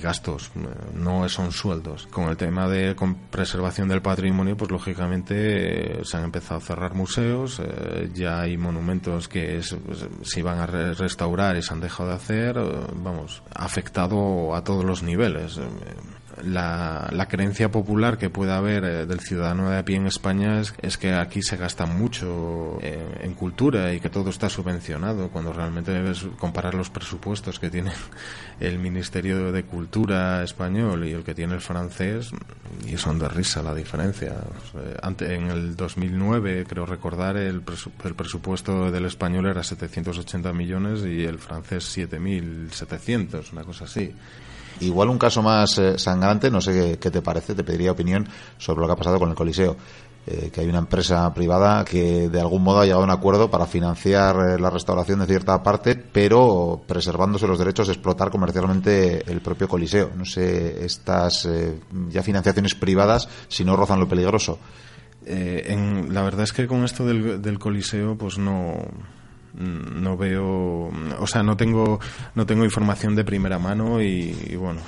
gastos, 0.00 0.52
no 0.94 1.28
son 1.28 1.52
sueldos. 1.52 2.06
Con 2.06 2.28
el 2.28 2.36
tema 2.36 2.68
de 2.68 2.96
preservación 3.30 3.88
del 3.88 4.00
patrimonio, 4.00 4.56
pues 4.56 4.70
lógicamente 4.70 6.04
se 6.04 6.16
han 6.16 6.24
empezado 6.24 6.58
a 6.58 6.62
cerrar 6.62 6.94
museos, 6.94 7.60
eh, 7.60 8.10
ya 8.14 8.40
hay 8.40 8.56
monumentos 8.56 9.28
que 9.28 9.60
se 9.62 10.40
iban 10.40 10.60
a 10.60 10.66
restaurar 10.66 11.56
y 11.56 11.62
se 11.62 11.74
han 11.74 11.80
dejado 11.80 12.10
de 12.10 12.14
hacer, 12.14 12.56
eh, 12.56 12.86
vamos, 12.94 13.42
afectado 13.54 14.54
a 14.54 14.62
todos 14.62 14.84
los 14.84 15.02
niveles 15.02 15.27
la, 16.44 17.08
la, 17.10 17.28
creencia 17.28 17.70
popular 17.70 18.18
que 18.18 18.30
pueda 18.30 18.56
haber 18.56 18.84
eh, 18.84 19.06
del 19.06 19.20
ciudadano 19.20 19.70
de 19.70 19.78
a 19.78 19.84
pie 19.84 19.96
en 19.96 20.06
España 20.06 20.60
es, 20.60 20.98
que 20.98 21.12
aquí 21.12 21.42
se 21.42 21.56
gasta 21.56 21.86
mucho 21.86 22.78
eh, 22.80 23.20
en 23.22 23.34
cultura 23.34 23.92
y 23.92 24.00
que 24.00 24.10
todo 24.10 24.30
está 24.30 24.48
subvencionado, 24.48 25.28
cuando 25.30 25.52
realmente 25.52 25.92
debes 25.92 26.26
comparar 26.38 26.74
los 26.74 26.90
presupuestos 26.90 27.58
que 27.58 27.70
tiene 27.70 27.92
el 28.60 28.78
Ministerio 28.78 29.52
de 29.52 29.64
Cultura 29.64 30.42
español 30.42 31.06
y 31.06 31.12
el 31.12 31.24
que 31.24 31.34
tiene 31.34 31.54
el 31.54 31.60
francés, 31.60 32.30
y 32.86 32.96
son 32.96 33.18
de 33.18 33.28
risa 33.28 33.62
la 33.62 33.74
diferencia. 33.74 34.34
en 35.02 35.50
el 35.50 35.76
2009, 35.76 36.64
creo 36.68 36.86
recordar, 36.86 37.36
el, 37.36 37.62
el 38.04 38.14
presupuesto 38.14 38.90
del 38.90 39.04
español 39.04 39.46
era 39.46 39.62
780 39.62 40.52
millones 40.52 41.04
y 41.04 41.24
el 41.24 41.38
francés 41.38 41.96
7.700, 41.96 43.52
una 43.52 43.64
cosa 43.64 43.84
así. 43.84 44.14
Igual 44.80 45.08
un 45.08 45.18
caso 45.18 45.42
más 45.42 45.78
eh, 45.78 45.98
sangrante, 45.98 46.50
no 46.50 46.60
sé 46.60 46.98
qué, 47.00 47.10
te 47.10 47.22
parece, 47.22 47.54
te 47.54 47.64
pediría 47.64 47.92
opinión 47.92 48.28
sobre 48.58 48.80
lo 48.80 48.86
que 48.86 48.92
ha 48.92 48.96
pasado 48.96 49.18
con 49.18 49.30
el 49.30 49.34
Coliseo. 49.34 49.76
Eh, 50.30 50.50
que 50.52 50.60
hay 50.60 50.68
una 50.68 50.80
empresa 50.80 51.32
privada 51.32 51.86
que 51.86 52.28
de 52.28 52.38
algún 52.38 52.62
modo 52.62 52.80
ha 52.80 52.84
llegado 52.84 53.00
a 53.00 53.04
un 53.04 53.10
acuerdo 53.10 53.50
para 53.50 53.64
financiar 53.66 54.36
eh, 54.36 54.60
la 54.60 54.68
restauración 54.68 55.20
de 55.20 55.26
cierta 55.26 55.62
parte, 55.62 55.96
pero 55.96 56.82
preservándose 56.86 57.46
los 57.46 57.58
derechos 57.58 57.86
de 57.86 57.94
explotar 57.94 58.30
comercialmente 58.30 59.22
el 59.30 59.40
propio 59.40 59.68
Coliseo. 59.68 60.10
No 60.14 60.26
sé, 60.26 60.84
estas 60.84 61.48
ya 62.10 62.22
financiaciones 62.22 62.74
privadas, 62.74 63.26
si 63.48 63.64
no 63.64 63.74
rozan 63.74 64.00
lo 64.00 64.08
peligroso. 64.08 64.58
En, 65.24 66.12
la 66.12 66.22
verdad 66.22 66.42
es 66.42 66.52
que 66.52 66.66
con 66.66 66.84
esto 66.84 67.06
del, 67.06 67.58
Coliseo, 67.58 68.16
pues 68.16 68.36
no 68.36 68.76
no 69.58 70.16
veo 70.16 70.90
o 71.18 71.26
sea 71.26 71.42
no 71.42 71.56
tengo 71.56 71.98
no 72.34 72.46
tengo 72.46 72.64
información 72.64 73.16
de 73.16 73.24
primera 73.24 73.58
mano 73.58 74.00
y, 74.00 74.54
bueno 74.56 74.80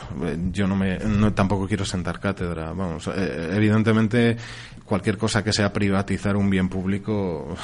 yo 0.53 0.67
no 0.67 0.77
me 0.77 0.99
tampoco 1.33 1.67
quiero 1.67 1.85
sentar 1.85 2.21
cátedra 2.21 2.73
vamos 2.73 3.09
eh, 3.09 3.51
evidentemente 3.53 4.37
cualquier 4.85 5.19
cosa 5.19 5.43
que 5.43 5.53
sea 5.53 5.73
privatizar 5.73 6.37
un 6.37 6.51
bien 6.51 6.69
público 6.69 7.57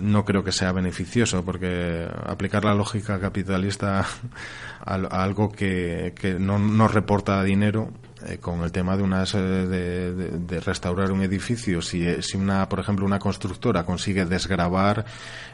no 0.00 0.24
creo 0.24 0.44
que 0.44 0.52
sea 0.52 0.72
beneficioso 0.72 1.44
porque 1.44 2.08
aplicar 2.26 2.64
la 2.64 2.74
lógica 2.74 3.18
capitalista 3.18 4.04
a, 4.84 4.94
algo 4.94 5.50
que, 5.50 6.12
que 6.16 6.34
no, 6.34 6.58
no 6.58 6.88
reporta 6.88 7.42
dinero 7.42 7.90
eh, 8.26 8.38
con 8.38 8.62
el 8.62 8.72
tema 8.72 8.96
de 8.96 9.02
unas 9.02 9.32
de, 9.32 10.14
de, 10.14 10.60
restaurar 10.60 11.12
un 11.12 11.22
edificio 11.22 11.82
si, 11.82 12.22
si 12.22 12.36
una 12.36 12.68
por 12.68 12.80
ejemplo 12.80 13.04
una 13.04 13.18
constructora 13.18 13.84
consigue 13.84 14.24
desgravar 14.24 15.04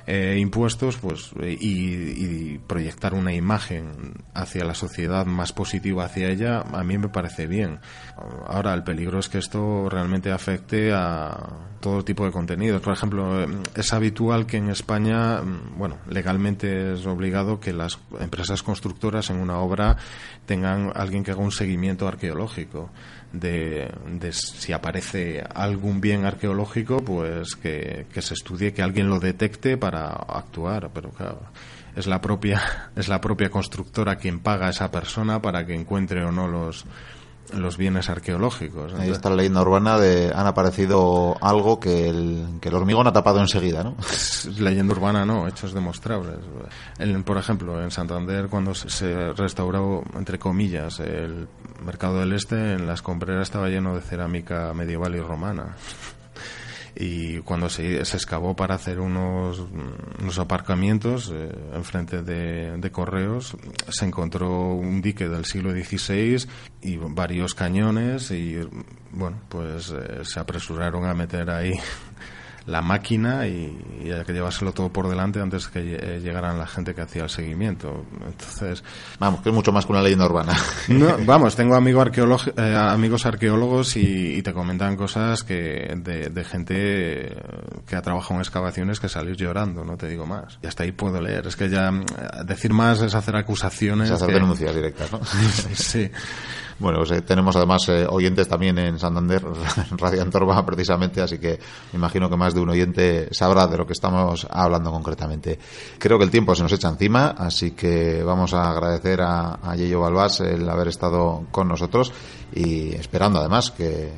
eh, 0.07 0.37
impuestos 0.39 0.97
pues 0.97 1.31
y, 1.41 2.59
proyectar 2.67 3.15
una 3.15 3.33
imagen 3.33 4.15
hacia 4.35 4.65
la 4.65 4.75
sociedad 4.75 5.27
más 5.27 5.53
positiva 5.53 6.05
hacia 6.05 6.29
ella 6.29 6.61
a 6.61 6.83
mí 6.85 6.99
me 6.99 7.09
parece 7.09 7.47
bien. 7.47 7.81
Ahora 8.47 8.75
el 8.75 8.83
peligro 8.83 9.19
es 9.19 9.29
que 9.29 9.39
esto 9.39 9.89
realmente 9.89 10.31
afecte 10.31 10.93
a 10.93 11.37
todo 11.81 12.05
tipo 12.05 12.25
de 12.25 12.33
contenidos. 12.33 12.81
Por 12.81 12.93
ejemplo 12.93 13.47
es 13.75 13.93
habitual 13.93 14.47
que 14.47 14.57
en 14.57 14.71
España 14.71 15.41
bueno 15.77 15.99
legalmente 16.09 16.95
es 16.95 17.07
obligado 17.07 17.61
que 17.61 17.73
las 17.73 17.99
empresas 18.21 18.63
constructoras 18.63 19.31
en 19.31 19.37
una 19.37 19.59
obra 19.59 19.97
tengan 20.47 20.93
alguien 20.95 21.25
que 21.25 21.33
haga 21.33 21.43
un 21.43 21.53
seguimiento 21.53 22.09
arqueológico 22.09 22.91
de, 23.33 23.91
si 24.33 24.73
aparece 24.73 25.43
algún 25.55 26.01
bien 26.01 26.25
arqueológico, 26.25 26.99
pues 26.99 27.57
que, 27.57 28.07
que, 28.13 28.23
se 28.23 28.35
estudie, 28.35 28.73
que 28.73 28.83
alguien 28.83 29.09
lo 29.09 29.21
detecte 29.21 29.77
para 29.77 30.09
actuar. 30.09 30.91
Pero 30.93 31.11
claro, 31.11 31.41
es 31.97 32.07
la 32.07 32.21
propia, 32.21 32.91
es 32.97 33.09
la 33.09 33.21
propia 33.21 33.51
constructora 33.51 34.17
quien 34.17 34.41
paga 34.41 34.67
a 34.67 34.71
esa 34.71 34.91
persona 34.91 35.41
para 35.41 35.67
que 35.67 35.75
encuentre 35.75 36.25
o 36.25 36.33
no 36.33 36.49
los, 36.49 36.85
los 37.55 37.77
bienes 37.77 38.09
arqueológicos. 38.09 38.95
Ahí 38.95 39.11
está 39.11 39.31
la 39.31 39.37
leyenda 39.37 39.63
urbana 39.63 39.99
de 39.99 40.33
han 40.35 40.47
aparecido 40.47 41.37
algo 41.41 41.81
que 41.81 42.09
el, 42.09 42.59
que 42.61 42.69
el 42.69 42.75
hormigón 42.75 43.07
ha 43.07 43.13
tapado 43.13 43.41
enseguida, 43.41 43.83
¿no? 43.83 43.97
leyenda 44.59 44.95
urbana 44.95 45.25
no, 45.25 45.47
hechos 45.49 45.73
demostrables. 45.73 46.39
por 47.25 47.37
ejemplo, 47.37 47.83
en 47.83 47.91
Santander 47.91 48.49
cuando 48.49 48.75
se 48.75 49.33
restauró, 49.33 50.03
entre 50.15 50.39
comillas, 50.39 51.01
el 51.01 51.49
mercado 51.85 52.21
del 52.21 52.33
este, 52.33 52.75
en 52.75 52.87
las 52.87 53.03
compreras 53.03 53.43
estaba 53.43 53.69
lleno 53.69 53.95
de 53.95 54.03
cerámica 54.03 54.73
medieval 54.75 55.15
y 55.15 55.21
romana. 55.21 55.77
Y 56.95 57.39
cuando 57.39 57.71
se, 57.71 58.05
se 58.05 58.17
excavó 58.17 58.55
para 58.55 58.75
hacer 58.75 59.01
unos, 59.01 59.67
unos 60.21 60.39
aparcamientos 60.39 61.33
eh, 61.35 61.51
enfrente 61.75 62.23
de, 62.23 62.77
de, 62.77 62.91
correos 62.91 63.57
se 63.89 64.05
encontró 64.05 64.75
un 64.75 65.01
dique 65.01 65.27
del 65.27 65.47
siglo 65.47 65.71
XVI 65.71 66.47
y 66.83 66.99
varios 66.99 67.55
cañones 67.55 68.31
y 68.31 68.59
bueno 69.11 69.41
pues 69.49 69.91
eh, 69.91 70.23
se 70.25 70.39
apresuraron 70.39 71.07
a 71.07 71.15
meter 71.15 71.49
ahí 71.49 71.73
la 72.67 72.83
máquina 72.83 73.47
y, 73.47 73.79
hay 74.03 74.25
que 74.25 74.33
llevárselo 74.33 74.73
todo 74.73 74.93
por 74.93 75.09
delante 75.09 75.41
antes 75.41 75.69
que 75.69 75.95
eh, 75.95 76.21
llegaran 76.21 76.59
la 76.59 76.67
gente 76.67 76.95
que 76.95 77.03
hacía 77.03 77.23
el 77.25 77.31
seguimiento. 77.31 78.05
Entonces, 78.27 78.83
vamos, 79.19 79.41
que 79.43 79.49
es 79.49 79.55
mucho 79.55 79.73
más 79.73 79.87
que 79.87 79.93
una 79.93 80.03
leyenda 80.03 80.27
urbana. 80.27 80.55
No, 80.89 81.17
vamos, 81.25 81.57
tengo 81.57 81.75
amigo 81.75 82.05
eh, 82.05 82.77
amigos 82.77 83.25
arqueólogos 83.27 83.97
y, 83.97 84.43
te 84.43 84.53
comentan 84.53 84.97
cosas 84.97 85.43
que 85.43 85.95
de, 85.97 86.45
gente 86.45 87.37
que 87.87 87.97
ha 87.97 88.03
trabajado 88.03 88.35
en 88.35 88.41
excavaciones 88.41 89.01
que 89.01 89.09
salís 89.09 89.37
llorando, 89.37 89.85
no 89.85 89.97
te 89.97 90.09
digo 90.09 90.27
más. 90.27 90.59
Y 90.63 90.67
hasta 90.67 90.83
ahí 90.83 90.93
puedo 90.93 91.21
leer. 91.21 91.47
Es 91.47 91.57
que 91.57 91.69
ya 91.69 91.91
mm, 91.91 92.05
decir 92.45 92.73
más 92.73 93.01
es 93.01 93.15
hacer 93.15 93.37
acusaciones. 93.37 94.11
Es 94.11 94.23
hacer 94.23 94.35
denuncias 94.35 94.75
directas, 94.75 95.13
¿no? 95.13 95.21
sí. 95.75 96.11
Bueno, 96.79 96.99
pues, 96.99 97.11
eh, 97.13 97.23
tenemos 97.23 97.55
además 97.57 97.89
eh, 97.89 98.07
oyentes 98.09 98.49
también 98.49 98.79
en 98.79 98.99
Santander, 98.99 99.45
Radio 99.97 100.23
Antorba, 100.23 100.65
precisamente, 100.65 101.21
así 101.21 101.39
que 101.39 101.59
me 101.93 101.99
imagino 101.99 102.29
que 102.29 102.37
más 102.37 102.55
de 102.55 102.61
un 102.61 102.71
oyente 102.71 103.29
sabrá 103.33 103.67
de 103.67 103.77
lo 103.77 103.87
que 103.87 103.93
estamos 103.93 104.47
hablando 104.51 104.91
concretamente. 104.91 105.59
Creo 105.99 106.19
que 106.19 106.25
el 106.25 106.31
tiempo 106.31 106.55
se 106.55 106.63
nos 106.63 106.73
echa 106.73 106.89
encima, 106.89 107.35
así 107.37 107.73
que 107.73 108.23
vamos 108.23 108.55
a 108.55 108.71
agradecer 108.71 109.21
a, 109.23 109.59
a 109.63 109.77
Yeyo 109.77 110.01
Balbás 110.01 110.41
el 110.41 110.69
haber 110.69 110.89
estado 110.89 111.45
con 111.51 111.69
nosotros 111.69 112.13
y 112.55 112.95
esperando 112.95 113.39
además 113.39 113.71
que 113.71 114.13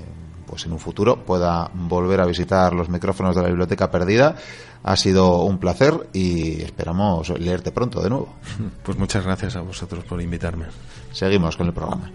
pues 0.47 0.67
en 0.67 0.73
un 0.73 0.79
futuro 0.79 1.25
pueda 1.25 1.71
volver 1.75 2.21
a 2.21 2.27
visitar 2.27 2.73
los 2.75 2.89
micrófonos 2.89 3.35
de 3.35 3.43
la 3.43 3.49
biblioteca 3.49 3.91
perdida. 3.91 4.37
Ha 4.83 4.97
sido 4.97 5.43
un 5.43 5.59
placer 5.59 6.09
y 6.13 6.63
esperamos 6.63 7.31
leerte 7.41 7.73
pronto 7.73 8.01
de 8.01 8.11
nuevo. 8.11 8.35
Pues 8.83 8.99
muchas 8.99 9.25
gracias 9.25 9.57
a 9.57 9.63
vosotros 9.63 10.05
por 10.05 10.21
invitarme. 10.21 10.67
Seguimos 11.13 11.57
con 11.57 11.67
el 11.67 11.73
programa. 11.73 12.11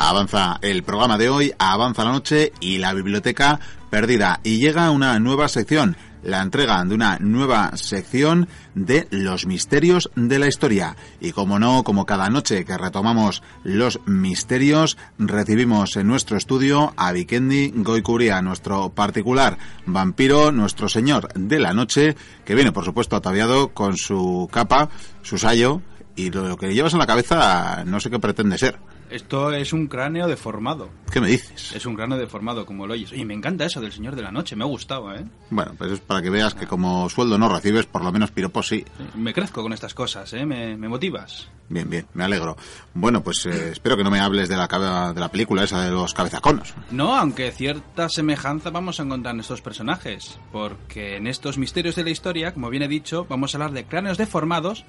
Avanza 0.00 0.60
el 0.62 0.84
programa 0.84 1.18
de 1.18 1.28
hoy, 1.28 1.52
avanza 1.58 2.04
la 2.04 2.12
noche 2.12 2.52
y 2.60 2.78
la 2.78 2.94
biblioteca 2.94 3.58
perdida. 3.90 4.38
Y 4.44 4.58
llega 4.58 4.92
una 4.92 5.18
nueva 5.18 5.48
sección, 5.48 5.96
la 6.22 6.40
entrega 6.40 6.84
de 6.84 6.94
una 6.94 7.18
nueva 7.18 7.76
sección 7.76 8.48
de 8.76 9.08
los 9.10 9.44
misterios 9.46 10.08
de 10.14 10.38
la 10.38 10.46
historia. 10.46 10.94
Y 11.20 11.32
como 11.32 11.58
no, 11.58 11.82
como 11.82 12.06
cada 12.06 12.30
noche 12.30 12.64
que 12.64 12.78
retomamos 12.78 13.42
los 13.64 13.98
misterios, 14.06 14.96
recibimos 15.18 15.96
en 15.96 16.06
nuestro 16.06 16.36
estudio 16.36 16.94
a 16.96 17.10
Vikendi 17.10 17.72
Goikuria, 17.74 18.40
nuestro 18.40 18.90
particular 18.90 19.58
vampiro, 19.84 20.52
nuestro 20.52 20.88
señor 20.88 21.32
de 21.34 21.58
la 21.58 21.72
noche, 21.72 22.14
que 22.44 22.54
viene 22.54 22.70
por 22.70 22.84
supuesto 22.84 23.16
ataviado 23.16 23.70
con 23.74 23.96
su 23.96 24.48
capa, 24.52 24.90
su 25.22 25.38
sayo, 25.38 25.82
y 26.18 26.30
lo 26.30 26.56
que 26.56 26.74
llevas 26.74 26.92
en 26.92 26.98
la 26.98 27.06
cabeza 27.06 27.84
no 27.86 28.00
sé 28.00 28.10
qué 28.10 28.18
pretende 28.18 28.58
ser. 28.58 28.76
Esto 29.08 29.52
es 29.52 29.72
un 29.72 29.86
cráneo 29.86 30.26
deformado. 30.26 30.90
¿Qué 31.10 31.20
me 31.20 31.28
dices? 31.28 31.72
Es 31.74 31.86
un 31.86 31.94
cráneo 31.94 32.18
deformado, 32.18 32.66
como 32.66 32.86
lo 32.86 32.94
oyes. 32.94 33.12
Y 33.12 33.24
me 33.24 33.34
encanta 33.34 33.64
eso 33.64 33.80
del 33.80 33.92
Señor 33.92 34.16
de 34.16 34.22
la 34.22 34.32
Noche, 34.32 34.56
me 34.56 34.64
ha 34.64 34.66
gustado, 34.66 35.14
¿eh? 35.14 35.24
Bueno, 35.48 35.72
pues 35.78 35.92
es 35.92 36.00
para 36.00 36.20
que 36.20 36.28
veas 36.28 36.54
que 36.54 36.66
como 36.66 37.08
sueldo 37.08 37.38
no 37.38 37.48
recibes, 37.48 37.86
por 37.86 38.02
lo 38.02 38.12
menos 38.12 38.32
piropos 38.32 38.66
sí. 38.66 38.84
Me 39.14 39.32
crezco 39.32 39.62
con 39.62 39.72
estas 39.72 39.94
cosas, 39.94 40.32
¿eh? 40.34 40.44
Me, 40.44 40.76
motivas. 40.76 41.48
Bien, 41.68 41.88
bien, 41.88 42.06
me 42.14 42.24
alegro. 42.24 42.56
Bueno, 42.94 43.22
pues 43.22 43.46
eh, 43.46 43.70
espero 43.70 43.96
que 43.96 44.04
no 44.04 44.10
me 44.10 44.20
hables 44.20 44.48
de 44.48 44.56
la, 44.56 44.66
de 45.14 45.20
la 45.20 45.30
película 45.30 45.64
esa 45.64 45.82
de 45.82 45.92
los 45.92 46.12
cabezaconos. 46.14 46.74
No, 46.90 47.16
aunque 47.16 47.52
cierta 47.52 48.08
semejanza 48.08 48.70
vamos 48.70 48.98
a 48.98 49.04
encontrar 49.04 49.34
en 49.34 49.40
estos 49.40 49.62
personajes. 49.62 50.38
Porque 50.50 51.16
en 51.16 51.28
estos 51.28 51.58
misterios 51.58 51.94
de 51.94 52.04
la 52.04 52.10
historia, 52.10 52.52
como 52.52 52.70
bien 52.70 52.82
he 52.82 52.88
dicho, 52.88 53.24
vamos 53.28 53.54
a 53.54 53.58
hablar 53.58 53.72
de 53.72 53.84
cráneos 53.84 54.18
deformados, 54.18 54.84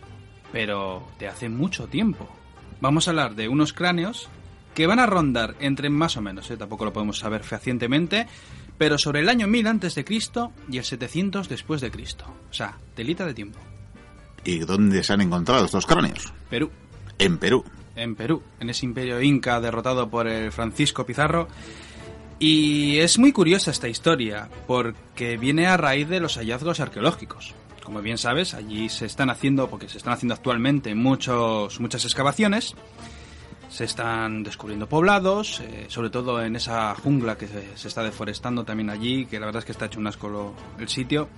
pero 0.52 1.08
de 1.20 1.28
hace 1.28 1.50
mucho 1.50 1.88
tiempo 1.88 2.30
vamos 2.82 3.08
a 3.08 3.12
hablar 3.12 3.36
de 3.36 3.48
unos 3.48 3.74
cráneos 3.74 4.30
que 4.74 4.88
van 4.88 5.00
a 5.00 5.06
rondar 5.06 5.56
entre 5.60 5.90
más 5.90 6.16
o 6.18 6.22
menos, 6.22 6.50
¿eh? 6.52 6.58
tampoco 6.58 6.86
lo 6.86 6.94
podemos 6.94 7.20
saber 7.20 7.44
fehacientemente, 7.44 8.28
pero 8.78 8.98
sobre 8.98 9.20
el 9.22 9.30
año 9.30 9.48
1000 9.48 9.68
antes 9.68 9.96
de 9.96 10.06
Cristo 10.06 10.54
y 10.72 10.78
el 10.78 10.86
700 10.86 11.50
después 11.50 11.82
de 11.82 11.92
Cristo. 11.92 12.26
O 12.50 12.54
sea, 12.54 12.78
telita 12.96 13.26
de 13.26 13.34
tiempo. 13.34 13.60
¿Y 14.46 14.60
dónde 14.60 15.04
se 15.04 15.14
han 15.14 15.22
encontrado 15.22 15.66
estos 15.66 15.86
cráneos? 15.86 16.32
Perú. 16.50 16.72
En 17.18 17.38
Perú. 17.38 17.66
En 17.96 18.16
Perú, 18.16 18.42
en 18.62 18.70
ese 18.70 18.86
imperio 18.86 19.22
inca 19.22 19.60
derrotado 19.60 20.10
por 20.10 20.28
el 20.28 20.54
Francisco 20.54 21.06
Pizarro. 21.06 21.50
Y 22.40 23.00
es 23.00 23.20
muy 23.20 23.34
curiosa 23.34 23.72
esta 23.72 23.90
historia, 23.90 24.48
porque 24.66 25.36
viene 25.36 25.68
a 25.68 25.76
raíz 25.76 26.08
de 26.08 26.22
los 26.22 26.38
hallazgos 26.38 26.80
arqueológicos. 26.80 27.54
Como 27.90 28.04
bien 28.04 28.20
sabes, 28.20 28.54
allí 28.54 28.88
se 28.88 29.08
están 29.08 29.32
haciendo, 29.32 29.68
porque 29.68 29.90
se 29.90 29.98
están 29.98 30.14
haciendo 30.14 30.36
actualmente 30.36 30.94
muchos, 30.94 31.80
muchas 31.80 32.06
excavaciones, 32.06 32.76
se 33.68 33.86
están 33.86 34.44
descubriendo 34.44 34.88
poblados, 34.88 35.60
eh, 35.62 35.86
sobre 35.88 36.12
todo 36.12 36.40
en 36.40 36.56
esa 36.56 36.94
jungla 36.94 37.36
que 37.36 37.48
se, 37.48 37.88
está 37.88 38.04
deforestando 38.04 38.64
también 38.64 38.92
allí, 38.92 39.26
que 39.26 39.40
la 39.40 39.48
verdad 39.48 39.62
es 39.62 39.66
que 39.66 39.72
está 39.72 39.88
hecho 39.88 40.00
un 40.00 40.06
asco 40.06 40.54
el 40.78 40.88
sitio. 40.88 41.30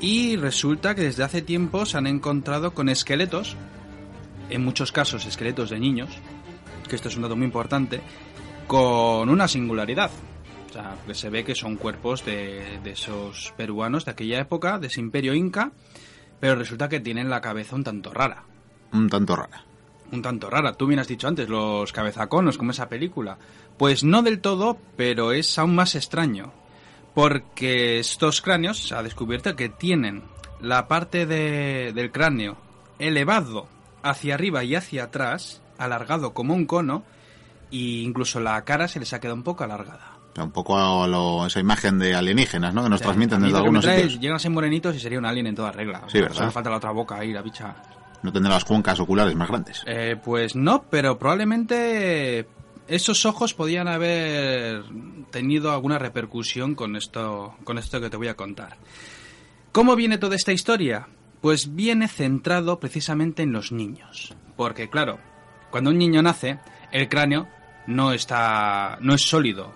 Y 0.00 0.36
resulta 0.36 0.94
que 0.94 1.02
desde 1.02 1.22
hace 1.22 1.42
tiempo 1.42 1.84
se 1.84 1.98
han 1.98 2.06
encontrado 2.06 2.72
con 2.72 2.88
esqueletos, 2.88 3.54
en 4.48 4.64
muchos 4.64 4.90
casos 4.90 5.26
esqueletos 5.26 5.68
de 5.68 5.78
niños, 5.78 6.08
que 6.88 6.96
esto 6.96 7.10
es 7.10 7.16
un 7.16 7.24
dato 7.24 7.36
muy 7.36 7.44
importante, 7.44 8.00
con 8.66 9.28
una 9.28 9.46
singularidad. 9.46 10.10
O 10.72 10.74
sea, 10.74 10.96
que 11.06 11.14
se 11.14 11.28
ve 11.28 11.44
que 11.44 11.54
son 11.54 11.76
cuerpos 11.76 12.24
de, 12.24 12.80
esos 12.86 13.52
peruanos 13.58 14.06
de 14.06 14.12
aquella 14.12 14.40
época, 14.40 14.78
de 14.78 14.86
ese 14.86 15.00
imperio 15.00 15.34
inca, 15.34 15.70
pero 16.40 16.54
resulta 16.54 16.88
que 16.88 16.98
tienen 16.98 17.28
la 17.28 17.42
cabeza 17.42 17.76
un 17.76 17.84
tanto 17.84 18.10
rara. 18.10 18.44
Un 18.90 19.10
tanto 19.10 19.36
rara. 19.36 19.66
Un 20.12 20.22
tanto 20.22 20.48
rara. 20.48 20.72
Tú 20.72 20.86
bien 20.86 20.98
has 20.98 21.08
dicho 21.08 21.28
antes, 21.28 21.46
los 21.50 21.92
cabezaconos, 21.92 22.56
como 22.56 22.70
esa 22.70 22.88
película. 22.88 23.36
Pues 23.76 24.02
no 24.02 24.22
del 24.22 24.40
todo, 24.40 24.78
pero 24.96 25.32
es 25.32 25.58
aún 25.58 25.74
más 25.74 25.94
extraño. 25.94 26.54
Porque 27.12 27.98
estos 27.98 28.40
cráneos 28.40 28.78
se 28.78 28.94
ha 28.94 29.02
descubierto 29.02 29.54
que 29.54 29.68
tienen 29.68 30.22
la 30.58 30.88
parte 30.88 31.26
del 31.26 32.12
cráneo 32.12 32.56
elevado 32.98 33.68
hacia 34.02 34.36
arriba 34.36 34.64
y 34.64 34.74
hacia 34.74 35.04
atrás, 35.04 35.60
alargado 35.76 36.32
como 36.32 36.54
un 36.54 36.64
cono, 36.64 37.04
e 37.70 38.00
incluso 38.00 38.40
la 38.40 38.64
cara 38.64 38.88
se 38.88 39.00
les 39.00 39.12
ha 39.12 39.20
quedado 39.20 39.36
un 39.36 39.42
poco 39.42 39.64
alargada 39.64 40.11
un 40.36 40.50
poco 40.50 41.46
esa 41.46 41.60
imagen 41.60 41.98
de 41.98 42.14
alienígenas, 42.14 42.72
¿no? 42.72 42.82
Que 42.82 42.88
nos 42.88 43.00
transmiten 43.00 43.42
desde 43.42 43.56
algunos 43.56 43.84
sitios. 43.84 44.18
Llegan 44.18 44.36
a 44.36 44.38
ser 44.38 44.50
morenitos 44.50 44.96
y 44.96 45.00
sería 45.00 45.18
un 45.18 45.26
alien 45.26 45.46
en 45.46 45.54
toda 45.54 45.72
regla. 45.72 46.02
Sí, 46.06 46.20
¿verdad? 46.20 46.36
Solo 46.36 46.50
falta 46.50 46.70
la 46.70 46.76
otra 46.76 46.90
boca 46.90 47.16
ahí, 47.16 47.32
la 47.32 47.42
bicha. 47.42 47.74
No 48.22 48.32
tendrá 48.32 48.52
las 48.52 48.64
cuencas 48.64 48.98
oculares 49.00 49.34
más 49.34 49.48
grandes. 49.48 49.82
Eh, 49.86 50.16
pues 50.22 50.54
no, 50.54 50.84
pero 50.88 51.18
probablemente 51.18 52.46
esos 52.86 53.26
ojos 53.26 53.52
podían 53.54 53.88
haber 53.88 54.84
tenido 55.30 55.72
alguna 55.72 55.98
repercusión 55.98 56.74
con 56.74 56.96
esto, 56.96 57.56
con 57.64 57.78
esto 57.78 58.00
que 58.00 58.10
te 58.10 58.16
voy 58.16 58.28
a 58.28 58.36
contar. 58.36 58.76
¿Cómo 59.72 59.96
viene 59.96 60.18
toda 60.18 60.36
esta 60.36 60.52
historia? 60.52 61.08
Pues 61.40 61.74
viene 61.74 62.06
centrado 62.06 62.78
precisamente 62.78 63.42
en 63.42 63.52
los 63.52 63.72
niños. 63.72 64.34
Porque 64.56 64.88
claro, 64.88 65.18
cuando 65.70 65.90
un 65.90 65.98
niño 65.98 66.22
nace, 66.22 66.58
el 66.92 67.08
cráneo 67.08 67.48
no 67.86 68.12
está 68.12 68.98
no 69.00 69.14
es 69.14 69.22
sólido, 69.22 69.72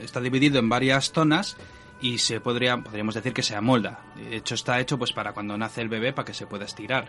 está 0.00 0.20
dividido 0.20 0.58
en 0.58 0.68
varias 0.68 1.12
zonas 1.12 1.56
y 2.00 2.18
se 2.18 2.40
podría, 2.40 2.76
podríamos 2.76 3.14
decir 3.14 3.32
que 3.32 3.42
se 3.42 3.56
amolda. 3.56 4.00
De 4.16 4.36
hecho, 4.36 4.54
está 4.54 4.80
hecho 4.80 4.98
pues 4.98 5.12
para 5.12 5.32
cuando 5.32 5.56
nace 5.56 5.80
el 5.80 5.88
bebé 5.88 6.12
para 6.12 6.26
que 6.26 6.34
se 6.34 6.46
pueda 6.46 6.64
estirar. 6.64 7.08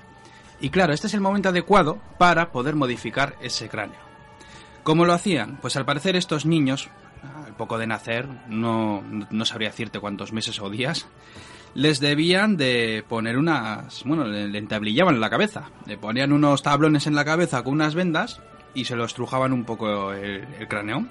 Y 0.60 0.70
claro, 0.70 0.94
este 0.94 1.08
es 1.08 1.14
el 1.14 1.22
momento 1.22 1.50
adecuado 1.50 2.00
para 2.18 2.52
poder 2.52 2.76
modificar 2.76 3.36
ese 3.42 3.70
cráneo. 3.70 4.00
¿Cómo 4.84 5.06
lo 5.06 5.14
hacían? 5.14 5.58
Pues 5.62 5.76
al 5.76 5.86
parecer 5.86 6.16
estos 6.16 6.46
niños, 6.46 6.90
al 7.46 7.56
poco 7.56 7.78
de 7.78 7.88
nacer, 7.88 8.28
no, 8.48 9.04
no 9.30 9.46
sabría 9.46 9.70
decirte 9.70 10.00
cuántos 10.00 10.32
meses 10.32 10.60
o 10.62 10.70
días, 10.70 11.08
les 11.74 12.00
debían 12.00 12.58
de 12.58 13.04
poner 13.08 13.38
unas... 13.38 14.04
bueno, 14.04 14.26
le, 14.26 14.58
entablillaban 14.58 15.16
en 15.16 15.22
la 15.22 15.30
cabeza. 15.30 15.70
Le 15.86 15.98
ponían 15.98 16.32
unos 16.32 16.64
tablones 16.64 17.06
en 17.06 17.16
la 17.16 17.26
cabeza 17.26 17.64
con 17.64 17.74
unas 17.74 17.94
vendas 17.94 18.42
y 18.74 18.86
se 18.86 18.96
lo 18.96 19.06
estrujaban 19.06 19.54
un 19.54 19.64
poco 19.66 20.14
el 20.14 20.68
cráneo. 20.68 21.06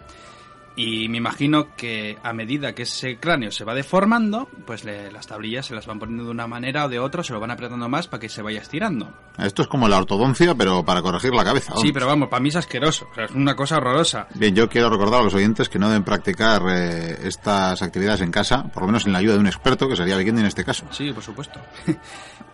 Y 0.76 1.08
me 1.08 1.16
imagino 1.16 1.74
que 1.74 2.18
a 2.22 2.34
medida 2.34 2.74
que 2.74 2.82
ese 2.82 3.16
cráneo 3.18 3.50
se 3.50 3.64
va 3.64 3.74
deformando, 3.74 4.46
pues 4.66 4.84
las 4.84 5.26
tablillas 5.26 5.64
se 5.64 5.74
las 5.74 5.86
van 5.86 5.98
poniendo 5.98 6.24
de 6.24 6.30
una 6.30 6.46
manera 6.46 6.84
o 6.84 6.88
de 6.90 6.98
otra, 6.98 7.22
se 7.22 7.32
lo 7.32 7.40
van 7.40 7.50
apretando 7.50 7.88
más 7.88 8.08
para 8.08 8.20
que 8.20 8.28
se 8.28 8.42
vaya 8.42 8.60
estirando. 8.60 9.10
Esto 9.38 9.62
es 9.62 9.68
como 9.68 9.88
la 9.88 9.96
ortodoncia, 9.96 10.54
pero 10.54 10.84
para 10.84 11.00
corregir 11.00 11.32
la 11.32 11.44
cabeza. 11.44 11.72
Sí, 11.76 11.92
pero 11.92 12.06
vamos, 12.06 12.28
para 12.28 12.42
mí 12.42 12.50
es 12.50 12.56
asqueroso, 12.56 13.08
o 13.10 13.14
sea, 13.14 13.24
es 13.24 13.30
una 13.30 13.56
cosa 13.56 13.78
horrorosa. 13.78 14.28
Bien, 14.34 14.54
yo 14.54 14.68
quiero 14.68 14.90
recordar 14.90 15.22
a 15.22 15.24
los 15.24 15.34
oyentes 15.34 15.70
que 15.70 15.78
no 15.78 15.88
deben 15.88 16.04
practicar 16.04 16.62
eh, 16.68 17.26
estas 17.26 17.80
actividades 17.80 18.20
en 18.20 18.30
casa, 18.30 18.64
por 18.64 18.82
lo 18.82 18.88
menos 18.88 19.04
sin 19.04 19.14
la 19.14 19.20
ayuda 19.20 19.34
de 19.34 19.40
un 19.40 19.46
experto, 19.46 19.88
que 19.88 19.96
sería 19.96 20.18
Vikendi 20.18 20.42
en 20.42 20.48
este 20.48 20.64
caso. 20.64 20.84
Sí, 20.90 21.10
por 21.10 21.22
supuesto. 21.22 21.58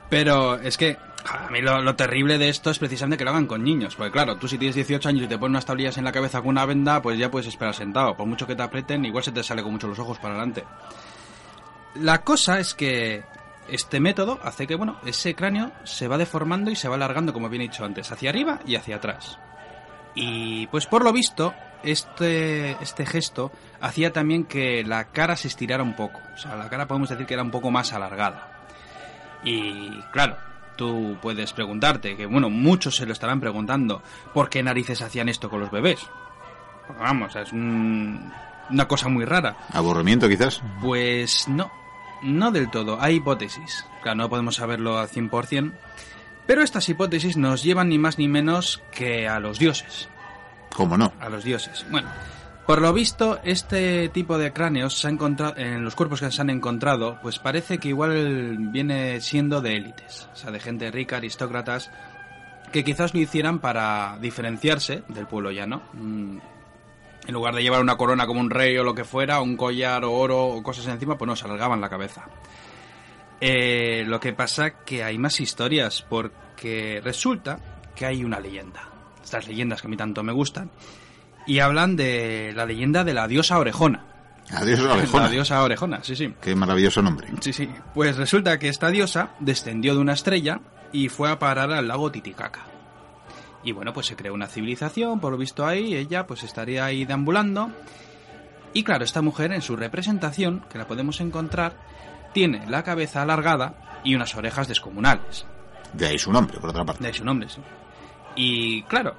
pero 0.09 0.61
es 0.61 0.77
que 0.77 0.97
a 1.25 1.51
mí 1.51 1.61
lo, 1.61 1.95
terrible 1.95 2.39
de 2.39 2.49
esto 2.49 2.71
es 2.71 2.79
precisamente 2.79 3.19
que 3.19 3.25
lo 3.25 3.31
hagan 3.31 3.47
con 3.47 3.63
niños. 3.63 3.97
Porque 3.97 4.13
claro, 4.13 4.37
tú 4.37 4.49
si 4.49 4.59
tienes 4.59 4.75
18 4.75 5.09
años 5.09 5.25
y 5.25 5.29
te 5.29 5.39
pones 5.39 5.53
unas 5.53 5.67
tablillas 5.67 5.99
en 5.99 6.05
la 6.05 6.13
cabeza 6.13 6.41
con 6.41 6.51
una 6.51 6.67
venda, 6.67 7.01
pues 7.01 7.19
ya 7.19 7.31
puedes 7.31 7.49
esperar 7.49 7.75
sentado. 7.75 8.17
Por 8.17 8.27
mucho 8.27 8.47
que 8.47 8.57
te 8.57 8.63
aprieten, 8.63 9.05
igual 9.05 9.25
se 9.25 9.33
te 9.33 9.43
sale 9.43 9.63
con 9.63 9.73
mucho 9.73 9.89
los 9.89 9.99
ojos 9.99 10.19
para 10.19 10.35
adelante. 10.35 10.65
La 11.95 12.23
cosa 12.23 12.59
es 12.59 12.75
que 12.75 13.25
este 13.69 14.01
método 14.01 14.41
hace 14.43 14.67
que, 14.67 14.75
bueno, 14.75 14.99
ese 15.05 15.35
cráneo 15.35 15.73
se 15.85 16.09
va 16.09 16.19
deformando 16.19 16.71
y 16.71 16.77
se 16.77 16.89
va 16.89 16.97
alargando, 16.97 17.33
como 17.33 17.49
bien 17.49 17.63
he 17.63 17.69
dicho 17.69 17.85
antes, 17.85 18.11
hacia 18.11 18.31
arriba 18.31 18.61
y 18.67 18.77
hacia 18.77 18.97
atrás. 18.97 19.39
Y 20.15 20.67
pues 20.69 20.87
por 20.87 21.05
lo 21.05 21.13
visto, 21.13 21.55
este, 21.83 22.73
este 22.83 23.07
gesto 23.07 23.53
hacía 23.81 24.13
también 24.13 24.45
que 24.45 24.85
la 24.85 25.05
cara 25.07 25.37
se 25.37 25.49
estirara 25.49 25.83
un 25.83 25.95
poco. 25.95 26.21
O 26.35 26.39
sea, 26.39 26.57
la 26.57 26.69
cara 26.69 26.87
podemos 26.87 27.09
decir 27.09 27.27
que 27.27 27.35
era 27.35 27.43
un 27.43 27.51
poco 27.51 27.71
más 27.71 27.93
alargada. 27.93 28.67
Y 29.45 29.91
claro, 30.13 30.37
tú 30.77 31.17
puedes 31.21 31.53
preguntarte, 31.53 32.17
que 32.17 32.27
bueno, 32.27 32.51
muchos 32.51 32.97
se 32.97 33.07
lo 33.07 33.13
estarán 33.13 33.41
preguntando, 33.41 34.03
¿por 34.33 34.49
qué 34.49 34.63
narices 34.63 35.03
hacían 35.03 35.29
esto 35.29 35.49
con 35.51 35.61
los 35.61 35.71
bebés? 35.71 36.01
vamos, 36.99 37.35
es 37.37 37.53
una 37.53 38.89
cosa 38.89 39.09
muy 39.09 39.25
rara. 39.25 39.57
¿Aburrimiento 39.73 40.29
quizás? 40.29 40.63
Pues 40.81 41.49
no, 41.49 41.71
no 42.23 42.51
del 42.51 42.71
todo, 42.71 43.01
hay 43.01 43.17
hipótesis. 43.17 43.85
Claro, 44.03 44.17
no 44.17 44.29
podemos 44.29 44.57
saberlo 44.57 44.99
al 44.99 45.09
100%, 45.09 45.73
pero 46.47 46.63
estas 46.63 46.89
hipótesis 46.89 47.37
nos 47.37 47.63
llevan 47.63 47.89
ni 47.89 47.99
más 47.99 48.19
ni 48.19 48.29
menos 48.29 48.83
que 48.91 49.29
a 49.29 49.41
los 49.41 49.59
dioses. 49.59 50.09
¿Cómo 50.75 50.97
no? 50.97 51.13
A 51.21 51.29
los 51.29 51.45
dioses. 51.45 51.85
Bueno, 51.91 52.09
por 52.67 52.81
lo 52.81 52.93
visto, 52.93 53.41
este 53.43 54.09
tipo 54.11 54.39
de 54.39 54.53
cráneos 54.53 54.95
se 54.95 55.09
ha 55.09 55.11
encontrado, 55.11 55.57
en 55.57 55.85
los 55.85 55.97
cuerpos 55.97 56.21
que 56.21 56.31
se 56.31 56.41
han 56.41 56.51
encontrado, 56.51 57.19
pues 57.21 57.41
parece 57.41 57.79
que 57.79 57.89
igual 57.89 58.57
viene 58.71 59.21
siendo 59.21 59.61
de 59.61 59.77
élites, 59.77 60.29
o 60.33 60.37
sea, 60.37 60.53
de 60.53 60.61
gente 60.61 60.91
rica, 60.93 61.17
aristócratas, 61.17 61.91
que 62.71 62.85
quizás 62.85 63.15
lo 63.15 63.21
hicieran 63.21 63.59
para 63.59 64.17
diferenciarse 64.21 65.03
del 65.09 65.27
pueblo 65.27 65.51
llano. 65.51 65.83
Mm, 65.93 66.39
en 67.27 67.35
lugar 67.35 67.55
de 67.55 67.63
llevar 67.63 67.81
una 67.81 67.97
corona 67.97 68.27
como 68.27 68.41
un 68.41 68.51
rey 68.51 68.77
o 68.79 68.85
lo 68.85 68.95
que 68.95 69.05
fuera, 69.05 69.41
un 69.41 69.57
collar 69.57 70.05
o 70.05 70.13
oro 70.13 70.47
o 70.47 70.63
cosas 70.63 70.87
encima, 70.87 71.19
pues 71.19 71.27
no, 71.27 71.37
se 71.37 71.45
alargaban 71.45 71.81
la 71.81 71.89
cabeza. 71.89 72.27
Eh, 73.41 74.05
lo 74.07 74.21
que 74.21 74.33
pasa 74.33 74.85
que 74.85 75.03
hay 75.03 75.19
más 75.19 75.41
historias, 75.41 76.03
porque 76.09 77.01
resulta 77.03 77.59
que 77.97 78.07
hay 78.07 78.25
una 78.25 78.39
leyenda. 78.39 78.89
Estas 79.23 79.49
leyendas 79.49 79.81
que 79.83 79.89
a 79.89 79.91
mí 79.91 79.97
tanto 79.97 80.23
me 80.23 80.33
gustan 80.33 80.71
y 81.47 81.59
hablan 81.59 81.97
de 81.97 82.53
la 82.55 82.67
leyenda 82.67 83.05
de 83.05 83.15
la 83.15 83.29
diosa 83.29 83.59
orejona. 83.59 84.05
La 84.51 84.65
diosa 84.65 84.93
orejona. 84.93 85.25
La 85.25 85.31
diosa 85.31 85.63
orejona, 85.63 86.03
sí, 86.03 86.17
sí. 86.17 86.35
Qué 86.41 86.55
maravilloso 86.55 87.03
nombre. 87.03 87.29
Sí, 87.41 87.53
sí. 87.53 87.69
Pues 87.95 88.17
resulta 88.17 88.59
que 88.59 88.69
esta 88.69 88.89
diosa 88.89 89.31
descendió 89.41 89.95
de 89.95 90.01
una 90.01 90.13
estrella 90.13 90.61
y 90.93 91.09
fue 91.09 91.31
a 91.31 91.39
parar 91.39 91.73
al 91.73 91.89
lago 91.89 92.11
Titicaca. 92.11 92.61
Y 93.65 93.73
bueno, 93.73 93.93
pues 93.93 94.07
se 94.07 94.17
creó 94.17 94.35
una 94.35 94.49
civilización, 94.49 95.21
por 95.21 95.33
lo 95.33 95.39
visto 95.39 95.65
ahí, 95.67 95.95
ella 95.95 96.27
pues 96.27 96.43
estaría 96.43 96.85
ahí 96.85 97.05
deambulando. 97.05 97.71
Y 98.75 98.83
claro, 98.85 99.05
esta 99.05 99.23
mujer 99.23 99.53
en 99.53 99.63
su 99.63 99.77
representación, 99.77 100.65
que 100.71 100.79
la 100.79 100.87
podemos 100.87 101.21
encontrar, 101.21 101.77
tiene 102.33 102.67
la 102.69 102.83
cabeza 102.83 103.23
alargada 103.23 104.01
y 104.03 104.15
unas 104.15 104.35
orejas 104.35 104.67
descomunales. 104.67 105.47
De 105.93 106.07
ahí 106.07 106.19
su 106.19 106.33
nombre, 106.33 106.59
por 106.59 106.71
otra 106.71 106.85
parte. 106.85 107.03
De 107.03 107.09
ahí 107.09 107.15
su 107.15 107.25
nombre, 107.25 107.49
sí. 107.49 107.61
Y 108.35 108.83
claro, 108.85 109.15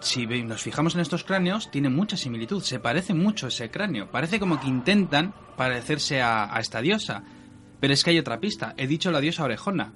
si 0.00 0.26
nos 0.26 0.62
fijamos 0.62 0.94
en 0.94 1.00
estos 1.00 1.24
cráneos, 1.24 1.70
tiene 1.70 1.88
mucha 1.88 2.16
similitud, 2.16 2.62
se 2.62 2.78
parece 2.78 3.14
mucho 3.14 3.48
ese 3.48 3.70
cráneo. 3.70 4.10
Parece 4.10 4.38
como 4.38 4.60
que 4.60 4.68
intentan 4.68 5.34
parecerse 5.56 6.20
a, 6.20 6.54
a 6.54 6.60
esta 6.60 6.80
diosa. 6.80 7.22
Pero 7.80 7.92
es 7.92 8.02
que 8.02 8.10
hay 8.10 8.18
otra 8.18 8.40
pista, 8.40 8.74
he 8.76 8.86
dicho 8.86 9.10
la 9.10 9.20
diosa 9.20 9.44
orejona. 9.44 9.92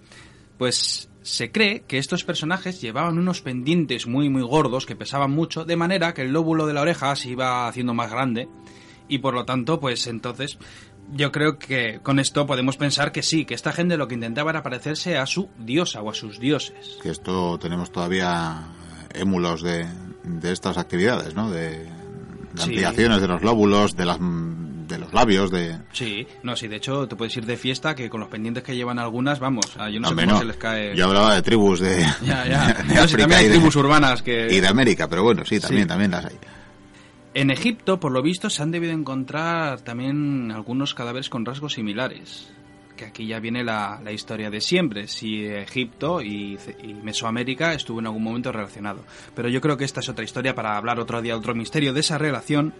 Pues 0.59 1.09
se 1.23 1.51
cree 1.51 1.83
que 1.83 1.99
estos 1.99 2.25
personajes 2.25 2.81
llevaban 2.81 3.19
unos 3.19 3.41
pendientes 3.43 4.07
muy 4.07 4.29
muy 4.29 4.43
gordos 4.43 4.87
que 4.87 4.97
pesaban 4.97 5.31
mucho, 5.31 5.65
de 5.65 5.77
manera 5.77 6.15
que 6.15 6.23
el 6.23 6.33
lóbulo 6.33 6.67
de 6.67 6.75
la 6.75 6.83
oreja 6.83 7.15
se 7.17 7.31
iba 7.31 7.69
haciendo 7.69 7.95
más 7.95 8.11
grande 8.11 8.49
y 9.11 9.19
por 9.19 9.35
lo 9.35 9.45
tanto, 9.45 9.81
pues 9.81 10.07
entonces 10.07 10.57
yo 11.13 11.33
creo 11.33 11.59
que 11.59 11.99
con 12.03 12.21
esto 12.21 12.47
podemos 12.47 12.77
pensar 12.77 13.11
que 13.11 13.23
sí, 13.23 13.45
que 13.45 13.55
esta 13.55 13.73
gente 13.73 13.97
lo 13.97 14.07
que 14.07 14.15
intentaba 14.15 14.51
era 14.51 14.63
parecerse 14.63 15.19
a 15.19 15.27
su 15.27 15.51
diosa 15.59 16.01
o 16.01 16.11
a 16.11 16.15
sus 16.15 16.39
dioses. 16.39 16.99
Que 17.03 17.11
esto 17.11 17.59
tenemos 17.59 17.91
todavía 17.91 18.69
émulos 19.15 19.63
de, 19.63 19.87
de 20.25 20.53
estas 20.53 20.79
actividades, 20.79 21.35
¿no? 21.35 21.51
De, 21.51 21.71
de 21.85 21.91
Sí. 22.57 22.63
ampliaciones 22.65 23.21
de 23.21 23.29
los 23.29 23.43
lóbulos, 23.43 23.95
de 23.97 24.05
las 24.05 24.19
de 24.21 24.99
los 24.99 25.13
labios, 25.13 25.53
de... 25.53 25.79
Sí, 25.93 26.27
no, 26.43 26.57
sí, 26.57 26.67
de 26.67 26.75
hecho 26.77 27.07
te 27.07 27.15
puedes 27.15 27.37
ir 27.37 27.47
de 27.47 27.57
fiesta 27.57 27.95
que 27.95 28.11
con 28.11 28.19
los 28.19 28.29
pendientes 28.29 28.65
que 28.65 28.75
llevan 28.75 28.99
algunas, 28.99 29.39
vamos, 29.39 29.67
yo 29.77 30.01
no 30.01 30.09
sé 30.09 30.11
Hombre, 30.13 30.25
cómo 30.27 30.33
no. 30.35 30.39
se 30.41 30.45
les 30.47 30.57
cae... 30.57 30.97
Yo 30.97 31.05
hablaba 31.07 31.37
de 31.37 31.43
tribus 31.43 31.79
de, 31.79 32.05
Ya, 32.25 32.45
ya. 32.45 32.67
de 32.89 32.95
No, 32.97 33.07
sí, 33.07 33.17
también 33.17 33.39
hay 33.39 33.45
y 33.45 33.49
de- 33.51 33.55
tribus 33.55 33.77
urbanas 33.77 34.21
que... 34.21 34.49
y 34.53 34.59
de 34.59 34.67
América, 34.67 35.07
pero 35.09 35.23
bueno, 35.23 35.45
sí, 35.45 35.61
también, 35.61 35.85
Sí. 35.85 35.89
también 35.89 36.11
las 36.11 36.25
hay. 36.25 36.37
En 37.35 37.51
Egipto, 37.53 38.01
por 38.01 38.11
lo 38.11 38.21
visto, 38.21 38.51
se 38.51 38.65
han 38.65 38.73
debido 38.73 38.93
encontrar 38.93 39.81
también 39.83 40.51
algunos 40.51 40.93
cadáveres 40.95 41.29
con 41.29 41.45
rasgos 41.47 41.75
similares. 41.75 42.51
Que 43.01 43.07
aquí 43.07 43.27
ya 43.27 43.41
viene 43.41 43.65
la, 43.65 43.99
historia 44.13 44.51
de 44.51 44.61
siempre, 44.61 45.09
si 45.09 45.47
Egipto 45.47 46.21
y, 46.21 46.59
Mesoamérica 47.03 47.73
estuvo 47.73 47.99
en 47.99 48.05
algún 48.05 48.23
momento 48.23 48.53
relacionado. 48.53 49.07
Pero 49.35 49.49
yo 49.49 49.63
creo 49.63 49.79
que 49.79 49.87
esta 49.87 50.01
es 50.01 50.11
otra 50.11 50.23
historia 50.23 50.55
para 50.55 50.77
hablar 50.77 51.01
otro 51.01 51.23
día, 51.23 51.35
otro 51.35 51.55
misterio 51.55 51.95
de 51.95 52.01
esa 52.01 52.19
relación. 52.19 52.75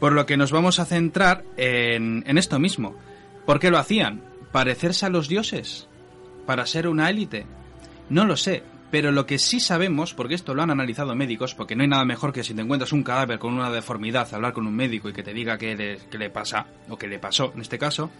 Por 0.00 0.10
lo 0.10 0.26
que 0.26 0.36
nos 0.36 0.50
vamos 0.50 0.80
a 0.80 0.86
centrar 0.86 1.44
en, 1.56 2.24
en 2.26 2.36
esto 2.36 2.58
mismo. 2.58 2.96
¿Por 3.46 3.60
qué 3.60 3.70
lo 3.70 3.78
hacían? 3.78 4.24
¿Parecerse 4.50 5.06
a 5.06 5.08
los 5.08 5.28
dioses? 5.28 5.86
¿Para 6.44 6.66
ser 6.66 6.88
una 6.88 7.08
élite? 7.08 7.46
No 8.10 8.24
lo 8.24 8.36
sé, 8.36 8.64
pero 8.90 9.12
lo 9.12 9.24
que 9.24 9.38
sí 9.38 9.60
sabemos, 9.60 10.14
porque 10.14 10.34
esto 10.34 10.52
lo 10.52 10.62
han 10.62 10.72
analizado 10.72 11.14
médicos, 11.14 11.54
porque 11.54 11.76
no 11.76 11.82
hay 11.82 11.88
nada 11.88 12.04
mejor 12.04 12.32
que 12.32 12.42
si 12.42 12.54
te 12.54 12.62
encuentras 12.62 12.92
un 12.92 13.04
cadáver 13.04 13.38
con 13.38 13.54
una 13.54 13.70
deformidad, 13.70 14.34
hablar 14.34 14.52
con 14.52 14.66
un 14.66 14.74
médico 14.74 15.08
y 15.08 15.12
que 15.12 15.22
te 15.22 15.32
diga 15.32 15.58
qué 15.58 15.76
le, 15.76 15.98
qué 16.10 16.18
le 16.18 16.28
pasa, 16.28 16.66
o 16.88 16.96
qué 16.96 17.06
le 17.06 17.20
pasó 17.20 17.52
en 17.54 17.60
este 17.60 17.78
caso, 17.78 18.10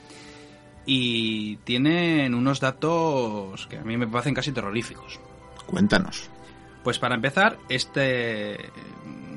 y 0.90 1.56
tienen 1.64 2.34
unos 2.34 2.60
datos 2.60 3.66
que 3.66 3.76
a 3.76 3.82
mí 3.82 3.98
me 3.98 4.06
parecen 4.08 4.32
casi 4.32 4.52
terroríficos. 4.52 5.20
Cuéntanos. 5.66 6.30
Pues 6.82 6.98
para 6.98 7.14
empezar, 7.14 7.58
este 7.68 8.70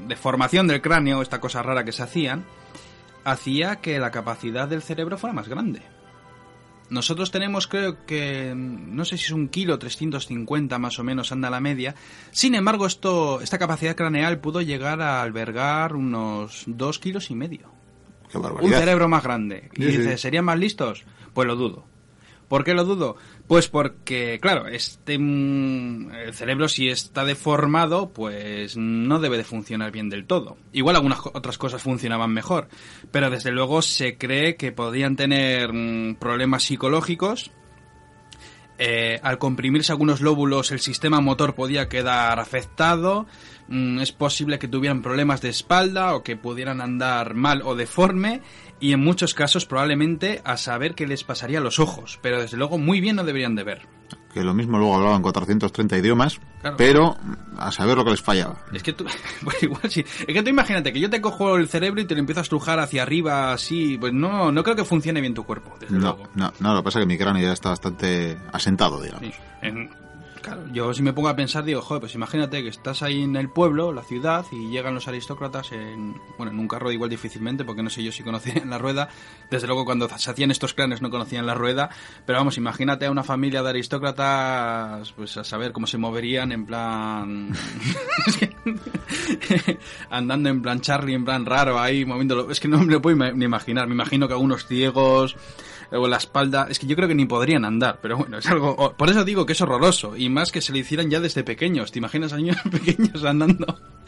deformación 0.08 0.68
del 0.68 0.82
cráneo, 0.82 1.22
esta 1.22 1.42
cosa 1.42 1.62
rara 1.62 1.84
que 1.84 1.92
se 1.92 2.04
hacían, 2.04 2.46
hacía 3.26 3.78
que 3.82 4.00
la 4.00 4.12
capacidad 4.12 4.70
del 4.70 4.82
cerebro 4.82 5.18
fuera 5.18 5.34
más 5.34 5.50
grande. 5.50 5.82
Nosotros 6.90 7.32
tenemos, 7.32 7.68
creo 7.68 8.06
que, 8.06 8.54
no 8.56 9.04
sé 9.04 9.18
si 9.18 9.26
es 9.26 9.32
un 9.32 9.48
kilo 9.50 9.78
350 9.78 10.78
más 10.80 11.00
o 11.00 11.04
menos 11.04 11.32
anda 11.34 11.50
la 11.50 11.60
media. 11.60 11.96
Sin 12.32 12.56
embargo, 12.56 12.86
esto, 12.86 13.42
esta 13.42 13.58
capacidad 13.58 13.96
craneal 13.96 14.40
pudo 14.40 14.62
llegar 14.62 15.02
a 15.02 15.22
albergar 15.22 15.96
unos 15.96 16.64
dos 16.68 17.00
kilos 17.00 17.30
y 17.30 17.36
medio. 17.36 17.72
Qué 18.30 18.38
Un 18.38 18.44
barbaridad. 18.44 18.80
cerebro 18.80 19.08
más 19.10 19.24
grande. 19.24 19.70
Y 19.76 19.84
Sí, 19.84 19.92
sí. 19.92 19.98
dice, 20.00 20.18
¿serían 20.18 20.46
más 20.46 20.58
listos? 20.60 21.04
Pues 21.34 21.48
lo 21.48 21.56
dudo. 21.56 21.86
¿Por 22.52 22.66
qué 22.66 22.74
lo 22.74 22.84
dudo? 22.84 23.16
Pues 23.48 23.70
porque, 23.70 24.38
claro, 24.42 24.68
este 24.68 25.18
mm, 25.18 26.12
el 26.12 26.34
cerebro 26.34 26.68
si 26.68 26.90
está 26.90 27.24
deformado, 27.24 28.10
pues 28.10 28.76
no 28.76 29.20
debe 29.20 29.38
de 29.38 29.46
funcionar 29.46 29.94
bien 29.94 30.10
del 30.10 30.26
todo. 30.26 30.58
Igual 30.74 30.98
algunas 30.98 31.20
otras 31.34 31.58
cosas 31.58 31.82
funcionaban 31.82 32.34
mejor, 32.34 32.68
pero 33.10 33.30
desde 33.30 33.52
luego 33.52 33.82
se 33.82 34.18
cree 34.18 34.58
que 34.58 34.74
podían 34.74 35.16
tener 35.16 35.72
mm, 35.72 36.16
problemas 36.16 36.64
psicológicos. 36.64 37.52
Eh, 38.78 39.20
al 39.22 39.38
comprimirse 39.38 39.92
algunos 39.92 40.20
lóbulos, 40.20 40.72
el 40.72 40.80
sistema 40.80 41.22
motor 41.22 41.56
podía 41.56 41.88
quedar 41.88 42.38
afectado. 42.38 43.28
Mm, 43.70 44.00
es 44.00 44.12
posible 44.12 44.60
que 44.60 44.68
tuvieran 44.68 45.02
problemas 45.02 45.40
de 45.40 45.50
espalda 45.50 46.16
o 46.16 46.24
que 46.24 46.36
pudieran 46.36 46.82
andar 46.82 47.34
mal 47.34 47.62
o 47.64 47.76
deforme. 47.76 48.42
Y 48.82 48.92
en 48.94 49.00
muchos 49.00 49.34
casos, 49.36 49.66
probablemente 49.66 50.42
a 50.44 50.58
saber 50.58 50.96
qué 50.96 51.06
les 51.08 51.24
pasaría 51.24 51.60
a 51.60 51.62
los 51.62 51.80
ojos. 51.80 52.20
Pero 52.22 52.42
desde 52.42 52.58
luego, 52.58 52.78
muy 52.80 53.00
bien 53.00 53.16
no 53.16 53.24
deberían 53.24 53.56
de 53.56 53.64
ver. 53.64 53.82
Que 54.34 54.44
lo 54.44 54.54
mismo 54.54 54.78
luego 54.80 54.96
hablaban 54.96 55.22
430 55.22 55.98
idiomas, 55.98 56.40
Claro. 56.62 56.78
pero 56.78 57.16
a 57.58 57.72
saber 57.72 57.96
lo 57.98 58.04
que 58.04 58.12
les 58.12 58.22
fallaba. 58.22 58.56
Es 58.74 58.82
que 58.82 58.94
tú, 58.94 59.06
pues 59.44 59.62
igual 59.64 59.82
sí. 59.90 60.02
Es 60.02 60.26
que 60.34 60.42
tú 60.44 60.50
imagínate 60.50 60.92
que 60.92 61.00
yo 61.00 61.10
te 61.10 61.22
cojo 61.22 61.58
el 61.58 61.68
cerebro 61.68 62.02
y 62.02 62.06
te 62.06 62.16
lo 62.16 62.20
empiezo 62.22 62.40
a 62.40 62.44
estrujar 62.44 62.80
hacia 62.80 63.04
arriba 63.04 63.54
así. 63.54 63.98
Pues 64.00 64.14
no, 64.14 64.52
no 64.52 64.64
creo 64.64 64.76
que 64.76 64.84
funcione 64.86 65.22
bien 65.22 65.34
tu 65.34 65.44
cuerpo, 65.44 65.76
desde 65.80 65.94
No, 65.96 66.00
luego. 66.02 66.24
no, 66.36 66.52
no, 66.60 66.74
lo 66.74 66.80
que 66.80 66.84
pasa 66.86 67.00
es 67.00 67.04
que 67.04 67.08
mi 67.08 67.18
cráneo 67.18 67.44
ya 67.44 67.54
está 67.54 67.70
bastante 67.70 68.38
asentado, 68.52 69.02
digamos. 69.02 69.26
Sí. 69.28 69.34
En- 69.62 69.90
claro, 70.42 70.66
yo 70.72 70.94
si 70.94 71.02
me 71.04 71.14
pongo 71.14 71.30
a 71.30 71.36
pensar, 71.36 71.64
digo, 71.64 71.82
joder, 71.82 72.02
pues 72.02 72.16
imagínate 72.16 72.62
que 72.64 72.70
estás 72.70 73.02
ahí 73.04 73.24
en 73.24 73.36
el 73.36 73.50
pueblo, 73.50 73.94
la 73.94 74.04
ciudad, 74.04 74.46
y 74.52 74.70
llegan 74.70 74.94
los 74.94 75.08
aristócratas 75.08 75.72
en, 75.72 76.20
bueno, 76.38 76.52
en 76.52 76.60
un 76.60 76.68
carro 76.68 76.92
igual 76.92 77.10
difícilmente, 77.10 77.64
porque 77.64 77.84
no 77.84 77.90
sé 77.90 78.04
yo 78.04 78.12
si 78.12 78.24
conocían 78.24 78.70
la 78.70 78.78
rueda. 78.78 79.10
Desde 79.50 79.68
luego 79.68 79.86
cuando 79.86 80.10
se 80.10 80.32
hacían 80.32 80.52
estos 80.52 80.74
cráneos 80.74 81.02
no 81.02 81.10
conocían 81.10 81.46
la 81.46 81.54
rueda, 81.54 81.90
pero 82.26 82.40
vamos, 82.40 82.58
imagínate 82.58 83.06
a 83.06 83.12
una 83.12 83.24
familia 83.24 83.64
de 83.64 83.70
aristócratas, 83.70 85.12
pues 85.14 85.38
a 85.38 85.44
saber 85.44 85.72
cómo 85.72 85.88
se 85.88 85.98
moverían 85.98 86.52
en 86.52 86.66
plan... 86.66 87.52
Andando 90.10 90.50
en 90.50 90.62
plan 90.62 90.82
Charlie, 90.82 91.14
en 91.14 91.26
plan 91.26 91.46
raro 91.46 91.80
ahí, 91.80 92.06
moviéndolo. 92.06 92.52
Es 92.52 92.60
que 92.60 92.68
no 92.68 92.80
me 92.80 92.92
lo 92.92 93.02
puedo 93.02 93.34
ni 93.34 93.46
imaginar. 93.46 93.88
Me 93.88 93.94
imagino 93.94 94.28
que 94.28 94.34
algunos 94.34 94.66
ciegos 94.66 95.36
o 95.92 96.08
la 96.08 96.18
espalda, 96.18 96.68
es 96.70 96.80
que 96.80 96.88
yo 96.88 96.96
creo 96.96 97.08
que 97.08 97.16
ni 97.16 97.26
podrían 97.26 97.66
andar, 97.66 98.00
pero 98.02 98.18
bueno, 98.18 98.38
es 98.38 98.48
algo, 98.48 98.94
por 98.98 99.10
eso 99.10 99.24
digo 99.26 99.46
que 99.46 99.54
es 99.54 99.62
horroroso, 99.62 100.16
y 100.16 100.30
más 100.30 100.52
que 100.52 100.62
se 100.62 100.72
lo 100.72 100.78
hicieran 100.78 101.10
ya 101.10 101.20
desde 101.20 101.44
pequeños, 101.44 101.92
¿te 101.92 102.00
imaginas 102.00 102.34
a 102.34 102.38
niños 102.38 102.58
pequeños 102.72 103.24
andando? 103.26 103.78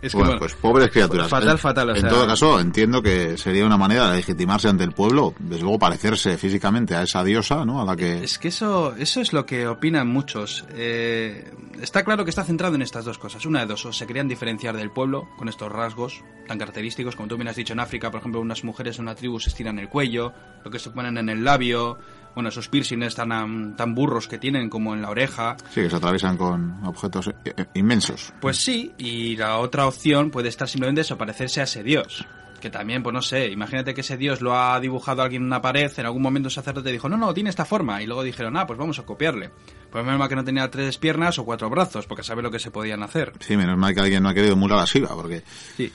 es 0.00 0.12
que 0.12 0.16
bueno, 0.16 0.30
bueno, 0.30 0.38
pues 0.38 0.54
pobres 0.54 0.90
criaturas. 0.90 1.28
Fatal, 1.28 1.50
En- 1.50 1.58
fatal, 1.58 1.90
o 1.90 1.94
en 1.94 2.00
sea- 2.00 2.10
todo 2.10 2.26
caso, 2.26 2.60
entiendo 2.60 3.02
que 3.02 3.36
sería 3.38 3.64
una 3.66 3.76
manera 3.76 4.10
de 4.10 4.16
legitimarse 4.16 4.68
ante 4.68 4.84
el 4.84 4.92
pueblo, 4.92 5.34
desde 5.38 5.62
luego 5.62 5.78
parecerse 5.78 6.36
físicamente 6.38 6.94
a 6.94 7.02
esa 7.02 7.22
diosa, 7.24 7.64
¿no? 7.64 7.80
A 7.80 7.84
la 7.84 7.96
que... 7.96 8.22
Es 8.24 8.38
que 8.38 8.48
eso, 8.48 8.94
eso 8.96 9.20
es 9.20 9.32
lo 9.32 9.44
que 9.46 9.66
opinan 9.66 10.08
muchos. 10.08 10.64
Eh, 10.74 11.52
está 11.80 12.04
claro 12.04 12.24
que 12.24 12.30
está 12.30 12.44
centrado 12.44 12.74
en 12.74 12.82
estas 12.82 13.04
dos 13.04 13.18
cosas. 13.18 13.44
Una 13.46 13.60
de 13.60 13.66
dos, 13.66 13.84
o 13.86 13.92
se 13.92 14.06
querían 14.06 14.28
diferenciar 14.28 14.76
del 14.76 14.90
pueblo 14.90 15.28
con 15.36 15.48
estos 15.48 15.70
rasgos 15.70 16.22
tan 16.46 16.58
característicos, 16.58 17.14
como 17.16 17.28
tú 17.28 17.36
bien 17.36 17.48
has 17.48 17.56
dicho 17.56 17.72
en 17.72 17.80
África, 17.80 18.10
por 18.10 18.20
ejemplo, 18.20 18.40
unas 18.40 18.64
mujeres 18.64 18.96
en 18.98 19.02
una 19.04 19.14
tribu 19.14 19.38
se 19.38 19.48
estiran 19.50 19.78
el 19.78 19.88
cuello, 19.88 20.32
lo 20.64 20.70
que 20.70 20.78
se 20.78 20.90
ponen 20.92 21.18
en 21.18 21.28
el 21.28 21.44
labio, 21.44 21.98
bueno, 22.34 22.48
esos 22.48 22.68
piercings 22.68 23.14
tan, 23.14 23.76
tan 23.76 23.94
burros 23.94 24.28
que 24.28 24.38
tienen 24.38 24.68
como 24.68 24.94
en 24.94 25.02
la 25.02 25.10
oreja. 25.10 25.56
Sí, 25.70 25.82
que 25.82 25.90
se 25.90 25.96
atraviesan 25.96 26.36
con 26.36 26.84
objetos 26.84 27.30
inmensos. 27.74 28.32
Pues 28.40 28.58
sí, 28.58 28.92
y 28.98 29.36
la 29.36 29.58
otra 29.58 29.86
opción 29.86 30.30
puede 30.30 30.48
estar 30.48 30.68
simplemente 30.68 31.02
eso, 31.02 31.18
parecerse 31.18 31.60
a 31.60 31.64
ese 31.64 31.82
dios. 31.82 32.26
Que 32.60 32.70
también, 32.70 33.02
pues 33.02 33.12
no 33.12 33.22
sé, 33.22 33.50
imagínate 33.50 33.92
que 33.92 34.02
ese 34.02 34.16
dios 34.16 34.40
lo 34.40 34.56
ha 34.56 34.78
dibujado 34.78 35.22
alguien 35.22 35.42
en 35.42 35.46
una 35.46 35.60
pared, 35.60 35.90
en 35.96 36.06
algún 36.06 36.22
momento 36.22 36.46
el 36.46 36.52
sacerdote 36.52 36.92
dijo, 36.92 37.08
no, 37.08 37.16
no, 37.16 37.34
tiene 37.34 37.50
esta 37.50 37.64
forma, 37.64 38.00
y 38.00 38.06
luego 38.06 38.22
dijeron, 38.22 38.56
ah, 38.56 38.68
pues 38.68 38.78
vamos 38.78 39.00
a 39.00 39.02
copiarle. 39.02 39.50
Pues 39.90 40.04
menos 40.04 40.20
mal 40.20 40.28
que 40.28 40.36
no 40.36 40.44
tenía 40.44 40.70
tres 40.70 40.96
piernas 40.96 41.40
o 41.40 41.44
cuatro 41.44 41.68
brazos, 41.68 42.06
porque 42.06 42.22
sabe 42.22 42.40
lo 42.40 42.52
que 42.52 42.60
se 42.60 42.70
podían 42.70 43.02
hacer. 43.02 43.32
Sí, 43.40 43.56
menos 43.56 43.76
mal 43.76 43.92
que 43.92 44.00
alguien 44.00 44.22
no 44.22 44.28
ha 44.28 44.34
querido 44.34 44.52
emular 44.52 44.78
a 44.78 44.84
Shiva, 44.84 45.08
porque... 45.08 45.42
Sí. 45.76 45.92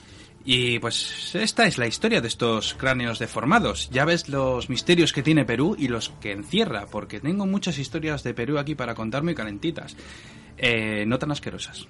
Y 0.50 0.78
pues 0.78 1.34
esta 1.34 1.66
es 1.66 1.76
la 1.76 1.86
historia 1.86 2.22
de 2.22 2.28
estos 2.28 2.72
cráneos 2.72 3.18
deformados. 3.18 3.90
Ya 3.90 4.06
ves 4.06 4.30
los 4.30 4.70
misterios 4.70 5.12
que 5.12 5.22
tiene 5.22 5.44
Perú 5.44 5.76
y 5.78 5.88
los 5.88 6.08
que 6.22 6.32
encierra, 6.32 6.86
porque 6.90 7.20
tengo 7.20 7.44
muchas 7.44 7.78
historias 7.78 8.22
de 8.22 8.32
Perú 8.32 8.56
aquí 8.56 8.74
para 8.74 8.94
contar 8.94 9.22
muy 9.22 9.34
calentitas. 9.34 9.94
Eh, 10.56 11.04
no 11.06 11.18
tan 11.18 11.32
asquerosas. 11.32 11.86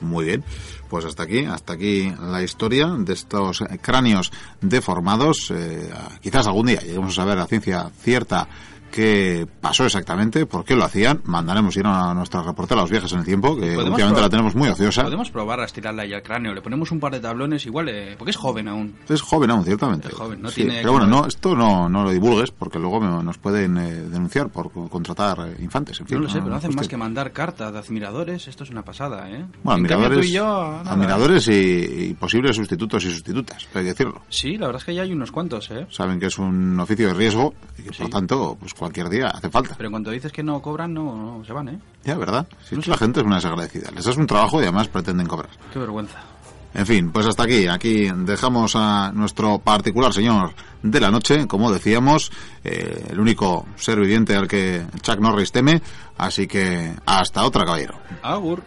Muy 0.00 0.24
bien, 0.24 0.44
pues 0.88 1.04
hasta 1.04 1.24
aquí, 1.24 1.44
hasta 1.44 1.74
aquí 1.74 2.10
la 2.18 2.42
historia 2.42 2.86
de 2.86 3.12
estos 3.12 3.62
cráneos 3.82 4.32
deformados. 4.62 5.50
Eh, 5.50 5.90
quizás 6.22 6.46
algún 6.46 6.68
día 6.68 6.80
lleguemos 6.80 7.12
a 7.12 7.22
saber 7.22 7.36
la 7.36 7.46
ciencia 7.46 7.90
cierta 8.00 8.48
qué 8.90 9.46
pasó 9.60 9.84
exactamente, 9.84 10.46
por 10.46 10.64
qué 10.64 10.74
lo 10.74 10.84
hacían. 10.84 11.20
Mandaremos 11.24 11.76
ir 11.76 11.86
a 11.86 12.14
nuestra 12.14 12.42
reportera 12.42 12.80
Los 12.80 12.90
Viajes 12.90 13.12
en 13.12 13.20
el 13.20 13.24
Tiempo, 13.24 13.56
que 13.56 13.76
últimamente 13.76 14.20
la 14.20 14.28
tenemos 14.30 14.54
muy 14.54 14.68
ociosa. 14.68 15.04
Podemos 15.04 15.30
probar 15.30 15.60
a 15.60 15.64
estirarla 15.64 16.02
ahí 16.02 16.12
al 16.12 16.22
cráneo. 16.22 16.54
Le 16.54 16.62
ponemos 16.62 16.90
un 16.90 17.00
par 17.00 17.12
de 17.12 17.20
tablones 17.20 17.64
igual, 17.66 17.88
eh, 17.88 18.14
porque 18.18 18.30
es 18.30 18.36
joven 18.36 18.68
aún. 18.68 18.94
Es 19.08 19.22
joven 19.22 19.50
aún, 19.50 19.64
ciertamente. 19.64 20.08
Es 20.08 20.14
joven, 20.14 20.42
no 20.42 20.50
tiene 20.50 20.78
pero 20.80 20.92
bueno, 20.92 21.06
no, 21.06 21.26
esto 21.26 21.54
no, 21.54 21.88
no 21.88 22.04
lo 22.04 22.10
divulgues, 22.10 22.50
porque 22.50 22.78
luego 22.78 23.00
nos 23.00 23.38
pueden 23.38 23.76
eh, 23.78 23.94
denunciar 23.94 24.48
por 24.48 24.70
contratar 24.70 25.38
eh, 25.40 25.62
infantes. 25.62 26.00
En 26.00 26.06
fin, 26.06 26.18
no 26.18 26.24
lo 26.24 26.28
sé, 26.28 26.38
pero 26.38 26.50
no 26.50 26.56
hacen 26.56 26.74
más 26.74 26.88
que 26.88 26.96
mandar 26.96 27.32
cartas 27.32 27.72
de 27.72 27.78
admiradores. 27.78 28.48
Esto 28.48 28.64
es 28.64 28.70
una 28.70 28.82
pasada, 28.82 29.30
¿eh? 29.30 29.44
Bueno, 29.62 29.76
admiradores, 29.76 30.26
y, 30.26 30.32
yo, 30.32 30.46
admiradores 30.46 31.48
y, 31.48 32.14
posibles 32.18 32.56
sustitutos 32.56 33.04
y 33.04 33.10
sustitutas, 33.10 33.66
hay 33.74 33.82
que 33.82 33.88
decirlo. 33.88 34.22
Sí, 34.28 34.56
la 34.56 34.66
verdad 34.66 34.80
es 34.80 34.86
que 34.86 34.94
ya 34.94 35.02
hay 35.02 35.12
unos 35.12 35.30
cuantos, 35.30 35.70
¿eh? 35.70 35.86
Saben 35.90 36.18
que 36.18 36.26
es 36.26 36.38
un 36.38 36.78
oficio 36.80 37.08
de 37.08 37.14
riesgo 37.14 37.54
y 37.78 37.82
que, 37.82 37.90
por 37.90 38.08
tanto, 38.08 38.56
pues 38.58 38.74
cualquier 38.78 39.08
día 39.08 39.28
hace 39.28 39.50
falta. 39.50 39.74
Pero 39.76 39.90
cuando 39.90 40.10
dices 40.10 40.32
que 40.32 40.42
no 40.42 40.62
cobran, 40.62 40.94
no, 40.94 41.42
se 41.46 41.52
van, 41.52 41.68
¿eh? 41.68 41.78
Ya, 42.04 42.16
¿verdad? 42.16 42.46
Si 42.62 42.76
la 42.76 42.96
gente 42.96 43.20
es 43.20 43.26
una 43.26 43.36
desagradecida. 43.36 43.90
Les 43.90 44.04
das 44.04 44.16
un 44.16 44.26
trabajo 44.26 44.60
y 44.60 44.62
además 44.62 44.88
pretenden 44.88 45.26
cobrar. 45.26 45.50
Qué 45.72 45.78
vergüenza. 45.78 46.18
En 46.74 46.86
fin, 46.86 47.10
pues 47.10 47.26
hasta 47.26 47.44
aquí. 47.44 47.66
Aquí 47.66 48.08
dejamos 48.14 48.76
a 48.76 49.10
nuestro 49.12 49.58
particular 49.58 50.12
señor 50.12 50.52
de 50.82 51.00
la 51.00 51.10
noche, 51.10 51.46
como 51.46 51.72
decíamos, 51.72 52.30
eh, 52.62 53.06
el 53.10 53.18
único 53.18 53.66
ser 53.76 53.98
viviente 53.98 54.36
al 54.36 54.46
que 54.46 54.84
Chuck 55.00 55.18
Norris 55.18 55.50
teme. 55.50 55.82
Así 56.18 56.46
que 56.46 56.94
hasta 57.06 57.44
otra, 57.44 57.64
caballero. 57.64 57.94
Agur. 58.22 58.62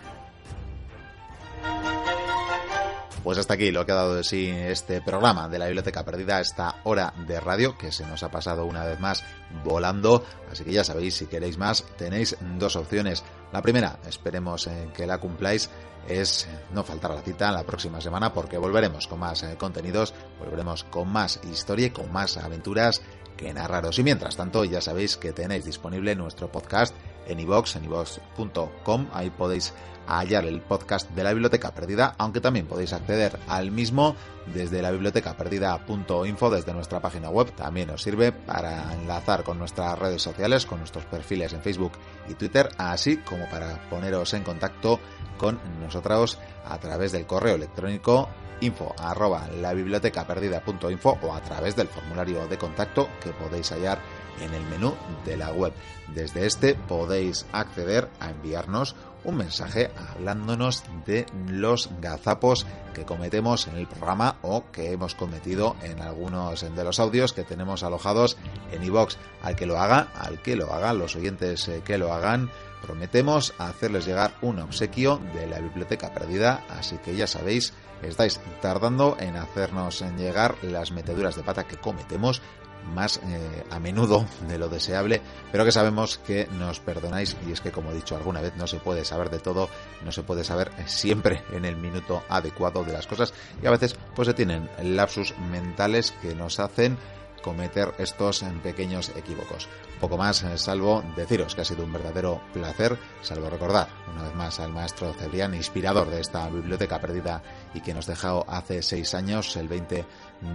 Pues 3.24 3.38
hasta 3.38 3.54
aquí 3.54 3.72
lo 3.72 3.86
que 3.86 3.92
ha 3.92 3.96
dado 3.96 4.16
de 4.16 4.24
sí 4.24 4.50
este 4.50 5.00
programa 5.00 5.48
de 5.48 5.60
la 5.60 5.66
Biblioteca 5.66 6.04
Perdida, 6.04 6.42
esta 6.42 6.78
hora 6.86 7.14
de 7.28 7.40
radio 7.40 7.78
que 7.78 7.92
se 7.92 8.06
nos 8.06 8.24
ha 8.24 8.32
pasado 8.32 8.66
una 8.66 8.84
vez 8.84 9.00
más 9.00 9.24
volando. 9.64 10.26
Así 10.52 10.64
que 10.64 10.72
ya 10.72 10.84
sabéis, 10.84 11.16
si 11.16 11.28
queréis 11.28 11.58
más, 11.60 11.84
tenéis 11.98 12.36
dos 12.58 12.76
opciones. 12.76 13.24
La 13.54 13.62
primera, 13.62 14.00
esperemos 14.08 14.68
que 14.96 15.06
la 15.06 15.20
cumpláis, 15.20 15.70
es 16.08 16.48
no 16.74 16.84
faltar 16.84 17.12
a 17.12 17.16
la 17.16 17.22
cita 17.22 17.52
la 17.52 17.64
próxima 17.64 18.02
semana 18.02 18.34
porque 18.34 18.58
volveremos 18.58 19.08
con 19.08 19.20
más 19.20 19.44
eh, 19.44 19.56
contenidos, 19.58 20.14
volveremos 20.40 20.84
con 20.86 21.08
más 21.12 21.40
historia 21.44 21.88
y 21.88 21.92
con 21.92 22.12
más 22.12 22.38
aventuras 22.38 23.02
que 23.38 23.54
narraros. 23.54 24.00
Y 24.00 24.04
mientras 24.04 24.36
tanto, 24.36 24.66
ya 24.66 24.82
sabéis 24.82 25.18
que 25.18 25.32
tenéis 25.32 25.66
disponible 25.66 26.16
nuestro 26.16 26.52
podcast 26.52 26.96
en 27.28 27.40
iVox, 27.40 27.76
en 27.76 27.86
iVox.com. 27.86 29.08
Ahí 29.14 29.30
podéis 29.30 29.74
hallar 30.08 30.46
el 30.46 30.62
podcast 30.62 31.10
de 31.12 31.24
la 31.24 31.32
Biblioteca 31.32 31.72
Perdida, 31.72 32.16
aunque 32.18 32.42
también 32.42 32.66
podéis 32.66 32.94
acceder 32.94 33.40
al 33.48 33.72
mismo 33.72 34.16
desde 34.54 34.82
la 34.82 34.92
biblioteca 34.92 35.38
perdida.info, 35.38 36.50
desde 36.50 36.74
nuestra 36.74 37.00
página 37.00 37.30
web. 37.30 37.52
También 37.54 37.90
os 37.92 38.02
sirve 38.02 38.32
para 38.32 38.94
enlazar 38.94 39.44
con 39.44 39.58
nuestras 39.60 39.98
redes 39.98 40.22
sociales, 40.22 40.66
con 40.66 40.80
nuestros 40.80 41.06
perfiles 41.06 41.54
en 41.54 41.62
Facebook 41.62 41.94
y 42.28 42.34
Twitter, 42.34 42.70
así 42.78 43.18
como 43.18 43.48
para 43.50 43.90
poneros 43.90 44.34
en 44.34 44.44
contacto 44.44 45.00
con 45.38 45.60
nosotros 45.80 46.40
a 46.66 46.78
través 46.80 47.12
del 47.12 47.26
correo 47.26 47.56
electrónico 47.56 48.30
info 48.62 48.94
arroba 49.00 49.48
la 49.60 49.74
biblioteca 49.74 50.26
perdida.info 50.26 51.18
o 51.22 51.34
a 51.34 51.42
través 51.42 51.76
del 51.76 51.88
formulario 51.88 52.48
de 52.48 52.58
contacto 52.58 53.10
que 53.22 53.32
podéis 53.32 53.72
hallar 53.72 54.00
en 54.40 54.54
el 54.54 54.64
menú 54.64 54.94
de 55.26 55.38
la 55.38 55.52
web. 55.52 55.74
Desde 56.14 56.46
este 56.46 56.76
podéis 56.76 57.46
acceder 57.52 58.10
a 58.20 58.30
enviarnos 58.30 58.96
un 59.24 59.38
mensaje 59.38 59.92
hablándonos 60.10 60.84
de 61.06 61.26
los 61.48 61.90
gazapos 62.02 62.66
que 62.94 63.06
cometemos 63.06 63.68
en 63.68 63.78
el 63.78 63.88
programa 63.88 64.38
o 64.42 64.66
que 64.72 64.92
hemos 64.92 65.16
cometido 65.16 65.76
en 65.84 66.02
algunos 66.02 66.62
de 66.62 66.84
los 66.84 67.00
audios 67.00 67.34
que 67.34 67.44
tenemos 67.44 67.84
alojados 67.84 68.38
en 68.72 68.84
iVox. 68.84 69.18
Al 69.42 69.56
que 69.56 69.66
lo 69.66 69.80
haga, 69.80 70.08
al 70.16 70.42
que 70.42 70.56
lo 70.56 70.74
hagan, 70.74 70.98
los 70.98 71.16
oyentes 71.16 71.68
eh, 71.68 71.82
que 71.86 71.98
lo 71.98 72.14
hagan, 72.14 72.50
prometemos 72.82 73.54
hacerles 73.60 74.06
llegar 74.06 74.34
un 74.42 74.60
obsequio 74.60 75.20
de 75.34 75.48
la 75.48 75.60
biblioteca 75.60 76.14
perdida, 76.14 76.64
así 76.70 76.98
que 76.98 77.16
ya 77.16 77.28
sabéis, 77.28 77.74
estáis 78.02 78.40
tardando 78.62 79.18
en 79.20 79.38
hacernos 79.38 80.04
llegar 80.18 80.56
las 80.64 80.92
meteduras 80.92 81.36
de 81.36 81.44
pata 81.44 81.68
que 81.68 81.78
cometemos 81.78 82.42
más 82.86 83.20
eh, 83.24 83.64
a 83.70 83.80
menudo 83.80 84.26
de 84.48 84.58
lo 84.58 84.70
deseable, 84.70 85.22
pero 85.52 85.66
que 85.66 85.72
sabemos 85.72 86.18
que 86.18 86.48
nos 86.52 86.80
perdonáis 86.80 87.36
y 87.48 87.52
es 87.52 87.62
que 87.62 87.72
como 87.72 87.92
he 87.92 87.96
dicho 87.96 88.16
alguna 88.16 88.42
vez 88.42 88.56
no 88.56 88.68
se 88.68 88.78
puede 88.78 89.06
saber 89.06 89.30
de 89.30 89.40
todo, 89.40 89.70
no 90.04 90.12
se 90.12 90.24
puede 90.24 90.44
saber 90.44 90.72
siempre 90.86 91.44
en 91.52 91.66
el 91.66 91.76
minuto 91.76 92.24
adecuado 92.30 92.84
de 92.84 92.94
las 92.94 93.08
cosas 93.08 93.34
y 93.62 93.68
a 93.68 93.72
veces 93.72 93.96
pues 94.16 94.28
se 94.28 94.34
tienen 94.34 94.70
lapsus 94.82 95.34
mentales 95.38 96.12
que 96.22 96.36
nos 96.36 96.60
hacen 96.60 96.98
cometer 97.42 97.94
estos 97.98 98.46
pequeños 98.64 99.10
equívocos. 99.16 99.68
Poco 100.00 100.18
más, 100.18 100.44
eh, 100.44 100.58
salvo 100.58 101.04
deciros 101.16 101.56
que 101.56 101.62
ha 101.62 101.66
sido 101.66 101.84
un 101.84 101.94
verdadero 101.94 102.42
placer, 102.54 102.98
salvo 103.22 103.50
recordar 103.50 103.88
una 104.12 104.24
vez 104.24 104.36
más 104.36 104.60
al 104.60 104.72
maestro 104.72 105.14
Cebrián, 105.14 105.54
inspirador 105.54 106.10
de 106.10 106.22
esta 106.22 106.48
biblioteca 106.50 107.00
perdida 107.00 107.42
y 107.74 107.82
que 107.82 107.94
nos 107.94 108.08
dejó 108.08 108.46
hace 108.48 108.82
seis 108.82 109.14
años, 109.14 109.56
el 109.58 109.68
20 109.68 110.06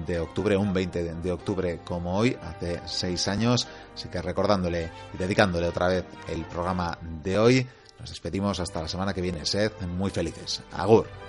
de 0.07 0.19
octubre, 0.19 0.57
un 0.57 0.73
20 0.73 1.15
de 1.15 1.33
octubre 1.33 1.81
como 1.85 2.17
hoy, 2.17 2.37
hace 2.43 2.81
seis 2.87 3.29
años. 3.29 3.67
Así 3.95 4.09
que 4.09 4.21
recordándole 4.21 4.91
y 5.15 5.17
dedicándole 5.17 5.69
otra 5.69 5.89
vez 5.89 6.05
el 6.29 6.45
programa 6.45 6.99
de 7.23 7.39
hoy, 7.39 7.67
nos 7.99 8.11
despedimos 8.11 8.61
hasta 8.61 8.83
la 8.83 8.89
semana 8.89 9.15
que 9.15 9.21
viene. 9.21 9.45
Sed 9.45 9.73
muy 9.87 10.11
felices. 10.11 10.63
Agur. 10.73 11.26